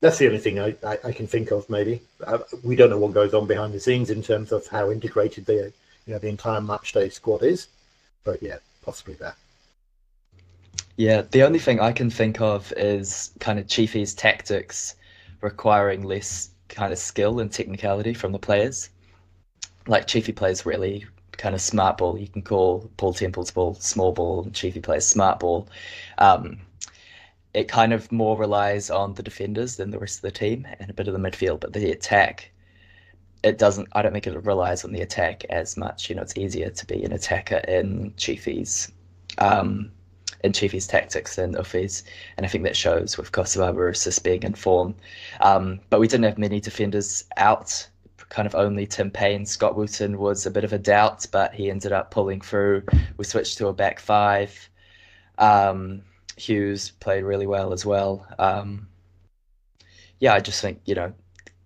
that's 0.02 0.18
the 0.18 0.28
only 0.28 0.40
thing 0.40 0.60
I, 0.60 0.76
I, 0.84 0.98
I 1.06 1.12
can 1.12 1.28
think 1.28 1.52
of. 1.52 1.70
Maybe 1.70 2.02
uh, 2.26 2.40
we 2.64 2.76
don't 2.76 2.90
know 2.90 2.98
what 2.98 3.14
goes 3.14 3.34
on 3.34 3.46
behind 3.46 3.74
the 3.74 3.80
scenes 3.80 4.10
in 4.10 4.24
terms 4.24 4.52
of 4.52 4.68
how 4.68 4.92
integrated 4.92 5.46
the 5.46 5.72
you 6.06 6.14
know 6.14 6.20
the 6.20 6.28
entire 6.28 6.60
match 6.60 6.92
day 6.92 7.10
squad 7.10 7.44
is, 7.44 7.68
but 8.24 8.42
yeah, 8.42 8.58
possibly 8.84 9.14
that. 9.16 9.38
Yeah, 10.98 11.24
the 11.24 11.44
only 11.44 11.60
thing 11.60 11.80
I 11.80 11.92
can 11.92 12.10
think 12.10 12.40
of 12.40 12.72
is 12.78 13.32
kind 13.40 13.58
of 13.58 13.68
Chiefy's 13.68 14.14
tactics 14.14 14.96
requiring 15.42 16.04
less 16.04 16.52
kind 16.70 16.94
of 16.94 17.00
skill 17.00 17.40
and 17.40 17.52
technicality 17.52 18.14
from 18.14 18.32
the 18.32 18.40
players. 18.40 18.90
Like 19.88 20.08
Chiefy 20.08 20.32
plays 20.32 20.66
really 20.66 21.06
kind 21.32 21.56
of 21.56 21.62
smart 21.62 21.98
ball. 21.98 22.18
You 22.18 22.28
can 22.28 22.44
call 22.44 22.90
Paul 22.98 23.14
Temple's 23.14 23.52
ball 23.52 23.74
small 23.76 24.12
ball, 24.12 24.44
and 24.44 24.54
Chiefy 24.54 24.80
plays 24.80 25.06
smart 25.06 25.40
ball. 25.40 25.68
Um, 26.20 26.60
it 27.54 27.68
kind 27.68 27.94
of 27.94 28.12
more 28.12 28.38
relies 28.38 28.90
on 28.90 29.14
the 29.14 29.24
defenders 29.24 29.76
than 29.76 29.92
the 29.92 30.00
rest 30.00 30.18
of 30.18 30.22
the 30.22 30.32
team 30.32 30.68
and 30.80 30.90
a 30.90 30.94
bit 30.94 31.08
of 31.08 31.14
the 31.14 31.20
midfield, 31.20 31.60
but 31.60 31.74
the 31.74 31.92
attack, 31.92 32.52
it 33.44 33.58
doesn't. 33.58 33.88
I 33.94 34.02
don't 34.02 34.14
think 34.14 34.28
it 34.28 34.44
relies 34.46 34.86
on 34.86 34.92
the 34.92 35.02
attack 35.02 35.44
as 35.50 35.76
much. 35.76 36.10
You 36.10 36.16
know, 36.16 36.22
it's 36.22 36.38
easier 36.38 36.70
to 36.70 36.86
be 36.86 37.04
an 37.04 37.12
attacker 37.12 37.58
in 37.68 38.14
Chiefy's. 38.16 38.92
Um, 39.40 39.92
in 40.44 40.54
Chiefy's 40.54 40.88
tactics 40.88 41.36
than 41.36 41.56
Uffy's, 41.56 42.04
and 42.38 42.46
I 42.46 42.50
think 42.50 42.64
that 42.66 42.76
shows 42.76 43.18
with 43.18 43.32
Kosta 43.32 43.60
Barbarouses 43.60 44.22
being 44.22 44.44
in 44.44 44.54
form. 44.54 44.96
Um, 45.40 45.80
but 45.90 46.00
we 46.00 46.08
didn't 46.08 46.26
have 46.26 46.38
many 46.38 46.60
defenders 46.60 47.24
out 47.38 47.88
kind 48.30 48.48
of 48.48 48.56
only 48.56 48.86
Tim 48.86 49.12
Payne. 49.12 49.46
Scott 49.46 49.76
Wootton 49.76 50.18
was 50.18 50.46
a 50.46 50.52
bit 50.52 50.64
of 50.64 50.74
a 50.74 50.80
doubt, 50.80 51.26
but 51.32 51.54
he 51.54 51.70
ended 51.70 51.92
up 51.92 52.12
pulling 52.12 52.42
through. 52.42 52.84
We 53.18 53.26
switched 53.26 53.58
to 53.60 53.68
a 53.68 53.74
back 53.74 54.00
five. 54.00 54.70
Um, 55.38 56.02
Hughes 56.36 56.92
played 57.00 57.24
really 57.24 57.48
well 57.48 57.74
as 57.74 57.86
well. 57.86 58.26
Um, 58.40 58.88
yeah, 60.20 60.34
I 60.34 60.40
just 60.40 60.62
think 60.62 60.82
you 60.86 60.96
know 60.96 61.14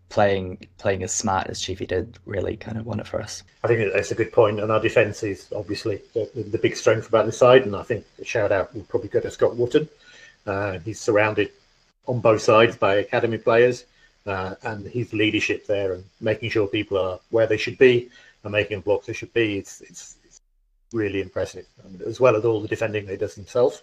playing 0.10 0.68
playing 0.78 1.04
as 1.04 1.14
smart 1.14 1.48
as 1.48 1.60
Chiefy 1.60 1.86
did 1.86 2.18
really 2.26 2.56
kind 2.56 2.78
of 2.78 2.86
won 2.86 3.00
it 3.00 3.08
for 3.08 3.22
us. 3.22 3.44
I 3.64 3.68
think 3.68 3.92
that's 3.94 4.12
a 4.12 4.16
good 4.16 4.32
point. 4.32 4.60
and 4.60 4.72
our 4.72 4.80
defence 4.80 5.24
is 5.24 5.48
obviously 5.56 6.02
the, 6.14 6.30
the, 6.36 6.58
big 6.58 6.76
strength 6.76 7.08
about 7.10 7.26
the 7.26 7.32
side, 7.32 7.64
and 7.64 7.76
I 7.76 7.84
think 7.84 8.06
a 8.20 8.26
shout 8.26 8.52
out 8.52 8.74
will 8.74 8.84
probably 8.84 9.10
go 9.10 9.20
to 9.20 9.32
Scott 9.32 9.56
Wootton. 9.56 9.90
Uh, 10.46 10.80
he's 10.80 11.00
surrounded 11.00 11.52
on 12.08 12.22
both 12.22 12.42
sides 12.42 12.78
by 12.78 12.96
academy 12.96 13.38
players 13.38 13.86
uh, 14.26 14.56
and 14.64 14.88
his 14.88 15.12
leadership 15.14 15.68
there 15.68 15.94
and 15.94 16.04
making 16.22 16.50
sure 16.50 16.68
people 16.68 16.98
are 16.98 17.20
where 17.30 17.48
they 17.48 17.58
should 17.58 17.78
be 17.78 18.10
and 18.44 18.52
making 18.52 18.82
blocks 18.82 19.08
they 19.08 19.14
should 19.14 19.34
be. 19.34 19.58
It's, 19.58 19.82
it's, 19.82 20.16
it's 20.24 20.42
really 20.94 21.22
impressive, 21.22 21.66
as 22.06 22.20
well 22.20 22.36
as 22.36 22.46
all 22.46 22.62
the 22.62 22.68
defending 22.68 23.08
he 23.08 23.18
does 23.18 23.36
himself. 23.36 23.82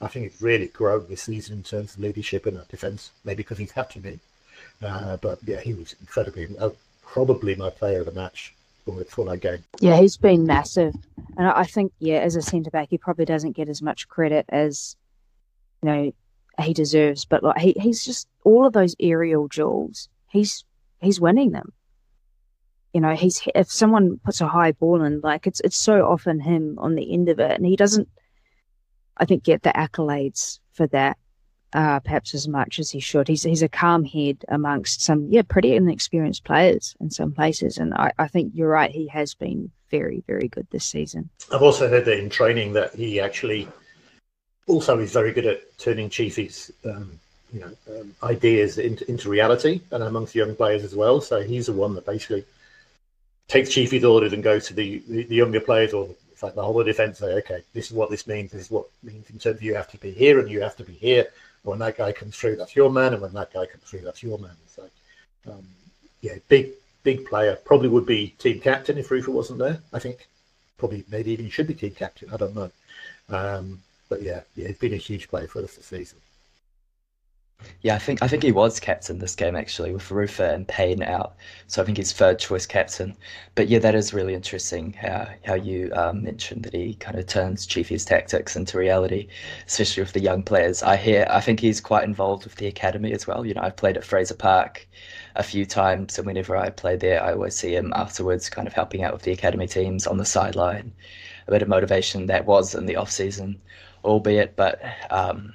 I 0.00 0.08
think 0.08 0.26
it's 0.26 0.42
really 0.42 0.66
grown 0.66 1.06
this 1.08 1.22
season 1.22 1.58
in 1.58 1.62
terms 1.62 1.94
of 1.94 2.00
leadership 2.00 2.44
and 2.46 2.66
defence, 2.68 3.12
maybe 3.24 3.38
because 3.38 3.58
he's 3.58 3.70
had 3.70 3.88
to 3.90 4.00
be. 4.00 4.18
Uh, 4.82 5.16
but 5.18 5.38
yeah, 5.46 5.60
he 5.60 5.74
was 5.74 5.94
incredibly, 6.00 6.48
uh, 6.58 6.70
probably 7.02 7.54
my 7.54 7.70
player 7.70 8.00
of 8.00 8.06
the 8.06 8.12
match 8.12 8.54
for, 8.84 9.04
for 9.04 9.24
that 9.26 9.38
game. 9.38 9.64
Yeah, 9.80 10.00
he's 10.00 10.16
been 10.16 10.46
massive. 10.46 10.94
And 11.36 11.46
I 11.46 11.64
think, 11.64 11.92
yeah, 11.98 12.18
as 12.18 12.36
a 12.36 12.42
centre 12.42 12.70
back, 12.70 12.88
he 12.90 12.98
probably 12.98 13.24
doesn't 13.24 13.52
get 13.56 13.68
as 13.68 13.80
much 13.82 14.08
credit 14.08 14.46
as, 14.48 14.96
you 15.82 15.88
know, 15.88 16.12
he 16.60 16.74
deserves. 16.74 17.24
But 17.24 17.42
like 17.42 17.58
he, 17.58 17.72
he's 17.78 18.04
just 18.04 18.28
all 18.44 18.66
of 18.66 18.72
those 18.72 18.96
aerial 19.00 19.48
jewels, 19.48 20.08
He's 20.32 20.64
he's 21.02 21.20
winning 21.20 21.52
them. 21.52 21.72
You 22.94 23.02
know, 23.02 23.14
he's 23.14 23.46
if 23.54 23.70
someone 23.70 24.18
puts 24.24 24.40
a 24.40 24.48
high 24.48 24.72
ball 24.72 25.02
in, 25.02 25.20
like 25.20 25.46
it's 25.46 25.60
it's 25.60 25.76
so 25.76 26.06
often 26.06 26.40
him 26.40 26.78
on 26.78 26.94
the 26.94 27.12
end 27.12 27.28
of 27.28 27.38
it, 27.38 27.52
and 27.52 27.66
he 27.66 27.76
doesn't. 27.76 28.08
I 29.18 29.26
think 29.26 29.44
get 29.44 29.62
the 29.62 29.70
accolades 29.70 30.58
for 30.72 30.86
that, 30.88 31.18
uh, 31.72 32.00
perhaps 32.00 32.34
as 32.34 32.48
much 32.48 32.78
as 32.78 32.90
he 32.90 33.00
should. 33.00 33.28
He's 33.28 33.42
he's 33.42 33.62
a 33.62 33.68
calm 33.68 34.04
head 34.04 34.44
amongst 34.48 35.02
some 35.02 35.26
yeah 35.30 35.42
pretty 35.42 35.74
inexperienced 35.74 36.44
players 36.44 36.94
in 37.00 37.10
some 37.10 37.32
places, 37.32 37.78
and 37.78 37.94
I, 37.94 38.12
I 38.18 38.28
think 38.28 38.52
you're 38.54 38.68
right. 38.68 38.90
He 38.90 39.08
has 39.08 39.34
been 39.34 39.70
very 39.90 40.22
very 40.26 40.48
good 40.48 40.66
this 40.70 40.84
season. 40.84 41.30
I've 41.52 41.62
also 41.62 41.88
heard 41.88 42.04
that 42.04 42.18
in 42.18 42.30
training 42.30 42.72
that 42.74 42.94
he 42.94 43.20
actually 43.20 43.68
also 44.66 44.98
is 44.98 45.12
very 45.12 45.32
good 45.32 45.46
at 45.46 45.78
turning 45.78 46.10
Chiefy's 46.10 46.70
um, 46.84 47.18
you 47.52 47.60
know 47.60 48.00
um, 48.00 48.14
ideas 48.22 48.78
into, 48.78 49.08
into 49.10 49.28
reality 49.28 49.80
and 49.90 50.02
amongst 50.02 50.34
young 50.34 50.54
players 50.54 50.84
as 50.84 50.94
well. 50.94 51.20
So 51.20 51.42
he's 51.42 51.66
the 51.66 51.72
one 51.72 51.94
that 51.94 52.06
basically 52.06 52.44
takes 53.48 53.70
Chiefy's 53.70 54.04
orders 54.04 54.32
and 54.32 54.42
goes 54.42 54.66
to 54.68 54.74
the, 54.74 55.02
the, 55.08 55.24
the 55.24 55.34
younger 55.34 55.60
players 55.60 55.92
or 55.92 56.08
fact 56.42 56.56
the 56.56 56.62
whole 56.62 56.82
defence 56.82 57.18
say, 57.18 57.34
okay, 57.34 57.62
this 57.72 57.86
is 57.86 57.92
what 57.92 58.10
this 58.10 58.26
means. 58.26 58.50
This 58.50 58.62
is 58.62 58.70
what 58.70 58.86
means 59.02 59.30
in 59.30 59.38
terms 59.38 59.56
of 59.56 59.62
you 59.62 59.74
have 59.74 59.90
to 59.92 59.98
be 59.98 60.10
here 60.10 60.40
and 60.40 60.50
you 60.50 60.60
have 60.60 60.76
to 60.76 60.84
be 60.84 60.92
here. 60.92 61.28
When 61.64 61.78
that 61.78 61.96
guy 61.96 62.12
comes 62.12 62.36
through, 62.36 62.56
that's 62.56 62.74
your 62.74 62.90
man, 62.90 63.12
and 63.12 63.22
when 63.22 63.32
that 63.34 63.52
guy 63.52 63.66
comes 63.66 63.84
through, 63.84 64.00
that's 64.00 64.22
your 64.22 64.38
man. 64.38 64.56
So 64.66 64.88
um, 65.50 65.64
yeah, 66.20 66.34
big 66.48 66.72
big 67.02 67.26
player. 67.26 67.56
Probably 67.64 67.88
would 67.88 68.06
be 68.06 68.28
team 68.38 68.60
captain 68.60 68.98
if 68.98 69.08
Rufer 69.08 69.28
wasn't 69.28 69.58
there. 69.58 69.80
I 69.92 69.98
think 69.98 70.26
probably 70.78 71.04
maybe 71.10 71.32
even 71.32 71.48
should 71.50 71.68
be 71.68 71.74
team 71.74 71.92
captain. 71.92 72.30
I 72.32 72.36
don't 72.36 72.54
know. 72.54 72.70
Um, 73.28 73.82
but 74.08 74.22
yeah, 74.22 74.40
yeah, 74.56 74.68
he's 74.68 74.78
been 74.78 74.92
a 74.94 74.96
huge 74.96 75.28
player 75.28 75.46
for 75.46 75.62
us 75.62 75.76
this 75.76 75.86
season. 75.86 76.18
Yeah, 77.82 77.94
I 77.94 77.98
think 77.98 78.22
I 78.22 78.28
think 78.28 78.42
he 78.42 78.52
was 78.52 78.80
captain 78.80 79.18
this 79.18 79.34
game 79.34 79.56
actually 79.56 79.92
with 79.92 80.08
Rufer 80.10 80.44
and 80.44 80.66
Payne 80.66 81.02
out, 81.02 81.34
so 81.66 81.82
I 81.82 81.84
think 81.84 81.98
he's 81.98 82.12
third 82.12 82.38
choice 82.38 82.66
captain. 82.66 83.16
But 83.54 83.68
yeah, 83.68 83.78
that 83.80 83.94
is 83.94 84.14
really 84.14 84.34
interesting 84.34 84.92
how 84.92 85.28
how 85.44 85.54
you 85.54 85.90
um, 85.94 86.22
mentioned 86.22 86.64
that 86.64 86.74
he 86.74 86.94
kind 86.94 87.18
of 87.18 87.26
turns 87.26 87.66
Chiefy's 87.66 88.04
tactics 88.04 88.56
into 88.56 88.78
reality, 88.78 89.28
especially 89.66 90.02
with 90.02 90.12
the 90.12 90.20
young 90.20 90.42
players. 90.42 90.82
I 90.82 90.96
hear 90.96 91.26
I 91.28 91.40
think 91.40 91.60
he's 91.60 91.80
quite 91.80 92.04
involved 92.04 92.44
with 92.44 92.56
the 92.56 92.66
academy 92.68 93.12
as 93.12 93.26
well. 93.26 93.44
You 93.44 93.54
know, 93.54 93.62
I've 93.62 93.76
played 93.76 93.96
at 93.96 94.04
Fraser 94.04 94.34
Park 94.34 94.86
a 95.36 95.42
few 95.42 95.66
times, 95.66 96.18
and 96.18 96.26
whenever 96.26 96.56
I 96.56 96.70
play 96.70 96.96
there, 96.96 97.22
I 97.22 97.32
always 97.32 97.56
see 97.56 97.74
him 97.74 97.92
afterwards, 97.96 98.50
kind 98.50 98.66
of 98.68 98.74
helping 98.74 99.02
out 99.02 99.12
with 99.12 99.22
the 99.22 99.32
academy 99.32 99.66
teams 99.66 100.06
on 100.06 100.18
the 100.18 100.24
sideline. 100.24 100.92
A 101.48 101.50
bit 101.50 101.62
of 101.62 101.68
motivation 101.68 102.26
that 102.26 102.46
was 102.46 102.74
in 102.74 102.86
the 102.86 102.96
off 102.96 103.10
season 103.10 103.60
albeit, 104.04 104.56
but 104.56 104.80
um, 105.10 105.54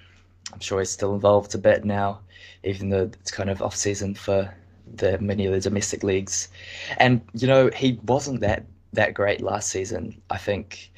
I'm 0.54 0.60
sure 0.60 0.80
he's 0.80 0.90
still 0.90 1.14
involved 1.14 1.54
a 1.56 1.58
bit 1.58 1.86
now, 1.86 2.20
even 2.64 2.90
though 2.90 3.04
it's 3.04 3.32
kind 3.32 3.50
of 3.50 3.62
off 3.62 3.76
season 3.76 4.16
for 4.16 4.54
the 4.96 5.18
many 5.20 5.46
of 5.46 5.54
the 5.54 5.60
domestic 5.60 6.04
leagues. 6.04 6.48
And 6.98 7.22
you 7.34 7.48
know, 7.48 7.70
he 7.76 8.00
wasn't 8.06 8.42
that 8.42 8.66
that 8.94 9.14
great 9.14 9.42
last 9.42 9.70
season. 9.70 10.22
I 10.30 10.38
think 10.38 10.92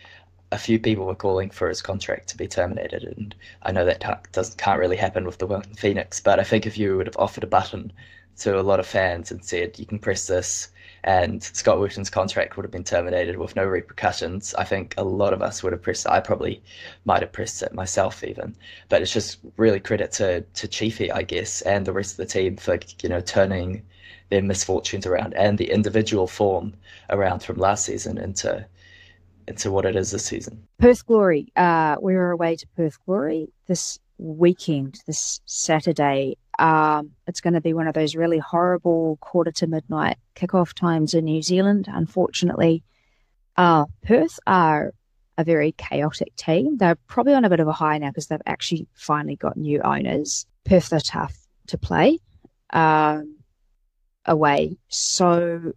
a 0.51 0.57
few 0.57 0.79
people 0.79 1.05
were 1.05 1.15
calling 1.15 1.49
for 1.49 1.69
his 1.69 1.81
contract 1.81 2.29
to 2.29 2.37
be 2.37 2.47
terminated, 2.47 3.03
and 3.03 3.35
I 3.63 3.71
know 3.71 3.85
that 3.85 4.31
doesn't 4.31 4.57
can't 4.57 4.79
really 4.79 4.97
happen 4.97 5.25
with 5.25 5.37
the 5.37 5.61
Phoenix. 5.75 6.19
But 6.19 6.39
I 6.39 6.43
think 6.43 6.65
if 6.65 6.77
you 6.77 6.97
would 6.97 7.07
have 7.07 7.17
offered 7.17 7.43
a 7.43 7.47
button 7.47 7.91
to 8.39 8.59
a 8.59 8.61
lot 8.61 8.79
of 8.79 8.87
fans 8.87 9.31
and 9.31 9.43
said 9.43 9.77
you 9.77 9.85
can 9.85 9.99
press 9.99 10.27
this 10.27 10.69
and 11.03 11.43
Scott 11.43 11.79
Wootton's 11.79 12.09
contract 12.09 12.55
would 12.55 12.63
have 12.63 12.71
been 12.71 12.83
terminated 12.83 13.37
with 13.37 13.55
no 13.55 13.65
repercussions, 13.65 14.53
I 14.55 14.63
think 14.63 14.93
a 14.97 15.03
lot 15.03 15.33
of 15.33 15.41
us 15.41 15.63
would 15.63 15.73
have 15.73 15.81
pressed 15.81 16.05
it. 16.05 16.11
I 16.11 16.19
probably 16.19 16.61
might 17.05 17.21
have 17.21 17.31
pressed 17.31 17.61
it 17.61 17.73
myself 17.73 18.23
even. 18.23 18.55
But 18.89 19.01
it's 19.01 19.13
just 19.13 19.39
really 19.57 19.79
credit 19.79 20.11
to 20.13 20.41
to 20.41 20.67
Chiefy, 20.67 21.11
I 21.11 21.23
guess, 21.23 21.61
and 21.61 21.85
the 21.85 21.93
rest 21.93 22.13
of 22.13 22.17
the 22.17 22.25
team 22.25 22.57
for 22.57 22.79
you 23.01 23.09
know 23.09 23.21
turning 23.21 23.83
their 24.29 24.41
misfortunes 24.41 25.05
around 25.05 25.33
and 25.33 25.57
the 25.57 25.71
individual 25.71 26.27
form 26.27 26.73
around 27.09 27.41
from 27.41 27.57
last 27.57 27.85
season 27.85 28.17
into 28.17 28.65
into 29.47 29.71
what 29.71 29.85
it 29.85 29.95
is 29.95 30.11
this 30.11 30.25
season. 30.25 30.67
Perth 30.77 31.05
Glory. 31.05 31.51
Uh, 31.55 31.95
we 32.01 32.13
were 32.13 32.31
away 32.31 32.55
to 32.55 32.67
Perth 32.75 33.03
Glory 33.05 33.51
this 33.67 33.99
weekend, 34.19 35.01
this 35.07 35.41
Saturday, 35.45 36.37
um, 36.59 37.11
it's 37.25 37.41
going 37.41 37.53
to 37.53 37.61
be 37.61 37.73
one 37.73 37.87
of 37.87 37.93
those 37.93 38.15
really 38.15 38.37
horrible 38.37 39.17
quarter 39.21 39.51
to 39.53 39.67
midnight 39.67 40.17
kickoff 40.35 40.73
times 40.73 41.13
in 41.13 41.25
New 41.25 41.41
Zealand. 41.41 41.87
Unfortunately, 41.87 42.83
uh, 43.55 43.85
Perth 44.03 44.39
are 44.45 44.93
a 45.37 45.43
very 45.43 45.71
chaotic 45.71 46.35
team. 46.35 46.77
They're 46.77 46.97
probably 47.07 47.33
on 47.33 47.45
a 47.45 47.49
bit 47.49 47.61
of 47.61 47.67
a 47.67 47.73
high 47.73 47.97
now 47.97 48.09
because 48.09 48.27
they've 48.27 48.41
actually 48.45 48.87
finally 48.93 49.37
got 49.37 49.55
new 49.55 49.81
owners. 49.81 50.45
Perth 50.65 50.91
are 50.91 50.99
tough 50.99 51.35
to 51.67 51.77
play 51.77 52.19
um, 52.71 53.37
away. 54.25 54.77
So, 54.89 55.73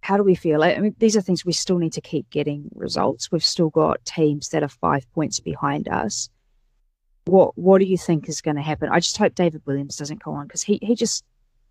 how 0.00 0.16
do 0.16 0.22
we 0.22 0.34
feel? 0.34 0.62
I 0.62 0.78
mean, 0.78 0.94
these 0.98 1.16
are 1.16 1.20
things 1.20 1.44
we 1.44 1.52
still 1.52 1.78
need 1.78 1.92
to 1.94 2.00
keep 2.00 2.28
getting 2.30 2.68
results. 2.74 3.30
We've 3.30 3.44
still 3.44 3.70
got 3.70 4.04
teams 4.04 4.48
that 4.50 4.62
are 4.62 4.68
five 4.68 5.10
points 5.12 5.40
behind 5.40 5.88
us 5.88 6.28
what 7.26 7.56
what 7.56 7.78
do 7.78 7.86
you 7.86 7.98
think 7.98 8.28
is 8.28 8.40
going 8.40 8.56
to 8.56 8.62
happen? 8.62 8.88
I 8.90 9.00
just 9.00 9.16
hope 9.16 9.34
David 9.34 9.62
Williams 9.66 9.96
doesn't 9.96 10.22
go 10.22 10.32
on 10.32 10.46
because 10.46 10.62
he 10.62 10.78
he 10.82 10.94
just 10.94 11.24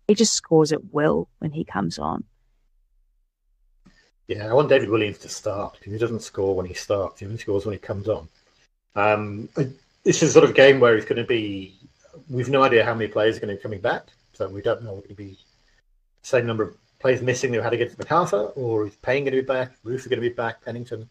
he 0.08 0.14
just 0.14 0.34
scores 0.34 0.72
at 0.72 0.92
will 0.92 1.28
when 1.38 1.52
he 1.52 1.64
comes 1.64 1.98
on. 1.98 2.24
Yeah, 4.26 4.48
I 4.48 4.54
want 4.54 4.68
David 4.68 4.88
Williams 4.88 5.18
to 5.18 5.28
start 5.28 5.74
because 5.74 5.92
he 5.92 5.98
doesn't 5.98 6.22
score 6.22 6.56
when 6.56 6.66
he 6.66 6.74
starts. 6.74 7.20
He 7.20 7.26
only 7.26 7.38
scores 7.38 7.66
when 7.66 7.74
he 7.74 7.78
comes 7.78 8.08
on. 8.08 8.28
Um, 8.96 9.48
this 10.02 10.22
is 10.22 10.32
sort 10.32 10.44
of 10.44 10.54
game 10.54 10.80
where 10.80 10.94
he's 10.94 11.04
going 11.04 11.20
to 11.20 11.24
be. 11.24 11.76
We've 12.30 12.48
no 12.48 12.62
idea 12.62 12.84
how 12.84 12.94
many 12.94 13.08
players 13.08 13.36
are 13.36 13.40
going 13.40 13.50
to 13.50 13.56
be 13.56 13.62
coming 13.62 13.80
back, 13.80 14.06
so 14.32 14.48
we 14.48 14.62
don't 14.62 14.82
know. 14.82 14.96
It's 14.98 15.06
going 15.06 15.16
to 15.16 15.22
be 15.22 15.38
same 16.22 16.46
number 16.46 16.64
of 16.64 16.76
players 17.00 17.20
missing 17.20 17.52
that 17.52 17.58
we 17.58 17.64
had 17.64 17.74
against 17.74 17.98
Macarthur, 17.98 18.46
or 18.56 18.86
is 18.86 18.96
Payne 18.96 19.24
going 19.24 19.36
to 19.36 19.42
be 19.42 19.46
back? 19.46 19.72
Roof 19.84 20.00
is 20.00 20.06
going 20.06 20.22
to 20.22 20.28
be 20.28 20.34
back? 20.34 20.64
Pennington. 20.64 21.08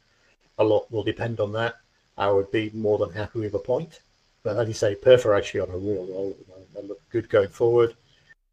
A 0.57 0.63
lot 0.63 0.91
will 0.91 1.03
depend 1.03 1.39
on 1.39 1.51
that. 1.53 1.75
I 2.17 2.29
would 2.31 2.51
be 2.51 2.71
more 2.73 2.97
than 2.97 3.11
happy 3.11 3.39
with 3.39 3.53
a 3.53 3.59
point. 3.59 3.99
But 4.43 4.57
as 4.57 4.67
you 4.67 4.73
say, 4.73 4.95
Perth 4.95 5.25
are 5.25 5.35
actually 5.35 5.61
on 5.61 5.69
a 5.69 5.77
real 5.77 6.05
roll. 6.05 6.35
at 6.37 6.45
the 6.45 6.51
moment. 6.51 6.73
They 6.73 6.81
look 6.83 7.09
good 7.09 7.29
going 7.29 7.49
forward. 7.49 7.95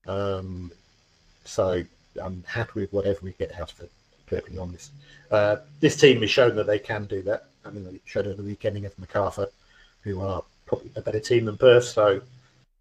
Um, 0.06 0.70
so 1.44 1.82
I'm 2.22 2.44
happy 2.46 2.80
with 2.80 2.92
whatever 2.92 3.18
we 3.22 3.32
get 3.32 3.52
out 3.60 3.72
of 3.72 3.80
it, 3.80 3.90
perfectly 4.26 4.58
honest. 4.58 4.92
Uh, 5.30 5.56
this 5.80 5.96
team 5.96 6.20
has 6.20 6.30
shown 6.30 6.54
that 6.56 6.66
they 6.66 6.78
can 6.78 7.04
do 7.06 7.22
that. 7.22 7.46
I 7.64 7.70
mean, 7.70 7.84
they 7.84 8.00
showed 8.04 8.26
it 8.26 8.30
at 8.30 8.36
the 8.36 8.42
weekend 8.42 8.76
against 8.76 8.98
Macarthur, 8.98 9.48
who 10.02 10.20
are 10.20 10.42
probably 10.66 10.90
a 10.96 11.00
better 11.00 11.20
team 11.20 11.44
than 11.44 11.56
Perth. 11.56 11.84
So 11.84 12.20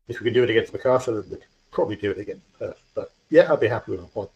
if 0.08 0.20
we 0.20 0.26
can 0.26 0.34
do 0.34 0.44
it 0.44 0.50
against 0.50 0.74
Macarthur, 0.74 1.22
then 1.22 1.30
we'd 1.32 1.44
probably 1.72 1.96
do 1.96 2.12
it 2.12 2.20
again. 2.20 2.42
Perth. 2.58 2.82
But 2.94 3.12
yeah, 3.30 3.52
I'd 3.52 3.60
be 3.60 3.68
happy 3.68 3.92
with 3.92 4.02
a 4.02 4.08
point. 4.08 4.30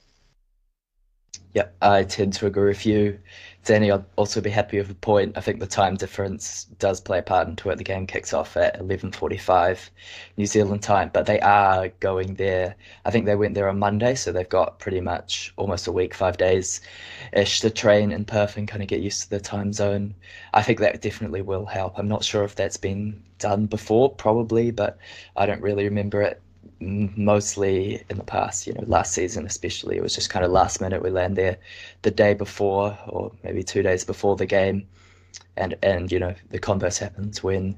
Yeah, 1.54 1.68
I 1.82 2.04
tend 2.04 2.34
to 2.34 2.48
agree 2.48 2.70
with 2.70 2.86
you. 2.86 3.20
Danny, 3.64 3.92
I'd 3.92 4.04
also 4.18 4.42
be 4.42 4.50
happy 4.50 4.78
with 4.78 4.92
a 4.92 4.96
point. 4.96 5.38
I 5.38 5.42
think 5.42 5.60
the 5.60 5.68
time 5.68 5.96
difference 5.96 6.66
does 6.80 7.00
play 7.02 7.20
a 7.20 7.24
part 7.24 7.48
into 7.48 7.70
it. 7.70 7.78
The 7.78 7.84
game 7.84 8.06
kicks 8.06 8.34
off 8.34 8.58
at 8.58 8.78
11.45 8.80 9.90
New 10.38 10.46
Zealand 10.46 10.84
time, 10.84 11.10
but 11.14 11.26
they 11.26 11.40
are 11.40 11.88
going 12.02 12.36
there. 12.36 12.76
I 13.06 13.12
think 13.12 13.26
they 13.26 13.36
went 13.38 13.56
there 13.56 13.70
on 13.70 13.80
Monday, 13.80 14.16
so 14.16 14.32
they've 14.32 14.48
got 14.50 14.80
pretty 14.80 15.00
much 15.02 15.54
almost 15.56 15.88
a 15.88 15.92
week, 15.94 16.14
five 16.14 16.38
days-ish 16.38 17.62
to 17.62 17.70
train 17.70 18.12
in 18.12 18.26
Perth 18.26 18.58
and 18.58 18.68
kind 18.68 18.84
of 18.84 18.90
get 18.90 19.00
used 19.00 19.24
to 19.24 19.30
the 19.30 19.40
time 19.40 19.72
zone. 19.74 20.16
I 20.54 20.62
think 20.62 20.80
that 20.80 21.02
definitely 21.02 21.42
will 21.42 21.66
help. 21.66 21.98
I'm 21.98 22.10
not 22.10 22.24
sure 22.26 22.44
if 22.44 22.56
that's 22.56 22.78
been 22.78 23.24
done 23.40 23.66
before, 23.68 24.14
probably, 24.14 24.72
but 24.72 24.98
I 25.38 25.46
don't 25.46 25.62
really 25.62 25.86
remember 25.86 26.22
it 26.22 26.42
mostly 26.80 28.04
in 28.10 28.18
the 28.18 28.24
past, 28.24 28.68
you 28.68 28.74
know, 28.74 28.84
last 28.88 29.14
season 29.14 29.46
especially, 29.46 29.98
it 29.98 30.04
was 30.04 30.16
just 30.16 30.30
kind 30.30 30.46
of 30.46 30.52
last 30.52 30.82
minute. 30.82 31.02
We 31.02 31.10
land 31.10 31.36
there 31.36 31.58
the 32.02 32.12
day 32.12 32.34
before, 32.34 32.98
or 33.08 33.32
maybe 33.44 33.64
two 33.64 33.84
days 33.84 34.04
before 34.04 34.36
the 34.36 34.46
game, 34.46 34.88
and 35.58 35.76
and 35.84 36.12
you 36.12 36.20
know 36.20 36.36
the 36.50 36.60
converse 36.60 36.98
happens 36.98 37.44
when 37.44 37.76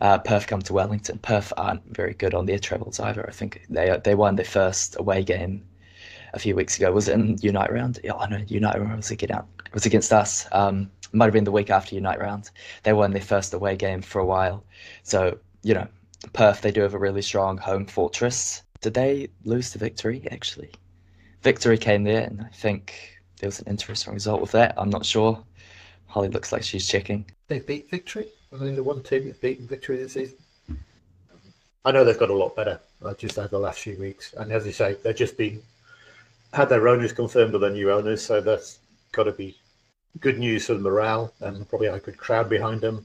uh, 0.00 0.18
Perth 0.18 0.46
come 0.46 0.62
to 0.62 0.72
Wellington. 0.72 1.18
Perth 1.18 1.52
aren't 1.56 1.82
very 1.94 2.14
good 2.14 2.34
on 2.34 2.46
their 2.46 2.58
travels 2.58 3.00
either. 3.00 3.26
I 3.28 3.32
think 3.32 3.62
they 3.68 3.98
they 4.04 4.14
won 4.14 4.36
their 4.36 4.44
first 4.44 4.96
away 4.98 5.22
game 5.22 5.64
a 6.34 6.38
few 6.38 6.54
weeks 6.54 6.76
ago. 6.76 6.92
Was 6.92 7.08
it 7.08 7.14
in 7.14 7.38
Unite 7.40 7.72
round? 7.72 7.98
Yeah, 8.04 8.14
I 8.14 8.28
know 8.28 8.42
Unite 8.48 8.80
round 8.80 8.96
was 8.96 9.10
against 9.10 9.32
it 9.66 9.74
was 9.74 9.86
against 9.86 10.12
us. 10.12 10.46
Um, 10.52 10.90
might 11.12 11.26
have 11.26 11.34
been 11.34 11.44
the 11.44 11.52
week 11.52 11.70
after 11.70 11.94
Unite 11.94 12.20
round. 12.20 12.50
They 12.82 12.92
won 12.92 13.12
their 13.12 13.22
first 13.22 13.54
away 13.54 13.76
game 13.76 14.02
for 14.02 14.18
a 14.20 14.26
while, 14.26 14.64
so 15.02 15.38
you 15.62 15.74
know 15.74 15.86
Perth, 16.32 16.60
they 16.60 16.70
do 16.70 16.82
have 16.82 16.94
a 16.94 16.98
really 16.98 17.22
strong 17.22 17.58
home 17.58 17.86
fortress. 17.86 18.62
Did 18.80 18.94
they 18.94 19.28
lose 19.44 19.70
to 19.70 19.78
Victory, 19.78 20.26
actually? 20.30 20.70
Victory 21.42 21.78
came 21.78 22.04
there, 22.04 22.24
and 22.24 22.42
I 22.42 22.48
think 22.48 23.20
there 23.38 23.48
was 23.48 23.60
an 23.60 23.68
interesting 23.68 24.12
result 24.12 24.40
with 24.40 24.52
that. 24.52 24.74
I'm 24.76 24.90
not 24.90 25.06
sure. 25.06 25.42
Holly 26.06 26.28
looks 26.28 26.52
like 26.52 26.62
she's 26.62 26.88
checking. 26.88 27.30
They 27.48 27.60
beat 27.60 27.90
Victory? 27.90 28.28
I 28.52 28.58
think 28.58 28.76
the 28.76 28.82
one 28.82 29.02
team 29.02 29.26
that's 29.26 29.38
beaten 29.38 29.66
Victory 29.66 29.96
this 29.98 30.14
season. 30.14 30.36
I 31.84 31.92
know 31.92 32.04
they've 32.04 32.18
got 32.18 32.30
a 32.30 32.34
lot 32.34 32.56
better 32.56 32.80
uh, 33.04 33.14
just 33.14 33.38
over 33.38 33.48
the 33.48 33.58
last 33.58 33.80
few 33.80 33.96
weeks. 33.98 34.32
And 34.32 34.50
as 34.50 34.66
you 34.66 34.72
say, 34.72 34.96
they've 35.02 35.14
just 35.14 35.36
been 35.36 35.62
had 36.52 36.68
their 36.68 36.88
owners 36.88 37.12
confirmed 37.12 37.54
or 37.54 37.58
their 37.58 37.70
new 37.70 37.92
owners, 37.92 38.24
so 38.24 38.40
that's 38.40 38.78
got 39.12 39.24
to 39.24 39.32
be 39.32 39.56
good 40.20 40.38
news 40.38 40.66
for 40.66 40.74
the 40.74 40.80
morale 40.80 41.32
and 41.40 41.68
probably 41.68 41.88
a 41.88 41.98
good 41.98 42.16
crowd 42.16 42.48
behind 42.48 42.80
them. 42.80 43.04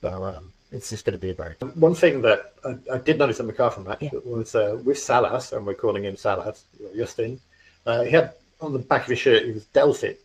So 0.00 0.24
um, 0.24 0.52
it's 0.72 0.90
just 0.90 1.04
going 1.04 1.12
to 1.12 1.18
be 1.18 1.30
a 1.30 1.34
very. 1.34 1.54
One 1.74 1.94
thing 1.94 2.22
that 2.22 2.54
I, 2.64 2.94
I 2.94 2.98
did 2.98 3.18
notice 3.18 3.40
in 3.40 3.46
the 3.46 3.52
car 3.52 3.70
from 3.70 3.84
that 3.84 4.02
yeah. 4.02 4.10
was 4.24 4.54
uh, 4.54 4.78
with 4.84 4.98
Salas, 4.98 5.52
and 5.52 5.66
we're 5.66 5.74
calling 5.74 6.04
him 6.04 6.16
Salas, 6.16 6.64
Youstin. 6.94 7.38
Uh, 7.84 8.02
he 8.02 8.10
had 8.10 8.34
on 8.60 8.72
the 8.72 8.78
back 8.78 9.02
of 9.02 9.08
his 9.08 9.18
shirt, 9.18 9.44
he 9.44 9.52
was 9.52 9.64
Delphin, 9.66 10.16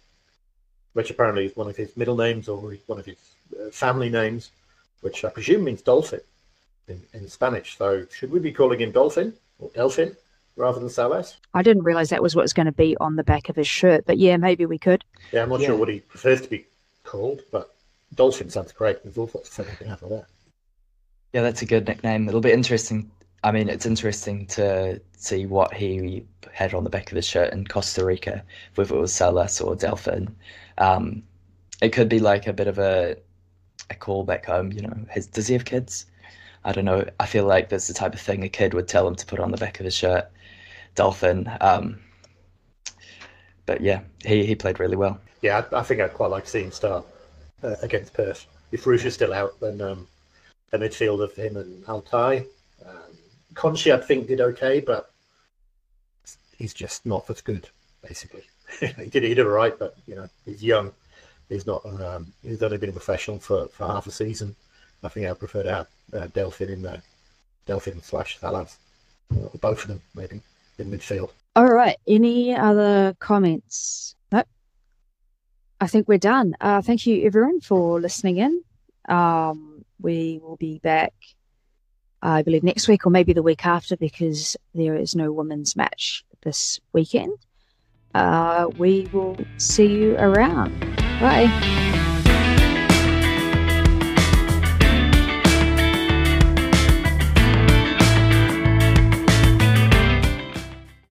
which 0.94 1.10
apparently 1.10 1.46
is 1.46 1.56
one 1.56 1.70
of 1.70 1.76
his 1.76 1.96
middle 1.96 2.16
names 2.16 2.48
or 2.48 2.58
one 2.88 3.00
of 3.00 3.06
his 3.06 3.18
uh, 3.60 3.70
family 3.72 4.10
names, 4.10 4.52
which 5.02 5.24
I 5.24 5.30
presume 5.30 5.64
means 5.64 5.82
dolphin 5.82 6.22
in, 6.88 7.02
in 7.14 7.28
Spanish. 7.30 7.78
So 7.78 8.06
should 8.12 8.32
we 8.32 8.40
be 8.40 8.52
calling 8.52 8.80
him 8.80 8.92
Dolphin 8.92 9.34
or 9.60 9.70
Delphin 9.74 10.16
rather 10.56 10.80
than 10.80 10.90
Salas? 10.90 11.38
I 11.54 11.62
didn't 11.62 11.84
realize 11.84 12.10
that 12.10 12.22
was 12.22 12.36
what 12.36 12.44
was 12.44 12.54
going 12.54 12.66
to 12.66 12.72
be 12.72 12.96
on 12.98 13.16
the 13.16 13.24
back 13.24 13.50
of 13.50 13.56
his 13.56 13.68
shirt, 13.68 14.06
but 14.06 14.18
yeah, 14.18 14.38
maybe 14.38 14.66
we 14.66 14.78
could. 14.78 15.04
Yeah, 15.32 15.44
I'm 15.44 15.50
not 15.50 15.62
yeah. 15.62 15.68
sure 15.68 15.78
what 15.78 15.90
he 15.90 16.00
prefers 16.00 16.42
to 16.42 16.50
be 16.50 16.66
called, 17.04 17.42
but 17.52 17.74
Dolphin 18.16 18.50
sounds 18.50 18.72
great. 18.72 19.04
There's 19.04 19.18
all 19.18 19.26
of 19.26 19.32
things 19.32 19.56
have 19.90 20.02
that. 20.02 20.26
Yeah, 21.34 21.42
that's 21.42 21.62
a 21.62 21.66
good 21.66 21.88
nickname. 21.88 22.28
It'll 22.28 22.42
be 22.42 22.52
interesting. 22.52 23.10
I 23.44 23.52
mean, 23.52 23.70
it's 23.70 23.86
interesting 23.86 24.46
to 24.48 25.02
see 25.18 25.46
what 25.46 25.74
he 25.74 26.26
had 26.52 26.74
on 26.74 26.84
the 26.84 26.90
back 26.90 27.12
of 27.12 27.16
his 27.16 27.26
shirt 27.26 27.54
in 27.54 27.66
Costa 27.66 28.06
Rica, 28.06 28.44
whether 28.76 28.96
it 28.96 29.00
was 29.00 29.14
Salas 29.14 29.62
or 29.62 29.76
Delphin. 29.76 30.36
Um, 30.78 31.24
it 31.82 31.94
could 31.94 32.10
be 32.10 32.20
like 32.20 32.48
a 32.48 32.54
bit 32.54 32.68
of 32.68 32.78
a 32.80 33.16
a 33.90 33.96
call 33.96 34.24
back 34.24 34.46
home. 34.46 34.72
You 34.72 34.82
know, 34.82 34.98
his, 35.10 35.28
does 35.28 35.48
he 35.48 35.54
have 35.54 35.66
kids? 35.66 36.06
I 36.64 36.74
don't 36.74 36.86
know. 36.86 37.06
I 37.20 37.26
feel 37.26 37.46
like 37.46 37.70
that's 37.70 37.88
the 37.88 37.94
type 37.94 38.14
of 38.14 38.22
thing 38.22 38.44
a 38.44 38.50
kid 38.50 38.74
would 38.74 38.88
tell 38.88 39.08
him 39.08 39.16
to 39.16 39.26
put 39.26 39.40
on 39.40 39.52
the 39.52 39.58
back 39.58 39.80
of 39.80 39.86
his 39.86 39.96
shirt. 39.96 40.30
Dolphin. 40.96 41.50
Um, 41.62 42.00
but 43.66 43.82
yeah, 43.82 44.02
he, 44.24 44.46
he 44.46 44.56
played 44.56 44.80
really 44.80 44.98
well. 44.98 45.20
Yeah, 45.42 45.64
I, 45.72 45.80
I 45.80 45.84
think 45.84 46.02
I'd 46.02 46.14
quite 46.14 46.30
like 46.30 46.48
seeing 46.48 46.66
him 46.66 46.72
start 46.72 47.06
uh, 47.64 47.76
against 47.82 48.14
Perth. 48.14 48.46
If 48.72 48.86
Rouge 48.86 49.06
is 49.06 49.14
still 49.14 49.34
out, 49.34 49.60
then 49.60 49.82
um, 49.82 50.08
a 50.74 50.78
midfield 50.78 51.24
of 51.24 51.34
him 51.34 51.58
and 51.58 51.84
Al-Taay. 51.88 52.46
Um, 52.88 53.18
Conchie, 53.54 53.94
I 53.94 53.98
think, 53.98 54.28
did 54.28 54.42
okay, 54.42 54.80
but 54.80 55.12
he's 56.58 56.74
just 56.74 57.06
not 57.06 57.30
as 57.30 57.42
good, 57.42 57.68
basically. 58.08 58.44
he 58.80 59.08
did 59.08 59.24
he 59.24 59.34
did 59.34 59.46
all 59.46 59.52
right, 59.52 59.78
but 59.78 59.96
you 60.08 60.16
know 60.16 60.30
he's 60.46 60.64
young. 60.64 60.92
He's 61.50 61.68
not. 61.68 61.86
Um, 61.86 62.32
he's 62.42 62.64
only 62.64 62.78
been 62.78 62.90
a 62.90 62.94
professional 62.94 63.40
for, 63.40 63.68
for 63.68 63.86
half 63.86 64.08
a 64.08 64.12
season. 64.12 64.56
I 65.04 65.10
think 65.10 65.28
I'd 65.28 65.40
prefer 65.40 65.64
to 65.64 65.74
have 65.74 65.88
uh, 66.14 66.28
Delphin 66.28 66.70
in 66.70 66.82
there, 66.82 67.02
Delphin 67.66 68.02
slash 68.02 68.38
uh, 68.42 68.66
both 69.60 69.82
of 69.82 69.88
them 69.88 70.02
maybe 70.16 70.42
in 70.78 70.92
midfield. 70.92 71.32
All 71.56 71.66
right. 71.66 71.98
Any 72.08 72.56
other 72.56 73.16
comments? 73.20 74.16
I 75.82 75.88
think 75.88 76.08
we're 76.08 76.20
done. 76.20 76.56
Uh, 76.62 76.82
thank 76.82 77.08
you, 77.08 77.26
everyone, 77.26 77.60
for 77.60 78.00
listening 78.00 78.38
in. 78.38 78.64
Um, 79.10 79.84
we 80.00 80.40
will 80.42 80.56
be 80.56 80.78
back, 80.78 81.14
I 82.22 82.44
believe, 82.44 82.64
next 82.64 82.88
week 82.88 83.06
or 83.06 83.10
maybe 83.10 83.34
the 83.34 83.42
week 83.42 83.66
after 83.66 83.98
because 83.98 84.56
there 84.76 84.96
is 84.96 85.16
no 85.16 85.32
women's 85.32 85.76
match 85.76 86.24
this 86.44 86.80
weekend. 86.94 87.34
Uh, 88.14 88.70
we 88.78 89.10
will 89.12 89.38
see 89.58 89.88
you 89.88 90.16
around. 90.18 90.80
Bye. 91.20 91.91